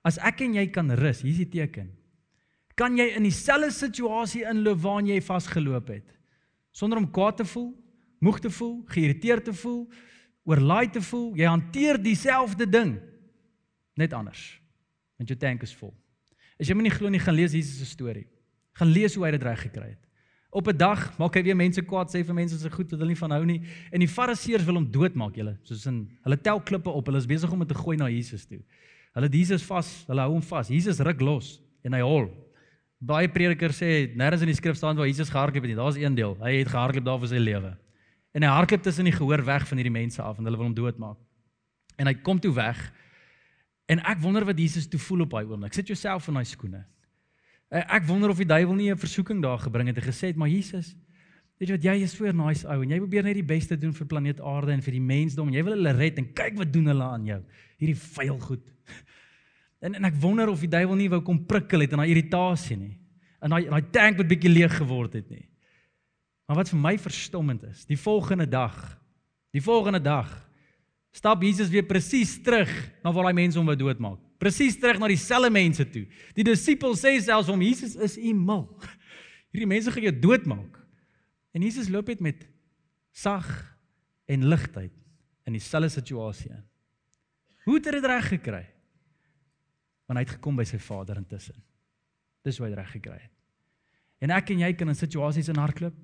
As 0.05 0.18
ek 0.18 0.40
en 0.40 0.55
jy 0.55 0.66
kan 0.66 0.90
rus, 0.90 1.23
hier's 1.23 1.38
die 1.38 1.49
teken. 1.49 1.90
Kan 2.77 2.97
jy 2.97 3.16
in 3.16 3.23
dieselfde 3.23 3.71
situasie 3.71 4.44
inloop 4.44 4.79
waarin 4.83 5.07
jy 5.07 5.21
vasgeloop 5.21 5.88
het 5.88 6.14
sonder 6.73 6.99
om 6.99 7.11
kwaad 7.11 7.37
te 7.37 7.44
voel, 7.44 7.75
moeg 8.20 8.40
te 8.40 8.50
voel, 8.50 8.83
geïrriteerd 8.90 9.44
te 9.44 9.54
voel, 9.54 9.87
oorlaai 10.48 10.90
te 10.90 11.02
voel? 11.02 11.33
Jy 11.37 11.46
hanteer 11.46 12.00
dieselfde 12.02 12.68
ding 12.68 12.96
net 13.98 14.12
anders 14.12 14.54
want 15.18 15.33
jou 15.33 15.38
tank 15.38 15.64
is 15.66 15.74
vol. 15.74 15.90
As 16.62 16.68
jy 16.68 16.76
my 16.78 16.85
nie 16.87 16.94
glo 16.94 17.11
nie, 17.11 17.18
gaan 17.18 17.35
lees 17.35 17.57
Jesus 17.57 17.81
se 17.81 17.88
storie. 17.90 18.28
Gaan 18.78 18.92
lees 18.94 19.16
hoe 19.18 19.24
hy 19.26 19.33
dit 19.35 19.42
reg 19.42 19.64
gekry 19.66 19.88
het. 19.88 20.04
Op 20.50 20.68
'n 20.68 20.76
dag 20.76 21.18
maak 21.18 21.35
hy 21.35 21.42
weer 21.42 21.57
mense 21.57 21.83
kwaad, 21.83 22.09
sê 22.09 22.24
vir 22.24 22.35
mense 22.35 22.59
se 22.59 22.70
goed 22.70 22.90
wat 22.90 23.00
hulle 23.00 23.11
nie 23.11 23.18
van 23.18 23.31
hou 23.31 23.44
nie 23.44 23.62
en 23.92 24.00
die 24.00 24.09
fariseërs 24.09 24.64
wil 24.64 24.76
hom 24.76 24.90
doodmaak, 24.90 25.35
julle. 25.37 25.59
Soos 25.62 25.87
in 25.87 26.09
hulle 26.24 26.37
tel 26.37 26.61
klippe 26.61 26.88
op, 26.88 27.07
hulle 27.07 27.18
is 27.18 27.26
besig 27.26 27.52
om 27.52 27.59
dit 27.59 27.68
te 27.68 27.74
gooi 27.74 27.96
na 27.96 28.09
Jesus 28.09 28.46
toe. 28.46 28.62
Hulle 29.14 29.28
Jesus 29.28 29.62
vas, 29.66 30.04
hulle 30.07 30.20
hou 30.20 30.33
hom 30.33 30.42
vas. 30.42 30.68
Jesus 30.68 31.00
ruk 31.00 31.20
los 31.20 31.61
en 31.85 31.92
hy 31.92 32.00
hol. 32.00 32.31
Baie 32.98 33.28
predikers 33.28 33.78
sê 33.78 34.14
nêrens 34.16 34.40
in 34.40 34.46
die 34.46 34.54
skrif 34.54 34.76
staan 34.76 34.96
waar 34.96 35.07
Jesus 35.07 35.28
gehardloop 35.31 35.62
het 35.62 35.70
nie. 35.70 35.76
Daar's 35.76 35.96
een 35.96 36.14
deel. 36.14 36.37
Hy 36.40 36.59
het 36.59 36.68
gehardloop 36.68 37.04
daar 37.04 37.18
vir 37.18 37.28
sy 37.28 37.38
lewe. 37.38 37.76
En 38.37 38.45
hy 38.45 38.49
hardloop 38.49 38.83
tussen 38.83 39.05
die 39.09 39.14
gehoor 39.14 39.45
weg 39.45 39.67
van 39.69 39.81
hierdie 39.81 39.95
mense 39.95 40.23
af 40.23 40.38
en 40.38 40.45
hulle 40.45 40.57
wil 40.57 40.69
hom 40.69 40.77
doodmaak. 40.77 41.19
En 41.97 42.07
hy 42.07 42.14
kom 42.23 42.41
toe 42.41 42.53
weg. 42.55 42.79
En 43.88 44.03
ek 44.05 44.21
wonder 44.21 44.45
wat 44.45 44.59
Jesus 44.61 44.88
toe 44.88 45.01
voel 45.01 45.25
op 45.25 45.35
daai 45.35 45.45
oomblik. 45.47 45.75
Sit 45.75 45.88
jouself 45.88 46.29
in 46.29 46.37
daai 46.38 46.47
skoene. 46.47 46.85
Eh, 47.69 47.85
ek 47.97 48.07
wonder 48.09 48.33
of 48.33 48.41
die 48.41 48.49
duiwel 48.49 48.77
nie 48.77 48.91
'n 48.93 48.97
versoeking 48.97 49.43
daar 49.43 49.59
gebring 49.59 49.88
het 49.88 49.97
en 49.97 50.03
gesê 50.03 50.29
het, 50.29 50.37
"Maar 50.37 50.49
Jesus, 50.49 50.97
weet 51.59 51.69
jy 51.69 51.75
wat 51.75 51.85
jy 51.85 52.03
is 52.03 52.17
so 52.17 52.25
'n 52.25 52.37
nice 52.37 52.67
ou 52.67 52.83
en 52.83 52.88
jy 52.88 52.99
probeer 52.99 53.23
net 53.25 53.35
die 53.35 53.43
beste 53.43 53.77
doen 53.77 53.93
vir 53.93 54.07
planeet 54.07 54.41
Aarde 54.41 54.73
en 54.73 54.83
vir 54.83 54.93
die 54.93 55.01
mensdom. 55.01 55.51
Jy 55.51 55.64
wil 55.64 55.73
hulle 55.73 55.93
red 55.93 56.19
en 56.19 56.33
kyk 56.33 56.57
wat 56.57 56.73
doen 56.73 56.87
hulle 56.87 57.05
aan 57.05 57.25
jou. 57.25 57.45
Hierdie 57.79 57.97
vuil 57.97 58.38
goed." 58.38 58.73
En 59.81 59.95
en 59.95 60.05
ek 60.05 60.14
wonder 60.14 60.49
of 60.49 60.61
die 60.61 60.69
duiwel 60.69 60.97
nie 60.97 61.09
wou 61.09 61.21
kom 61.23 61.47
prikkel 61.47 61.81
het 61.81 61.93
in 61.93 61.99
daai 61.99 62.11
irritasie 62.11 62.77
nie. 62.77 62.99
En 63.41 63.51
daai 63.51 63.69
daai 63.69 63.91
tank 63.91 64.17
wat 64.17 64.29
bietjie 64.29 64.51
leeg 64.51 64.77
geword 64.77 65.12
het 65.12 65.31
nie. 65.31 65.47
Maar 66.48 66.62
wat 66.62 66.72
vir 66.72 66.80
my 66.80 66.94
verstommend 66.98 67.66
is, 67.68 67.84
die 67.87 67.98
volgende 68.00 68.48
dag, 68.48 68.76
die 69.52 69.62
volgende 69.62 70.00
dag 70.00 70.30
stap 71.12 71.42
Jesus 71.44 71.68
weer 71.72 71.84
presies 71.88 72.38
terug 72.44 72.72
na 73.04 73.12
waar 73.12 73.28
daai 73.28 73.37
mense 73.37 73.58
hom 73.61 73.68
wou 73.68 73.76
doodmaak 73.76 74.22
presies 74.38 74.78
terug 74.78 75.00
na 75.02 75.11
dieselfde 75.11 75.50
mense 75.52 75.84
toe. 75.90 76.04
Die 76.38 76.46
disippels 76.46 77.02
sê 77.02 77.16
selfs 77.22 77.50
om 77.50 77.62
Jesus 77.62 77.96
is 77.98 78.16
u 78.18 78.32
mal. 78.38 78.66
Hierdie 79.52 79.68
mense 79.70 79.92
gaan 79.92 80.06
jou 80.08 80.14
doodmaak. 80.22 80.78
En 81.56 81.64
Jesus 81.64 81.90
loop 81.90 82.11
net 82.12 82.22
met 82.22 82.46
sag 83.16 83.48
en 84.30 84.46
ligtheid 84.46 84.94
in 85.48 85.56
dieselfde 85.56 85.90
situasie 85.90 86.52
in. 86.52 86.64
Hoe 87.66 87.78
het 87.78 87.88
hy 87.88 87.96
dit 87.98 88.06
reg 88.08 88.28
gekry? 88.37 88.64
Want 90.08 90.20
hy 90.20 90.24
het 90.24 90.37
gekom 90.37 90.56
by 90.56 90.64
sy 90.68 90.78
Vader 90.80 91.18
intussen. 91.20 91.56
Dis 92.46 92.61
hoe 92.61 92.68
hy 92.68 92.72
dit 92.72 92.80
reg 92.80 92.94
gekry 92.94 93.18
het. 93.18 93.34
En 94.24 94.32
ek 94.34 94.52
en 94.54 94.62
jy 94.62 94.70
kan 94.78 94.90
in 94.90 94.98
situasies 94.98 95.50
in 95.50 95.58
hardloop. 95.61 95.96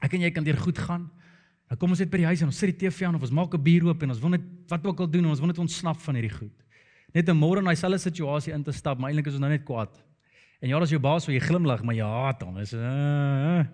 Ek 0.00 0.12
en 0.12 0.20
jy 0.20 0.30
kan 0.30 0.44
deur 0.44 0.58
goed 0.60 0.78
gaan. 0.78 1.10
Dan 1.68 1.78
kom 1.78 1.90
ons 1.90 1.98
net 1.98 2.10
by 2.10 2.18
die 2.18 2.26
huis 2.26 2.42
en 2.42 2.52
ons 2.52 2.58
sit 2.58 2.70
die 2.70 2.86
TV 2.86 3.06
aan 3.06 3.14
of 3.14 3.22
ons 3.22 3.30
maak 3.34 3.54
'n 3.54 3.62
bier 3.62 3.84
oop 3.84 4.02
en 4.02 4.10
ons 4.10 4.20
wil 4.20 4.30
net 4.30 4.44
wat 4.68 4.86
ook 4.86 5.00
al 5.00 5.10
doen 5.10 5.24
en 5.24 5.30
ons 5.30 5.40
wil 5.40 5.48
net 5.48 5.58
ontsnap 5.58 5.98
van 6.00 6.14
hierdie 6.14 6.36
goed 6.38 6.66
net 7.16 7.28
'n 7.28 7.36
môre 7.36 7.58
in 7.58 7.64
daai 7.64 7.76
selfde 7.76 7.98
situasie 7.98 8.52
in 8.52 8.62
te 8.62 8.72
stap, 8.72 8.98
maar 8.98 9.10
eintlik 9.10 9.26
is 9.26 9.38
ons 9.38 9.40
nou 9.40 9.50
net 9.50 9.64
kwaad. 9.64 10.02
En 10.60 10.68
ja, 10.68 10.78
as 10.78 10.90
jou 10.90 11.00
baas 11.00 11.26
wil 11.26 11.34
jy 11.34 11.40
glimlag, 11.40 11.82
maar 11.82 11.94
jy 11.94 12.04
haat 12.04 12.42
hom. 12.42 12.58
Is 12.58 12.72
uh 12.74 13.64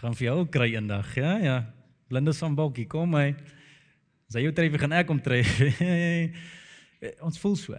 gaan 0.00 0.14
vir 0.16 0.26
jou 0.32 0.46
kry 0.48 0.72
eendag, 0.72 1.14
ja, 1.14 1.38
ja. 1.38 1.74
Blinde 2.08 2.32
sambokkie, 2.32 2.86
kom 2.88 3.10
my. 3.10 3.36
Sy 4.32 4.40
jou 4.40 4.52
tref 4.52 4.78
gaan 4.80 4.92
ek 4.92 5.10
om 5.10 5.20
tref. 5.20 5.60
ons 7.26 7.38
voel 7.38 7.56
so. 7.56 7.76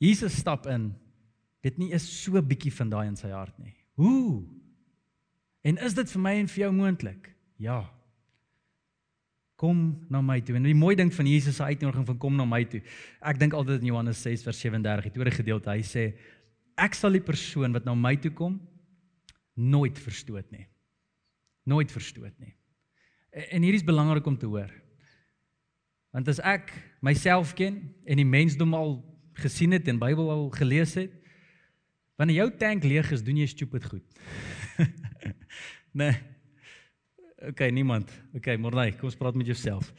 Jesus 0.00 0.38
stap 0.38 0.66
in. 0.66 0.94
Dit 1.62 1.76
nie 1.78 1.92
is 1.92 2.24
so 2.24 2.40
bietjie 2.40 2.72
van 2.72 2.88
daai 2.88 3.06
in 3.08 3.16
sy 3.16 3.28
hart 3.28 3.58
nie. 3.58 3.74
Hoe? 4.00 4.40
En 5.62 5.78
is 5.78 5.94
dit 5.94 6.14
vir 6.14 6.22
my 6.22 6.36
en 6.42 6.48
vir 6.50 6.64
jou 6.64 6.72
moontlik? 6.74 7.34
Ja 7.62 7.82
kom 9.62 9.82
na 10.10 10.18
my 10.24 10.40
toe. 10.42 10.56
En 10.58 10.66
die 10.66 10.74
mooi 10.74 10.96
ding 10.98 11.12
van 11.14 11.28
Jesus 11.30 11.60
se 11.60 11.68
uitnodiging 11.70 12.06
van 12.08 12.18
kom 12.18 12.34
na 12.38 12.46
my 12.48 12.64
toe. 12.66 12.80
Ek 13.22 13.38
dink 13.38 13.54
altyd 13.54 13.84
in 13.84 13.92
Johannes 13.92 14.22
6 14.24 14.42
vers 14.48 14.58
37, 14.64 15.06
die 15.06 15.14
tweede 15.14 15.34
gedeelte, 15.36 15.70
hy 15.70 15.84
sê 15.86 16.06
ek 16.82 16.96
sal 16.98 17.14
die 17.14 17.22
persoon 17.22 17.76
wat 17.76 17.86
na 17.86 17.94
my 17.94 18.16
toe 18.18 18.32
kom 18.34 18.58
nooit 19.54 20.00
verstoot 20.02 20.48
nie. 20.50 20.66
Nooit 21.68 21.92
verstoot 21.94 22.34
nie. 22.42 22.56
En 23.54 23.62
hierdie 23.62 23.78
is 23.78 23.86
belangrik 23.86 24.26
om 24.26 24.38
te 24.40 24.50
hoor. 24.50 24.72
Want 26.12 26.26
as 26.32 26.42
ek 26.42 26.72
myself 27.04 27.54
ken 27.56 27.78
en 28.02 28.18
die 28.18 28.26
mensdom 28.28 28.74
al 28.76 28.96
gesien 29.38 29.76
het 29.76 29.86
en 29.88 30.00
Bybel 30.00 30.32
al 30.32 30.48
gelees 30.58 30.96
het, 30.98 31.14
wanneer 32.18 32.42
jou 32.42 32.50
tank 32.58 32.84
leeg 32.84 33.14
is, 33.14 33.22
doen 33.24 33.38
jy 33.38 33.46
stupid 33.52 33.86
goed. 33.94 34.22
nee. 35.92 36.14
Okay, 37.52 37.70
niemand. 37.74 38.10
Okay, 38.38 38.56
Morney, 38.56 38.92
kom 38.94 39.10
ons 39.10 39.18
praat 39.18 39.34
met 39.34 39.48
jouself. 39.50 39.90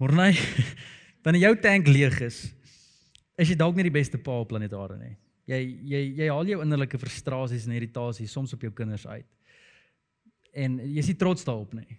Morney, 0.00 0.34
wanneer 1.24 1.48
jou 1.48 1.54
tank 1.62 1.88
leeg 1.88 2.20
is, 2.26 2.42
is 3.40 3.52
jy 3.52 3.56
dalk 3.56 3.78
nie 3.78 3.86
die 3.88 3.94
beste 3.94 4.20
pa 4.20 4.40
op 4.42 4.50
planeet 4.52 4.76
Aarde 4.76 4.98
nie. 5.00 5.14
Jy 5.50 5.60
jy 5.90 6.02
jy 6.20 6.28
haal 6.30 6.46
jou 6.48 6.60
innerlike 6.62 7.00
frustrasies 7.00 7.66
en 7.66 7.74
irritasies 7.74 8.32
soms 8.32 8.52
op 8.54 8.62
jou 8.64 8.70
kinders 8.76 9.06
uit. 9.08 9.26
En 10.52 10.78
jy 10.84 11.00
is 11.00 11.10
nie 11.10 11.18
trots 11.18 11.46
daarop 11.46 11.72
nie. 11.78 11.98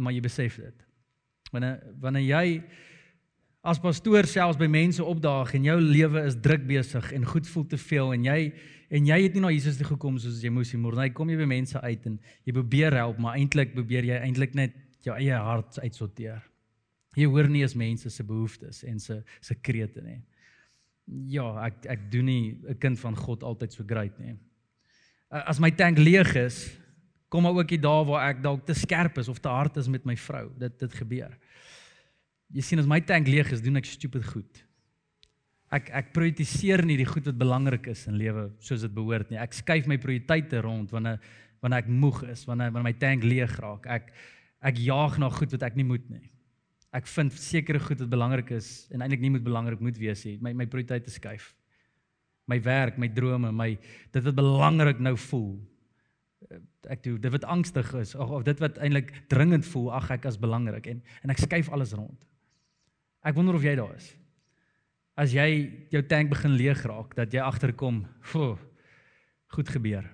Maar 0.00 0.16
jy 0.16 0.22
besef 0.24 0.58
dit. 0.62 0.86
Wanneer 1.52 1.78
wanneer 2.02 2.26
jy 2.26 2.46
as 3.66 3.80
pastoor 3.82 4.28
selfs 4.30 4.58
by 4.60 4.68
mense 4.70 5.02
opdaag 5.02 5.52
en 5.58 5.66
jou 5.66 5.76
lewe 5.82 6.22
is 6.28 6.38
druk 6.42 6.64
besig 6.68 7.12
en 7.16 7.26
goed 7.26 7.48
voel 7.50 7.66
te 7.70 7.78
veel 7.82 8.12
en 8.14 8.26
jy 8.28 8.40
en 8.90 9.06
jy 9.06 9.18
het 9.22 9.34
nie 9.34 9.42
na 9.42 9.50
Jesus 9.50 9.78
toe 9.78 9.86
gekom 9.88 10.18
soos 10.18 10.42
jy 10.42 10.50
moes 10.50 10.72
nie. 10.72 10.80
Môre 10.82 10.98
nou 10.98 11.08
kom 11.14 11.30
jy 11.30 11.38
by 11.40 11.48
mense 11.50 11.80
uit 11.82 12.06
en 12.06 12.18
jy 12.46 12.52
probeer 12.52 12.94
help, 12.94 13.18
maar 13.22 13.38
eintlik 13.40 13.74
probeer 13.74 14.04
jy 14.04 14.20
eintlik 14.20 14.54
net 14.54 14.76
jou 15.06 15.14
eie 15.16 15.34
hart 15.34 15.78
uitsorteer. 15.82 16.42
Jy 17.16 17.28
hoor 17.32 17.48
nie 17.48 17.62
eens 17.64 17.76
mense 17.78 18.10
se 18.12 18.24
behoeftes 18.26 18.82
en 18.84 18.98
se 19.00 19.22
se 19.40 19.54
krete 19.54 20.02
nie. 20.04 20.20
Ja, 21.32 21.46
ek 21.66 21.86
ek 21.86 22.10
doen 22.10 22.26
nie 22.26 22.58
'n 22.68 22.78
kind 22.78 22.98
van 22.98 23.16
God 23.16 23.42
altyd 23.42 23.72
so 23.72 23.84
great 23.86 24.18
nie. 24.18 24.36
As 25.30 25.58
my 25.58 25.70
tank 25.70 25.98
leeg 25.98 26.34
is, 26.34 26.78
kom 27.28 27.42
maar 27.42 27.54
ook 27.54 27.68
die 27.68 27.80
dae 27.80 28.04
waar 28.04 28.30
ek 28.30 28.42
dalk 28.42 28.66
te 28.66 28.74
skerp 28.74 29.18
is 29.18 29.28
of 29.28 29.38
te 29.38 29.48
hard 29.48 29.76
is 29.76 29.88
met 29.88 30.04
my 30.04 30.16
vrou. 30.16 30.50
Dit 30.58 30.78
dit 30.78 30.92
gebeur. 30.92 31.38
Jy 32.52 32.62
sien 32.62 32.78
as 32.78 32.86
my 32.86 33.00
tank 33.00 33.26
leeg 33.26 33.50
is, 33.52 33.62
doen 33.62 33.76
ek 33.76 33.84
stupid 33.84 34.24
goed. 34.24 34.65
Ek 35.76 35.90
ek 35.98 36.12
prioritiseer 36.14 36.84
nie 36.86 36.96
die 37.00 37.08
goed 37.08 37.26
wat 37.28 37.38
belangrik 37.40 37.88
is 37.92 38.06
in 38.08 38.16
lewe 38.20 38.48
soos 38.64 38.84
dit 38.86 38.94
behoort 38.94 39.32
nie. 39.32 39.40
Ek 39.42 39.56
skuif 39.56 39.88
my 39.90 39.98
prioriteite 40.00 40.62
rond 40.64 40.92
wanneer 40.94 41.20
wanneer 41.64 41.82
ek 41.82 41.90
moeg 41.90 42.22
is, 42.30 42.44
wanneer 42.46 42.70
wanneer 42.70 42.86
my 42.86 42.96
tank 43.00 43.24
leeg 43.26 43.52
raak. 43.60 43.88
Ek 43.90 44.10
ek 44.66 44.80
jaag 44.82 45.18
na 45.20 45.28
goed 45.30 45.52
wat 45.54 45.66
ek 45.68 45.76
nie 45.78 45.86
moet 45.86 46.04
nie. 46.10 46.24
Ek 46.96 47.08
vind 47.10 47.34
sekere 47.36 47.80
goed 47.82 48.00
wat 48.00 48.12
belangrik 48.12 48.52
is 48.56 48.86
en 48.94 49.04
eintlik 49.04 49.24
nie 49.24 49.32
moet 49.34 49.44
belangrik 49.44 49.82
moet 49.84 49.98
wees 50.00 50.24
nie. 50.28 50.36
My 50.40 50.54
my 50.56 50.68
prioriteite 50.70 51.12
skuif. 51.12 51.52
My 52.46 52.60
werk, 52.62 52.98
my 53.02 53.08
drome, 53.10 53.50
my 53.52 53.72
dit 54.14 54.22
wat 54.22 54.36
belangrik 54.36 55.00
nou 55.02 55.16
voel. 55.28 55.56
Ek 56.86 57.02
doen 57.02 57.18
dit 57.20 57.32
wat 57.34 57.48
angstig 57.50 57.90
is 57.98 58.14
of, 58.14 58.30
of 58.30 58.46
dit 58.46 58.60
wat 58.62 58.78
eintlik 58.78 59.10
dringend 59.32 59.66
voel, 59.66 59.90
ag 59.98 60.12
ek 60.14 60.28
as 60.30 60.38
belangrik 60.40 60.86
en 60.92 61.02
en 61.24 61.34
ek 61.34 61.42
skuif 61.42 61.72
alles 61.74 61.96
rond. 61.98 62.16
Ek 63.26 63.34
wonder 63.34 63.58
of 63.58 63.66
jy 63.66 63.74
daar 63.76 63.96
is 63.98 64.14
as 65.16 65.32
jy 65.32 65.48
jou 65.92 66.02
tank 66.04 66.30
begin 66.30 66.56
leeg 66.58 66.82
raak 66.84 67.14
dat 67.16 67.32
jy 67.32 67.40
agterkom, 67.40 68.04
goed 68.32 69.70
gebeur. 69.72 70.04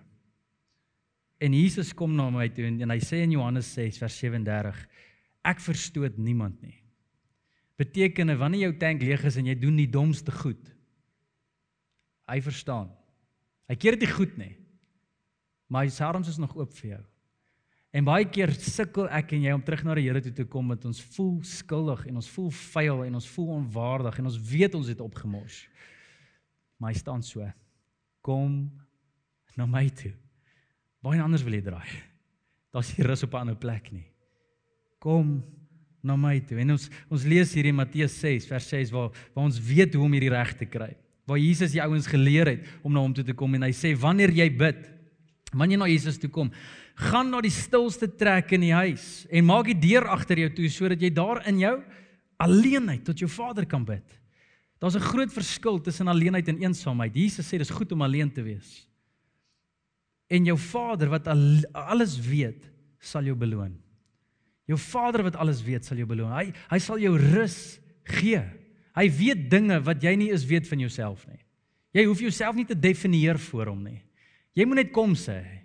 En 1.42 1.54
Jesus 1.56 1.90
kom 1.96 2.14
na 2.14 2.28
my 2.30 2.46
toe 2.54 2.68
en, 2.68 2.78
en 2.84 2.92
hy 2.94 3.00
sê 3.02 3.24
in 3.24 3.34
Johannes 3.34 3.66
6 3.74 3.98
vers 3.98 4.18
37, 4.22 4.82
ek 5.50 5.62
verstoot 5.64 6.20
niemand 6.22 6.60
nie. 6.62 6.76
Beteken 7.80 8.30
wanneer 8.38 8.68
jou 8.68 8.76
tank 8.78 9.02
leeg 9.02 9.24
is 9.26 9.38
en 9.40 9.48
jy 9.50 9.56
doen 9.58 9.80
die 9.80 9.90
domste 9.90 10.30
goed, 10.36 10.70
hy 12.30 12.38
verstaan. 12.44 12.92
Hy 13.66 13.76
keer 13.80 13.96
dit 13.96 14.06
nie 14.06 14.14
goed 14.14 14.36
nie. 14.38 14.52
Maar 15.72 15.90
sy 15.90 16.04
arms 16.06 16.30
is 16.30 16.38
nog 16.38 16.54
oop 16.54 16.70
vir 16.78 16.92
jou. 16.92 17.02
En 17.92 18.06
baie 18.08 18.24
keer 18.24 18.54
sukkel 18.56 19.10
ek 19.12 19.34
en 19.36 19.42
jy 19.44 19.52
om 19.52 19.62
terug 19.64 19.82
na 19.84 19.94
die 19.98 20.06
Here 20.06 20.20
toe 20.24 20.32
te 20.32 20.46
kom 20.48 20.70
met 20.72 20.84
ons 20.88 21.00
voel 21.12 21.34
skuldig 21.44 22.06
en 22.08 22.22
ons 22.22 22.28
voel 22.32 22.48
vuil 22.56 23.02
en 23.04 23.18
ons 23.18 23.26
voel 23.34 23.50
onwaardig 23.58 24.20
en 24.20 24.30
ons 24.30 24.38
weet 24.48 24.78
ons 24.78 24.88
het 24.88 25.02
opgemors. 25.04 25.58
Maar 26.80 26.94
hy 26.94 27.02
staan 27.02 27.24
so. 27.26 27.44
Kom 28.24 28.64
na 29.60 29.66
my 29.68 29.84
toe. 29.92 30.14
Waar 31.04 31.20
anders 31.20 31.44
wil 31.44 31.58
jy 31.58 31.64
draai? 31.66 31.90
Daar's 32.72 32.94
nie 32.96 33.04
rus 33.04 33.26
op 33.26 33.34
'n 33.34 33.44
ander 33.44 33.56
plek 33.60 33.92
nie. 33.92 34.06
Kom 34.98 35.44
na 36.02 36.16
my 36.16 36.40
toe. 36.40 36.58
En 36.58 36.70
ons 36.70 36.88
ons 37.10 37.24
lees 37.24 37.52
hier 37.54 37.66
in 37.66 37.74
Matteus 37.74 38.18
6 38.20 38.46
vers 38.46 38.68
6 38.68 38.90
waar 38.90 39.10
waar 39.34 39.44
ons 39.44 39.60
weet 39.60 39.94
hoe 39.94 40.04
om 40.04 40.12
hierdie 40.12 40.32
reg 40.32 40.56
te 40.56 40.64
kry. 40.64 40.96
Waar 41.26 41.38
Jesus 41.38 41.72
die 41.72 41.82
ouens 41.82 42.06
geleer 42.06 42.46
het 42.46 42.66
om 42.82 42.92
na 42.92 43.00
hom 43.00 43.12
toe 43.12 43.24
te 43.24 43.34
kom 43.34 43.54
en 43.54 43.62
hy 43.62 43.72
sê 43.72 43.94
wanneer 43.94 44.30
jy 44.30 44.48
bid, 44.56 44.90
wanneer 45.52 45.78
jy 45.78 45.84
na 45.84 45.88
Jesus 45.88 46.18
toe 46.18 46.30
kom, 46.30 46.50
gaan 46.94 47.30
na 47.30 47.40
die 47.40 47.52
stilste 47.52 48.08
trek 48.08 48.52
in 48.52 48.60
die 48.60 48.74
huis 48.74 49.26
en 49.30 49.46
maak 49.48 49.70
die 49.70 49.78
deur 49.78 50.08
agter 50.12 50.38
jou 50.38 50.50
toe 50.56 50.68
sodat 50.70 51.00
jy 51.00 51.10
daar 51.14 51.42
in 51.48 51.58
jou 51.62 51.76
alleenheid 52.42 53.04
tot 53.06 53.18
jou 53.18 53.30
Vader 53.30 53.66
kan 53.66 53.84
bid. 53.84 54.04
Daar's 54.82 54.96
'n 54.96 55.08
groot 55.12 55.32
verskil 55.32 55.80
tussen 55.80 56.08
alleenheid 56.08 56.48
en 56.48 56.58
eensaamheid. 56.58 57.14
Jesus 57.14 57.46
sê 57.46 57.58
dis 57.58 57.70
goed 57.70 57.92
om 57.92 58.02
alleen 58.02 58.32
te 58.32 58.42
wees. 58.42 58.88
En 60.28 60.44
jou 60.44 60.58
Vader 60.58 61.08
wat 61.08 61.28
al, 61.28 61.62
alles 61.72 62.18
weet, 62.20 62.70
sal 62.98 63.22
jou 63.22 63.36
beloon. 63.36 63.78
Jou 64.66 64.78
Vader 64.78 65.22
wat 65.22 65.36
alles 65.36 65.62
weet, 65.62 65.84
sal 65.84 65.96
jou 65.96 66.06
beloon. 66.06 66.32
Hy 66.32 66.52
hy 66.70 66.78
sal 66.78 66.98
jou 66.98 67.16
rus 67.16 67.78
gee. 68.04 68.42
Hy 68.94 69.10
weet 69.10 69.50
dinge 69.50 69.80
wat 69.80 70.02
jy 70.02 70.14
nie 70.16 70.30
eens 70.30 70.44
weet 70.44 70.68
van 70.68 70.78
jouself 70.78 71.26
nie. 71.26 71.40
Jy 71.92 72.04
hoef 72.04 72.20
jouself 72.20 72.56
nie 72.56 72.64
te 72.64 72.74
definieer 72.78 73.38
voor 73.38 73.66
hom 73.66 73.82
nie. 73.84 74.02
Jy 74.54 74.64
moet 74.64 74.76
net 74.76 74.92
kom 74.92 75.14
sê. 75.14 75.61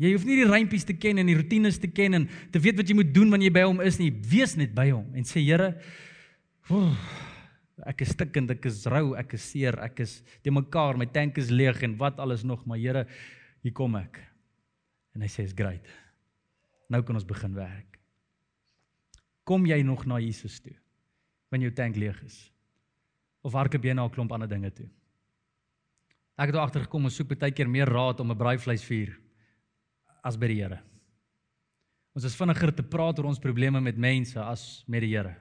Jy 0.00 0.14
hoef 0.14 0.24
nie 0.24 0.38
die 0.40 0.48
rympies 0.48 0.86
te 0.88 0.96
ken 0.96 1.20
en 1.20 1.28
die 1.28 1.36
rotines 1.36 1.76
te 1.80 1.90
ken 1.92 2.16
en 2.16 2.28
te 2.52 2.60
weet 2.62 2.78
wat 2.80 2.88
jy 2.88 2.96
moet 2.96 3.10
doen 3.12 3.28
wanneer 3.28 3.50
jy 3.50 3.56
by 3.58 3.64
hom 3.66 3.82
is 3.84 3.98
nie. 4.00 4.08
Wees 4.10 4.56
net 4.56 4.72
by 4.76 4.88
hom 4.94 5.10
en 5.12 5.26
sê 5.28 5.42
Here, 5.44 5.74
Ek 7.88 8.02
is 8.04 8.12
stikkend, 8.12 8.50
ek 8.52 8.66
is 8.68 8.82
rou, 8.92 9.14
ek 9.16 9.34
is 9.38 9.44
seer, 9.52 9.78
ek 9.80 10.02
is 10.04 10.18
te 10.44 10.52
mekaar, 10.52 10.98
my 11.00 11.06
tank 11.08 11.38
is 11.40 11.48
leeg 11.52 11.80
en 11.86 11.94
wat 12.00 12.20
alles 12.20 12.44
nog, 12.44 12.66
maar 12.68 12.80
Here, 12.80 13.06
hier 13.64 13.74
kom 13.76 13.96
ek. 13.96 14.20
En 15.16 15.22
hy 15.24 15.28
sê, 15.28 15.44
"Is 15.44 15.54
great. 15.56 15.86
Nou 16.88 17.02
kan 17.02 17.14
ons 17.14 17.24
begin 17.24 17.54
werk." 17.54 17.98
Kom 19.44 19.66
jy 19.66 19.82
nog 19.82 20.06
na 20.06 20.18
Jesus 20.18 20.60
toe 20.60 20.76
wanneer 21.50 21.70
jou 21.70 21.76
tank 21.76 21.96
leeg 21.96 22.22
is? 22.22 22.52
Of 23.42 23.52
hardloop 23.52 23.84
jy 23.84 23.94
na 23.94 24.04
'n 24.04 24.10
klomp 24.10 24.32
ander 24.32 24.48
dinge 24.48 24.70
toe? 24.70 24.88
Ek 26.38 26.46
het 26.46 26.54
agter 26.54 26.82
gekom 26.82 27.04
ons 27.04 27.14
soek 27.14 27.28
baie 27.28 27.50
keer 27.50 27.68
meer 27.68 27.86
raad 27.86 28.20
om 28.20 28.30
'n 28.30 28.36
braaivleisvuur 28.36 29.29
as 30.24 30.38
by 30.40 30.50
die 30.50 30.60
Here. 30.60 30.80
Ons 32.16 32.26
is 32.26 32.36
vinniger 32.36 32.72
te 32.74 32.82
praat 32.82 33.18
oor 33.20 33.30
ons 33.30 33.42
probleme 33.42 33.80
met 33.82 33.98
mense 34.00 34.38
as 34.42 34.82
met 34.90 35.04
die 35.04 35.12
Here. 35.14 35.36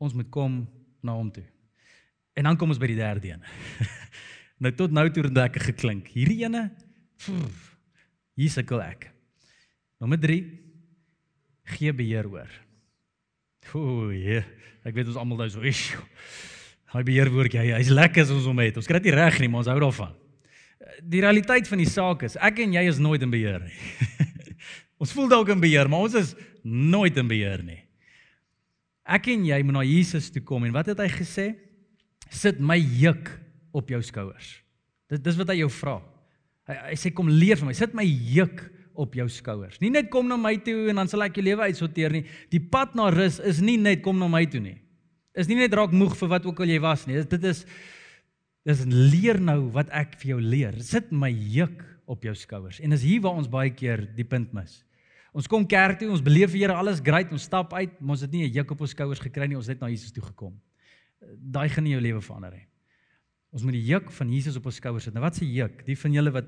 Ons 0.00 0.16
moet 0.16 0.30
kom 0.32 0.62
na 1.04 1.14
hom 1.16 1.30
toe. 1.32 1.46
En 2.38 2.48
dan 2.48 2.58
kom 2.58 2.72
ons 2.72 2.80
by 2.80 2.88
die 2.90 2.98
derde 2.98 3.34
een. 3.34 3.44
nou 4.64 4.72
tot 4.76 4.94
nou 4.94 5.06
toe 5.08 5.24
het 5.24 5.30
dit 5.30 5.40
lekker 5.42 5.66
geklink. 5.72 6.10
Hierdie 6.14 6.42
ene, 6.44 6.68
pff, 7.20 7.70
hier 8.40 8.52
sukkel 8.52 8.82
ek. 8.84 9.10
Nommer 10.00 10.20
3 10.20 10.40
gee 11.76 11.92
beheer 11.94 12.28
oor. 12.30 12.50
O, 13.76 14.08
ja. 14.14 14.40
Ek 14.86 14.96
weet 14.96 15.10
ons 15.12 15.18
almal 15.20 15.44
nou 15.44 15.50
so. 15.52 15.62
Hy 16.90 17.02
beheer 17.06 17.28
woord 17.30 17.54
jy, 17.54 17.68
hy's 17.76 17.92
lekker 17.92 18.24
as 18.24 18.32
ons 18.34 18.48
hom 18.48 18.62
het. 18.64 18.80
Ons 18.80 18.88
kry 18.88 18.98
dit 19.02 19.14
reg 19.14 19.36
nie, 19.38 19.50
maar 19.52 19.62
ons 19.62 19.70
hou 19.70 19.76
daarvan. 19.84 20.16
Die 21.00 21.22
realiteit 21.22 21.68
van 21.68 21.80
die 21.80 21.88
saak 21.88 22.24
is, 22.28 22.36
ek 22.36 22.60
en 22.64 22.74
jy 22.76 22.82
is 22.90 23.00
nooit 23.02 23.22
in 23.24 23.32
beheer 23.32 23.62
nie. 23.62 23.76
ons 25.02 25.12
voel 25.16 25.30
dalk 25.32 25.52
in 25.54 25.62
beheer, 25.62 25.88
maar 25.88 26.06
ons 26.08 26.16
is 26.20 26.34
nooit 26.64 27.16
in 27.16 27.30
beheer 27.30 27.62
nie. 27.64 27.80
Ek 29.10 29.30
en 29.32 29.46
jy 29.48 29.60
moet 29.64 29.78
na 29.78 29.84
Jesus 29.86 30.28
toe 30.30 30.42
kom 30.46 30.66
en 30.66 30.74
wat 30.74 30.92
het 30.92 31.00
hy 31.02 31.08
gesê? 31.12 31.46
Sit 32.30 32.60
my 32.62 32.76
juk 32.78 33.32
op 33.74 33.88
jou 33.90 34.00
skouers. 34.04 34.58
Dit 35.10 35.24
dis 35.24 35.38
wat 35.40 35.50
hy 35.50 35.62
jou 35.62 35.70
vra. 35.80 35.96
Hy 36.70 36.76
hy 36.90 36.98
sê 37.00 37.10
kom 37.14 37.30
leer 37.32 37.58
vir 37.58 37.70
my. 37.70 37.74
Sit 37.74 37.96
my 37.96 38.04
juk 38.06 38.62
op 39.00 39.16
jou 39.16 39.26
skouers. 39.32 39.80
Nie 39.82 39.90
net 39.92 40.10
kom 40.12 40.28
na 40.30 40.36
my 40.38 40.54
toe 40.62 40.90
en 40.92 41.00
dan 41.00 41.10
sal 41.10 41.24
ek 41.26 41.38
jou 41.38 41.46
lewe 41.46 41.66
uitsorteer 41.70 42.14
nie. 42.14 42.24
Die 42.52 42.62
pad 42.62 42.94
na 42.98 43.08
rus 43.14 43.40
is 43.42 43.62
nie 43.64 43.78
net 43.80 44.04
kom 44.04 44.20
na 44.20 44.28
my 44.30 44.44
toe 44.50 44.62
nie. 44.62 44.76
Is 45.38 45.48
nie 45.50 45.58
net 45.58 45.74
raak 45.74 45.94
moeg 45.94 46.14
vir 46.18 46.30
wat 46.30 46.46
ook 46.46 46.62
al 46.62 46.70
jy 46.70 46.78
was 46.82 47.06
nie. 47.08 47.18
Dit 47.30 47.46
is 47.48 47.64
dis 48.66 48.84
leer 48.86 49.40
nou 49.40 49.70
wat 49.74 49.90
ek 49.96 50.16
vir 50.20 50.34
jou 50.34 50.40
leer. 50.40 50.76
Sit 50.84 51.12
my 51.12 51.30
juk 51.30 51.82
op 52.10 52.24
jou 52.26 52.34
skouers. 52.34 52.80
En 52.80 52.92
is 52.92 53.04
hier 53.06 53.22
waar 53.24 53.38
ons 53.38 53.50
baie 53.50 53.70
keer 53.72 54.04
die 54.16 54.26
punt 54.26 54.52
mis. 54.56 54.80
Ons 55.32 55.46
kom 55.46 55.62
kerk 55.68 56.00
toe, 56.00 56.10
ons 56.10 56.24
beleef 56.24 56.50
die 56.52 56.64
Here 56.64 56.74
alles 56.74 56.98
great, 57.04 57.30
ons 57.30 57.46
stap 57.46 57.72
uit, 57.76 57.92
maar 58.00 58.16
ons 58.16 58.24
het 58.26 58.32
nie 58.32 58.48
'n 58.48 58.52
juk 58.52 58.72
op 58.72 58.80
ons 58.80 58.90
skouers 58.90 59.20
gekry 59.20 59.46
nie, 59.46 59.56
ons 59.56 59.66
het 59.66 59.78
net 59.78 59.86
na 59.86 59.88
Jesus 59.88 60.12
toe 60.12 60.22
gekom. 60.22 60.58
Daai 61.38 61.68
gaan 61.68 61.84
nie 61.84 61.92
jou 61.92 62.00
lewe 62.00 62.20
verander 62.20 62.50
nie. 62.50 62.66
Ons 63.52 63.62
moet 63.62 63.72
die 63.72 63.86
juk 63.86 64.10
van 64.10 64.32
Jesus 64.32 64.56
op 64.56 64.66
ons 64.66 64.74
skouers 64.74 65.04
sit. 65.04 65.14
Nou 65.14 65.22
wat 65.22 65.36
se 65.36 65.44
juk? 65.44 65.84
Die 65.86 65.96
van 65.96 66.12
julle 66.12 66.30
wat 66.30 66.46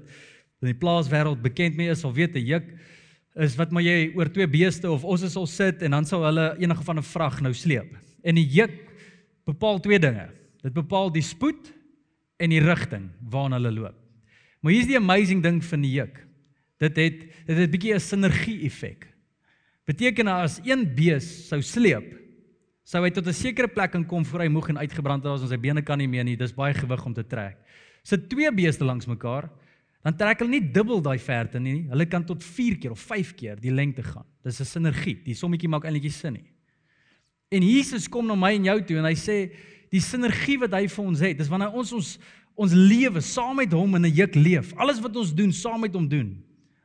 in 0.63 0.69
die 0.69 0.79
plaaswêreld 0.79 1.43
bekend 1.43 1.77
mee 1.77 1.91
is, 1.91 2.01
sal 2.01 2.13
weet 2.13 2.35
'n 2.35 2.47
juk 2.47 2.79
is 3.35 3.57
wat 3.57 3.73
maar 3.73 3.83
jy 3.83 4.13
oor 4.15 4.29
twee 4.29 4.47
beeste 4.47 4.91
of 4.91 5.05
ons 5.09 5.25
sal 5.33 5.47
sit 5.47 5.83
en 5.83 5.91
dan 5.91 6.05
sal 6.05 6.25
hulle 6.25 6.57
enige 6.61 6.85
van 6.85 6.99
'n 6.99 7.03
vrag 7.03 7.41
nou 7.41 7.55
sleep. 7.55 7.97
En 8.23 8.35
die 8.35 8.47
juk 8.47 8.73
bepaal 9.47 9.81
twee 9.81 9.99
dinge. 9.99 10.29
Dit 10.63 10.73
bepaal 10.73 11.11
die 11.11 11.23
spoed 11.23 11.73
en 12.43 12.51
die 12.51 12.63
rigting 12.63 13.11
waarna 13.31 13.61
hulle 13.61 13.73
loop. 13.77 13.99
Maar 14.63 14.75
hier's 14.75 14.91
die 14.91 14.99
amazing 14.99 15.43
ding 15.43 15.61
van 15.65 15.85
die 15.85 15.95
juk. 15.97 16.21
Dit 16.83 16.99
het 16.99 17.21
dit 17.47 17.57
het 17.57 17.69
'n 17.69 17.71
bietjie 17.71 17.95
'n 17.95 18.01
sinergie 18.01 18.65
effek. 18.67 19.07
Beteken 19.87 20.29
as 20.29 20.61
een 20.63 20.95
bees 20.95 21.49
sou 21.49 21.61
sleep, 21.63 22.19
sou 22.85 23.03
hy 23.05 23.11
tot 23.11 23.27
'n 23.27 23.33
sekere 23.33 23.69
plek 23.69 23.93
kan 23.93 24.05
kom 24.07 24.25
voor 24.25 24.41
hy 24.41 24.49
moeg 24.49 24.69
en 24.69 24.79
uitgebrand 24.79 25.25
is 25.25 25.43
en 25.43 25.49
sy 25.49 25.57
bene 25.57 25.83
kan 25.83 25.99
nie 25.99 26.09
meer 26.09 26.25
nie. 26.25 26.37
Dis 26.37 26.55
baie 26.55 26.75
gewig 26.75 27.05
om 27.05 27.15
te 27.15 27.27
trek. 27.27 27.57
Sit 28.05 28.29
twee 28.29 28.53
beeste 28.53 28.85
langs 28.85 29.07
mekaar, 29.07 29.51
dan 30.03 30.17
trek 30.17 30.39
hulle 30.39 30.51
nie 30.51 30.73
dubbel 30.73 31.01
daai 31.03 31.19
verte 31.19 31.61
nie. 31.61 31.87
Hulle 31.89 32.07
kan 32.07 32.25
tot 32.25 32.43
4 32.45 32.79
keer 32.79 32.91
of 32.91 33.01
5 33.01 33.35
keer 33.35 33.61
die 33.61 33.71
lengte 33.71 34.03
gaan. 34.03 34.27
Dis 34.43 34.61
'n 34.61 34.65
sinergie. 34.65 35.23
Die 35.25 35.35
sommetjie 35.35 35.69
maak 35.69 35.85
eintlik 35.85 36.03
nie 36.03 36.11
sin 36.11 36.33
nie. 36.33 36.53
En 37.51 37.63
Jesus 37.63 38.09
kom 38.09 38.27
na 38.27 38.35
my 38.35 38.55
en 38.55 38.65
jou 38.65 38.83
toe 38.83 38.97
en 38.97 39.05
hy 39.05 39.15
sê 39.15 39.53
die 39.93 40.01
sinergie 40.01 40.59
wat 40.63 40.73
hy 40.77 40.87
vir 40.89 41.05
ons 41.05 41.21
het, 41.25 41.37
dis 41.39 41.51
wanneer 41.53 41.75
ons 41.77 41.93
ons 41.99 42.15
ons 42.63 42.75
lewe 42.77 43.23
saam 43.25 43.57
met 43.57 43.73
hom 43.73 43.95
in 43.97 44.05
'n 44.05 44.13
juk 44.13 44.35
leef. 44.37 44.75
Alles 44.77 45.01
wat 45.01 45.17
ons 45.17 45.33
doen 45.35 45.53
saam 45.53 45.81
met 45.81 45.95
hom 45.95 46.09
doen. 46.09 46.37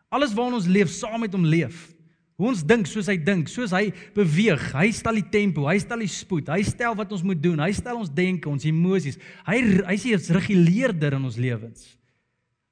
Alles 0.09 0.33
waarin 0.33 0.55
ons 0.55 0.67
leef 0.67 0.89
saam 0.89 1.19
met 1.19 1.33
hom 1.33 1.43
leef. 1.43 1.91
Hoe 2.37 2.47
ons 2.47 2.63
dink 2.63 2.85
soos 2.85 3.07
hy 3.07 3.17
dink, 3.17 3.49
soos 3.49 3.71
hy 3.71 3.91
beweeg, 4.13 4.71
hy 4.77 4.91
stel 4.91 5.17
die 5.17 5.29
tempo, 5.29 5.65
hy 5.67 5.79
stel 5.79 5.99
die 5.99 6.07
spoed, 6.07 6.47
hy 6.47 6.61
stel 6.63 6.95
wat 6.95 7.11
ons 7.11 7.23
moet 7.25 7.41
doen, 7.41 7.59
hy 7.59 7.71
stel 7.73 7.97
ons 7.97 8.13
denke, 8.13 8.47
ons 8.49 8.63
emosies. 8.63 9.17
Hy 9.45 9.57
hy 9.83 9.97
sê 9.97 10.13
dit's 10.13 10.29
reguleerder 10.29 11.17
in 11.17 11.25
ons 11.25 11.37
lewens. 11.37 11.97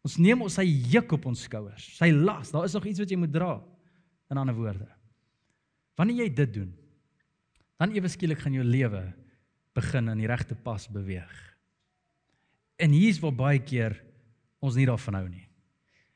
Ons 0.06 0.20
neem 0.22 0.42
ons 0.46 0.54
sy 0.54 0.68
juk 0.94 1.18
op 1.18 1.26
ons 1.26 1.42
skouers, 1.48 1.98
sy 1.98 2.12
las. 2.14 2.52
Daar 2.54 2.66
is 2.70 2.78
nog 2.78 2.86
iets 2.86 3.02
wat 3.02 3.10
jy 3.10 3.18
moet 3.18 3.34
dra. 3.34 3.58
In 4.30 4.38
ander 4.38 4.56
woorde. 4.56 4.88
Wanneer 5.98 6.24
jy 6.24 6.30
dit 6.30 6.54
doen, 6.54 6.72
dan 7.82 7.92
ewe 7.92 8.08
skielik 8.08 8.40
gaan 8.40 8.54
jou 8.54 8.64
lewe 8.64 9.02
begin 9.76 10.10
in 10.14 10.22
die 10.24 10.30
regte 10.30 10.56
pas 10.56 10.88
beweeg. 10.92 11.34
En 12.80 12.96
hier's 12.96 13.20
waar 13.24 13.36
baie 13.36 13.60
keer 13.60 13.98
ons 14.64 14.76
nie 14.76 14.88
daarvan 14.88 15.20
hou 15.20 15.28
nie. 15.30 15.46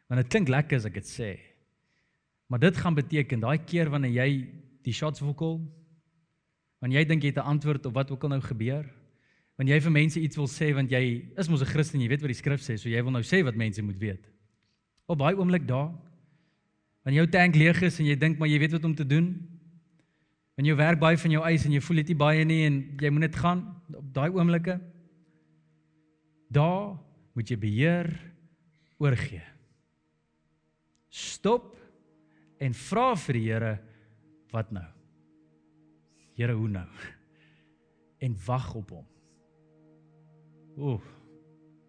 Want 0.10 0.24
dit 0.24 0.32
klink 0.32 0.50
lekker 0.52 0.80
as 0.80 0.88
ek 0.90 0.98
dit 1.00 1.10
sê. 1.10 1.32
Maar 2.50 2.64
dit 2.64 2.78
gaan 2.82 2.98
beteken 2.98 3.44
daai 3.44 3.60
keer 3.62 3.92
wanneer 3.94 4.16
jy 4.24 4.30
die 4.88 4.96
shots 4.96 5.22
wil 5.22 5.36
call, 5.38 5.60
wanneer 6.82 7.04
jy 7.04 7.08
dink 7.12 7.24
jy 7.24 7.34
het 7.34 7.44
'n 7.44 7.52
antwoord 7.54 7.86
op 7.86 7.94
wat 7.94 8.12
ook 8.12 8.24
al 8.24 8.30
nou 8.30 8.42
gebeur, 8.42 8.86
wanneer 9.58 9.76
jy 9.76 9.82
vir 9.82 9.92
mense 9.92 10.20
iets 10.20 10.36
wil 10.36 10.48
sê 10.48 10.74
want 10.74 10.90
jy 10.90 11.30
is 11.38 11.50
mos 11.50 11.62
'n 11.62 11.66
Christen, 11.66 12.02
jy 12.02 12.08
weet 12.08 12.22
wat 12.22 12.32
die 12.32 12.42
skrif 12.42 12.62
sê, 12.62 12.78
so 12.78 12.90
jy 12.90 13.04
wil 13.04 13.12
nou 13.12 13.22
sê 13.22 13.44
wat 13.44 13.56
mense 13.56 13.82
moet 13.82 14.00
weet. 14.00 14.26
Op 15.06 15.20
daai 15.20 15.36
oomblik 15.36 15.68
daar, 15.68 15.92
wanneer 17.04 17.24
jou 17.24 17.30
tank 17.30 17.56
leeg 17.56 17.82
is 17.82 18.00
en 18.00 18.06
jy 18.06 18.16
dink 18.16 18.40
maar 18.40 18.48
jy 18.48 18.60
weet 18.60 18.72
wat 18.72 18.86
om 18.86 18.96
te 18.96 19.06
doen, 19.06 19.59
en 20.60 20.68
jou 20.68 20.76
werk 20.76 21.00
baie 21.00 21.18
van 21.20 21.32
jou 21.32 21.44
eis 21.48 21.64
en 21.64 21.72
jy 21.72 21.80
voel 21.84 22.02
dit 22.02 22.12
nie 22.12 22.20
baie 22.20 22.48
nie 22.48 22.64
en 22.68 22.80
jy 23.00 23.12
moet 23.16 23.30
net 23.30 23.38
gaan 23.40 23.62
op 23.96 24.08
daai 24.16 24.28
oomblikke 24.28 24.76
daar 26.52 26.98
moet 27.38 27.48
jy 27.48 27.56
beheer 27.62 28.10
oorgee. 29.00 29.46
Stop 31.08 31.78
en 32.60 32.76
vra 32.76 33.14
vir 33.24 33.38
die 33.38 33.46
Here 33.46 33.72
wat 34.52 34.74
nou? 34.76 34.88
Here 36.36 36.58
hoe 36.58 36.68
nou? 36.74 36.90
En 38.20 38.34
wag 38.44 38.74
op 38.76 38.90
hom. 38.92 39.08
Ooh 40.76 41.16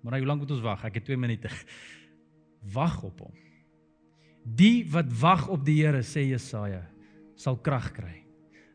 maar 0.00 0.14
nou 0.14 0.22
hoe 0.22 0.30
lank 0.30 0.40
moet 0.40 0.54
ons 0.54 0.62
wag? 0.64 0.86
Ek 0.88 0.94
het 0.96 1.04
2 1.10 1.18
minute. 1.20 1.50
Wag 2.76 3.02
op 3.04 3.18
hom. 3.20 3.34
Die 4.44 4.86
wat 4.88 5.10
wag 5.20 5.48
op 5.52 5.64
die 5.66 5.80
Here 5.82 6.00
sê 6.06 6.22
Jesaja 6.30 6.86
sal 7.36 7.58
krag 7.60 7.90
kry 7.96 8.29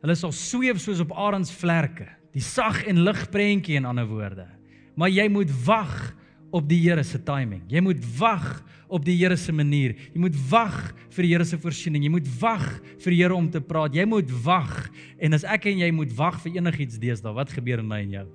Hulle 0.06 0.14
sal 0.20 0.36
sweef 0.38 0.78
soos 0.84 0.99
op 1.01 1.16
arendsvlerke, 1.18 2.06
die 2.36 2.43
sag 2.45 2.84
en 2.86 3.01
lig 3.08 3.24
prentjie 3.34 3.80
in 3.80 3.88
ander 3.89 4.06
woorde. 4.06 4.45
Maar 4.93 5.10
jy 5.10 5.26
moet 5.34 5.49
wag 5.66 5.95
op 6.53 6.68
die 6.70 6.78
Here 6.84 7.01
se 7.03 7.18
timing. 7.26 7.64
Jy 7.74 7.82
moet 7.82 8.03
wag 8.20 8.45
op 8.86 9.01
die 9.08 9.16
Here 9.18 9.34
se 9.39 9.51
manier. 9.51 9.95
Jy 10.14 10.22
moet 10.28 10.38
wag 10.51 10.78
vir 11.10 11.26
die 11.26 11.32
Here 11.34 11.47
se 11.49 11.58
voorsiening. 11.58 12.06
Jy 12.06 12.14
moet 12.14 12.30
wag 12.38 12.68
vir 13.01 13.16
die 13.16 13.18
Here 13.24 13.34
om 13.34 13.49
te 13.49 13.64
praat. 13.66 13.97
Jy 13.97 14.06
moet 14.14 14.30
wag. 14.45 14.91
En 15.18 15.34
as 15.34 15.47
ek 15.56 15.66
en 15.74 15.82
jy 15.82 15.89
moet 15.95 16.14
wag 16.16 16.38
vir 16.45 16.62
enigiets 16.62 17.01
deesdae, 17.01 17.34
wat 17.34 17.58
gebeur 17.58 17.82
in 17.82 17.89
my 17.89 18.03
en 18.06 18.18
jou? 18.20 18.26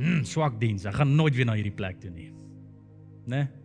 Hm, 0.00 0.24
swak 0.24 0.56
diens. 0.62 0.88
Ek 0.88 0.96
gaan 1.02 1.12
nooit 1.20 1.36
weer 1.36 1.52
na 1.52 1.58
hierdie 1.60 1.76
plek 1.76 2.00
toe 2.00 2.14
nie. 2.16 2.30
Né? 3.28 3.44
Nee? 3.44 3.59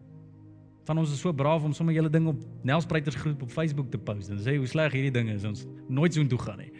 Van 0.86 1.01
ons 1.01 1.11
is 1.11 1.21
so 1.21 1.33
braaf 1.33 1.63
om 1.65 1.73
sommer 1.73 1.95
julle 1.95 2.11
ding 2.13 2.27
op 2.29 2.41
Nelspruiters 2.65 3.17
groep 3.17 3.41
op 3.41 3.51
Facebook 3.53 3.89
te 3.91 3.97
post 3.97 4.29
en 4.29 4.41
sê 4.41 4.55
hoe 4.59 4.69
sleg 4.69 4.93
hierdie 4.93 5.13
ding 5.13 5.31
is 5.33 5.45
ons 5.47 5.65
nooit 5.89 6.13
so 6.13 6.21
intoe 6.21 6.39
gaan 6.41 6.61
nie. 6.61 6.71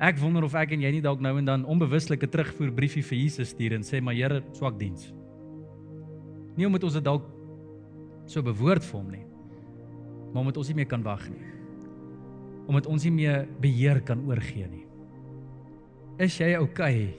Ek 0.00 0.18
wonder 0.20 0.44
of 0.44 0.56
ek 0.56 0.74
en 0.76 0.82
jy 0.84 0.90
nie 0.96 1.04
dalk 1.04 1.20
nou 1.24 1.34
en 1.38 1.44
dan 1.48 1.64
onbewuslik 1.64 2.24
'n 2.24 2.32
terugvoer 2.32 2.72
briefie 2.72 3.04
vir 3.04 3.18
Jesus 3.18 3.52
stuur 3.52 3.72
en 3.72 3.84
sê 3.84 4.00
maar 4.00 4.14
Here 4.14 4.42
swak 4.52 4.78
diens. 4.78 5.12
Nie 6.56 6.66
omdat 6.66 6.84
ons 6.84 6.94
dit 6.94 7.04
dalk 7.04 7.24
so 8.26 8.42
bewoord 8.42 8.84
vir 8.84 9.00
hom 9.00 9.10
nie. 9.10 9.26
Maar 10.32 10.40
omdat 10.40 10.56
ons 10.56 10.68
nie 10.68 10.76
meer 10.76 10.86
kan 10.86 11.02
wag 11.02 11.28
nie. 11.28 11.46
Omdat 12.66 12.86
ons 12.86 13.04
nie 13.04 13.12
meer 13.12 13.48
beheer 13.60 14.00
kan 14.00 14.26
oorgee 14.26 14.68
nie. 14.68 14.86
Is 16.18 16.38
jy 16.38 16.56
okay 16.56 17.14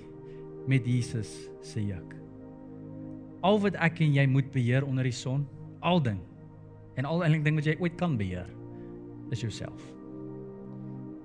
met 0.67 0.85
Jesus 0.85 1.49
se 1.61 1.81
juk? 1.81 2.15
Al 3.41 3.59
wat 3.59 3.75
ek 3.75 4.01
en 4.01 4.13
jy 4.13 4.25
moet 4.25 4.51
beheer 4.51 4.85
onder 4.85 5.03
die 5.03 5.11
son 5.11 5.47
al 5.79 6.01
ding 6.01 6.19
en 6.97 7.05
al 7.05 7.23
eintlik 7.23 7.43
ding 7.45 7.57
wat 7.59 7.67
jy 7.69 7.75
ooit 7.79 7.95
kan 7.99 8.17
beheer 8.17 8.47
is 9.31 9.41
jouself. 9.43 9.81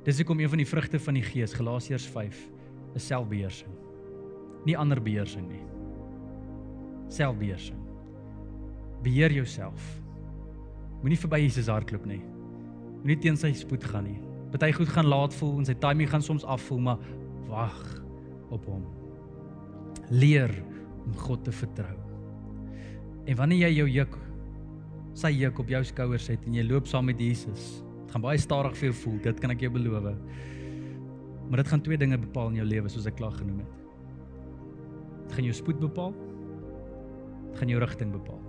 Dis 0.02 0.18
hoekom 0.18 0.40
een 0.42 0.50
van 0.50 0.58
die 0.58 0.66
vrugte 0.66 0.98
van 0.98 1.14
die 1.14 1.22
Gees 1.22 1.54
Galasiërs 1.54 2.08
5 2.10 2.40
is 2.98 3.06
selfbeheersing. 3.06 3.70
Nie 4.66 4.74
ander 4.78 4.98
beheersing 5.02 5.46
nie. 5.48 5.62
Selfbeheersing. 7.12 7.78
Beheer 9.02 9.32
jouself. 9.32 10.02
Moenie 11.02 11.18
verby 11.18 11.40
Jesus 11.44 11.70
hardloop 11.70 12.04
nie. 12.06 12.20
Moenie 13.02 13.18
teen 13.22 13.38
sy 13.38 13.52
spoed 13.58 13.84
gaan 13.90 14.06
nie. 14.10 14.18
Party 14.52 14.72
goed 14.76 14.90
gaan 14.92 15.08
laat 15.08 15.34
voel 15.34 15.62
en 15.62 15.66
sy 15.66 15.74
timing 15.80 16.10
gaan 16.10 16.22
soms 16.22 16.44
afvoel, 16.44 16.82
maar 16.84 17.06
wag 17.48 17.78
op 18.52 18.66
hom. 18.68 18.84
Leer 20.10 20.52
om 21.06 21.14
God 21.24 21.44
te 21.46 21.54
vertrou. 21.54 21.96
En 23.24 23.38
wanneer 23.38 23.68
jy 23.68 23.72
jou 23.80 23.88
juk 23.90 24.18
sy 25.18 25.32
juk 25.36 25.60
op 25.60 25.70
jou 25.72 25.82
skouers 25.84 26.30
het 26.32 26.44
en 26.48 26.56
jy 26.56 26.64
loop 26.66 26.88
saam 26.88 27.06
met 27.10 27.20
Jesus, 27.20 27.82
dit 28.02 28.14
gaan 28.14 28.24
baie 28.24 28.40
stadig 28.40 28.76
vir 28.78 28.90
jou 28.90 28.96
voel, 29.04 29.18
dit 29.24 29.40
kan 29.40 29.52
ek 29.54 29.64
jou 29.66 29.72
beloof. 29.74 30.12
Maar 31.48 31.60
dit 31.60 31.68
gaan 31.68 31.82
twee 31.84 31.98
dinge 32.00 32.16
bepaal 32.18 32.52
in 32.52 32.62
jou 32.62 32.68
lewe 32.68 32.88
soos 32.88 33.08
ek 33.08 33.18
klaar 33.18 33.34
genoem 33.36 33.60
het. 33.60 33.74
Dit 35.26 35.34
gaan 35.36 35.48
jou 35.48 35.56
spoed 35.56 35.82
bepaal. 35.82 36.14
Dit 37.50 37.58
gaan 37.60 37.72
jou 37.72 37.80
rigting 37.82 38.12
bepaal. 38.14 38.40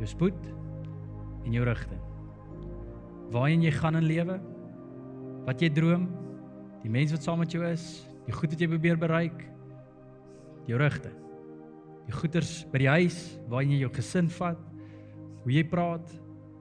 Jou 0.00 0.08
spoed 0.10 0.50
en 1.44 1.54
jou 1.54 1.62
rigting. 1.66 2.00
Waarheen 3.34 3.62
jy 3.62 3.70
gaan 3.76 4.00
in 4.00 4.08
lewe? 4.08 4.40
Wat 5.46 5.62
jy 5.62 5.70
droom? 5.76 6.08
Die 6.82 6.90
mense 6.92 7.14
wat 7.14 7.26
saam 7.26 7.38
met 7.40 7.54
jou 7.54 7.62
is, 7.66 7.84
die 8.26 8.34
goed 8.34 8.50
wat 8.52 8.60
jy 8.60 8.68
probeer 8.68 8.98
bereik, 9.00 9.44
jou 10.68 10.78
rigting. 10.80 11.14
Die 12.08 12.16
goeders 12.18 12.64
by 12.72 12.82
die 12.82 12.90
huis, 12.90 13.18
waarheen 13.48 13.76
jy 13.76 13.84
jou 13.84 13.92
gesin 13.94 14.28
vat, 14.40 14.60
hoe 15.44 15.52
jy 15.52 15.64
praat, 15.68 16.08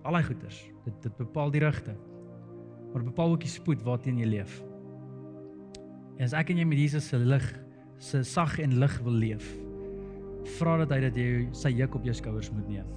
al 0.03 0.17
daai 0.17 0.25
goeders. 0.27 0.59
Dit 0.83 1.03
dit 1.05 1.19
bepaal 1.19 1.51
die 1.53 1.63
rigting. 1.63 1.99
Maar 2.91 3.05
bepaal 3.07 3.33
ook 3.33 3.45
die 3.45 3.51
spoed 3.51 3.83
waarteen 3.87 4.19
jy 4.21 4.27
leef. 4.29 4.59
En 6.19 6.27
as 6.27 6.35
ek 6.37 6.51
en 6.53 6.59
jy 6.61 6.65
met 6.67 6.81
Jesus 6.83 7.07
se 7.09 7.17
lig, 7.17 7.45
se 7.97 8.21
sag 8.27 8.59
en 8.61 8.75
lig 8.83 8.97
wil 9.05 9.15
leef, 9.23 9.47
vra 10.59 10.75
dat 10.83 10.91
hy 10.93 10.99
dat 11.07 11.17
jy 11.17 11.29
sy 11.55 11.71
juk 11.73 11.95
op 11.97 12.05
jou 12.05 12.13
skouers 12.17 12.51
moet 12.53 12.67
neem. 12.69 12.89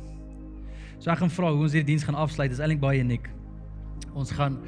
So 0.99 1.13
ek 1.13 1.23
gaan 1.23 1.33
vra 1.33 1.53
hoe 1.55 1.65
ons 1.65 1.77
hierdie 1.77 1.93
diens 1.95 2.05
gaan 2.05 2.19
afsluit. 2.19 2.51
Dit 2.51 2.59
is 2.59 2.65
eintlik 2.65 2.83
baie 2.83 3.01
uniek. 3.05 3.31
Ons 4.17 4.33
gaan 4.35 4.59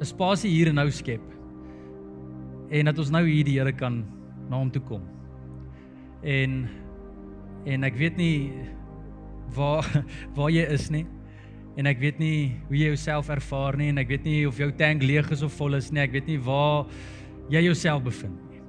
'n 0.00 0.04
spasie 0.04 0.50
hier 0.50 0.68
en 0.68 0.74
nou 0.74 0.90
skep. 0.90 1.22
En 2.70 2.84
dat 2.84 2.98
ons 2.98 3.10
nou 3.10 3.24
hier 3.24 3.44
die 3.44 3.58
Here 3.58 3.72
kan 3.72 4.04
na 4.50 4.58
hom 4.58 4.70
toe 4.70 4.82
kom. 4.82 5.02
En 6.22 6.68
en 7.64 7.84
ek 7.84 7.96
weet 7.96 8.16
nie 8.16 8.52
waar 9.54 9.86
waar 10.36 10.50
jy 10.50 10.64
is 10.74 10.90
nie. 10.90 11.04
En 11.76 11.86
ek 11.86 12.00
weet 12.00 12.18
nie 12.18 12.56
hoe 12.68 12.76
jy 12.76 12.90
jouself 12.94 13.28
ervaar 13.28 13.76
nie 13.76 13.90
en 13.92 14.00
ek 14.00 14.08
weet 14.08 14.24
nie 14.24 14.46
of 14.48 14.58
jou 14.58 14.70
tank 14.72 15.02
leeg 15.04 15.28
is 15.30 15.44
of 15.44 15.52
vol 15.58 15.76
is 15.76 15.90
nie. 15.92 16.00
Ek 16.00 16.14
weet 16.16 16.30
nie 16.30 16.38
waar 16.40 16.86
jy 17.52 17.66
jouself 17.68 18.02
bevind 18.06 18.38
nie. 18.50 18.62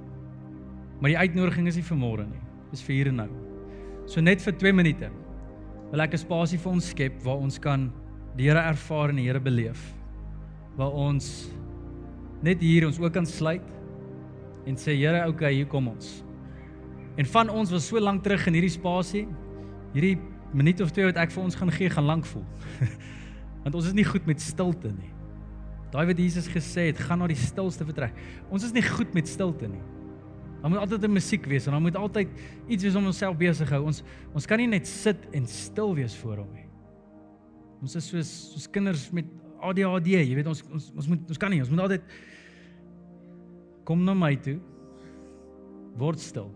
Maar 1.00 1.14
die 1.14 1.20
uitnodiging 1.24 1.70
is 1.70 1.78
nie 1.78 1.86
vir 1.86 1.98
môre 1.98 2.26
nie. 2.28 2.42
Dis 2.72 2.84
vir 2.84 2.98
hier 2.98 3.10
en 3.12 3.22
nou. 3.22 3.30
So 4.08 4.20
net 4.24 4.44
vir 4.44 4.56
2 4.60 4.74
minute 4.76 5.10
wil 5.90 6.04
ek 6.04 6.14
'n 6.14 6.20
spasie 6.20 6.58
vir 6.58 6.72
ons 6.72 6.90
skep 6.92 7.22
waar 7.24 7.40
ons 7.40 7.58
kan 7.58 7.90
die 8.36 8.44
Here 8.44 8.60
ervaar 8.60 9.10
en 9.10 9.16
die 9.16 9.26
Here 9.26 9.40
beleef. 9.40 9.80
Waar 10.76 10.92
ons 10.92 11.50
net 12.42 12.60
hier 12.60 12.86
ons 12.86 13.00
ook 13.00 13.12
kan 13.12 13.26
sluit 13.26 13.64
en 14.66 14.76
sê 14.76 14.94
Here, 14.94 15.26
okay, 15.28 15.54
hier 15.54 15.66
kom 15.66 15.88
ons. 15.88 16.22
En 17.16 17.24
van 17.24 17.48
ons 17.50 17.70
was 17.70 17.86
so 17.88 17.98
lank 17.98 18.22
terug 18.22 18.46
in 18.46 18.54
hierdie 18.54 18.70
spasie. 18.70 19.26
Hierdie 19.94 20.18
minuut 20.52 20.80
of 20.80 20.90
twee 20.94 21.04
wat 21.08 21.20
ek 21.20 21.32
vir 21.34 21.42
ons 21.42 21.56
gaan 21.58 21.72
gee, 21.72 21.90
gaan 21.90 22.08
lank 22.08 22.26
voel. 22.26 22.44
Want 23.64 23.74
ons 23.74 23.86
is 23.90 23.96
nie 23.96 24.06
goed 24.06 24.26
met 24.26 24.40
stilte 24.40 24.92
nie. 24.92 25.12
Daai 25.92 26.04
wat 26.10 26.18
Jesus 26.20 26.48
gesê 26.52 26.90
het, 26.90 26.98
gaan 27.00 27.22
na 27.22 27.26
die 27.30 27.38
stilste 27.38 27.84
vertrek. 27.88 28.16
Ons 28.52 28.66
is 28.68 28.74
nie 28.76 28.84
goed 28.84 29.14
met 29.16 29.28
stilte 29.28 29.68
nie. 29.70 29.80
Daar 30.60 30.70
moet 30.70 30.80
altyd 30.82 31.04
'n 31.04 31.12
musiek 31.12 31.46
wees 31.46 31.66
en 31.66 31.72
daar 31.72 31.80
moet 31.80 31.96
altyd 31.96 32.28
iets 32.68 32.82
wees 32.82 32.94
om 32.94 33.06
onsself 33.06 33.36
besig 33.36 33.70
hou. 33.70 33.84
Ons 33.84 34.02
ons 34.34 34.46
kan 34.46 34.58
nie 34.58 34.66
net 34.66 34.86
sit 34.86 35.28
en 35.32 35.46
stil 35.46 35.94
wees 35.94 36.16
voor 36.16 36.36
hom 36.36 36.52
nie. 36.52 36.66
Ons 37.80 37.94
is 37.94 38.08
soos 38.08 38.52
soos 38.52 38.70
kinders 38.70 39.10
met 39.10 39.24
ADHD, 39.60 40.06
jy 40.06 40.34
weet 40.34 40.46
ons 40.46 40.62
ons 40.72 40.92
ons 40.96 41.08
moet 41.08 41.28
ons 41.28 41.38
kan 41.38 41.50
nie, 41.50 41.60
ons 41.60 41.70
moet 41.70 41.80
altyd 41.80 42.02
kom 43.84 44.04
na 44.04 44.14
my 44.14 44.36
toe. 44.36 44.58
Word 45.96 46.20
stil. 46.20 46.50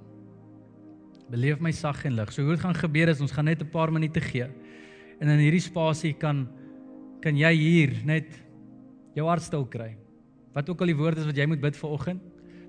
Beleef 1.30 1.60
my 1.60 1.72
sag 1.72 2.04
en 2.04 2.16
lig. 2.16 2.32
So 2.32 2.42
hoe 2.42 2.56
dit 2.56 2.64
gaan 2.64 2.74
gebeur 2.74 3.08
is 3.08 3.20
ons 3.20 3.32
gaan 3.32 3.44
net 3.44 3.62
'n 3.62 3.70
paar 3.70 3.92
minute 3.92 4.20
gee. 4.20 4.48
En 5.20 5.28
in 5.28 5.38
hierdie 5.38 5.60
spasie 5.60 6.12
kan 6.12 6.48
kan 7.20 7.36
jy 7.36 7.52
hier 7.54 7.92
net 8.04 8.26
jou 9.14 9.26
hart 9.28 9.42
stil 9.42 9.64
kry. 9.64 9.96
Wat 10.52 10.68
ook 10.68 10.80
al 10.80 10.86
die 10.86 10.96
woord 10.96 11.18
is 11.18 11.26
wat 11.26 11.36
jy 11.36 11.46
moet 11.46 11.60
bid 11.60 11.76
vir 11.76 11.90
oggend, 11.90 12.20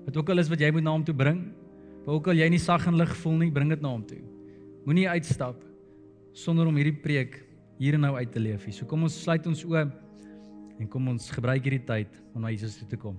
wat 0.06 0.16
ook 0.16 0.28
al 0.28 0.38
is 0.38 0.48
wat 0.48 0.60
jy 0.60 0.70
moet 0.70 0.84
na 0.84 0.90
hom 0.90 1.04
toe 1.04 1.14
bring, 1.14 1.52
wat 2.04 2.14
ook 2.14 2.28
al 2.28 2.34
jy 2.34 2.48
nie 2.48 2.62
sag 2.62 2.86
en 2.86 2.96
lig 2.96 3.16
voel 3.16 3.36
nie, 3.42 3.50
bring 3.50 3.68
dit 3.68 3.82
na 3.82 3.88
hom 3.88 4.04
toe. 4.06 4.22
Moenie 4.86 5.08
uitstap 5.08 5.60
sonder 6.32 6.66
om 6.66 6.76
hierdie 6.76 7.02
preek 7.02 7.42
hier 7.78 7.94
en 7.94 8.00
nou 8.06 8.14
uit 8.14 8.32
te 8.32 8.40
leef 8.40 8.66
nie. 8.66 8.72
So 8.72 8.86
kom 8.86 9.02
ons 9.02 9.22
sluit 9.24 9.46
ons 9.46 9.64
oë 9.64 9.84
en 10.80 10.88
kom 10.88 11.08
ons 11.08 11.30
gebruik 11.30 11.64
hierdie 11.64 11.86
tyd 11.86 12.22
om 12.34 12.42
na 12.42 12.52
Jesus 12.54 12.78
toe 12.78 12.88
te 12.88 13.00
kom. 13.00 13.18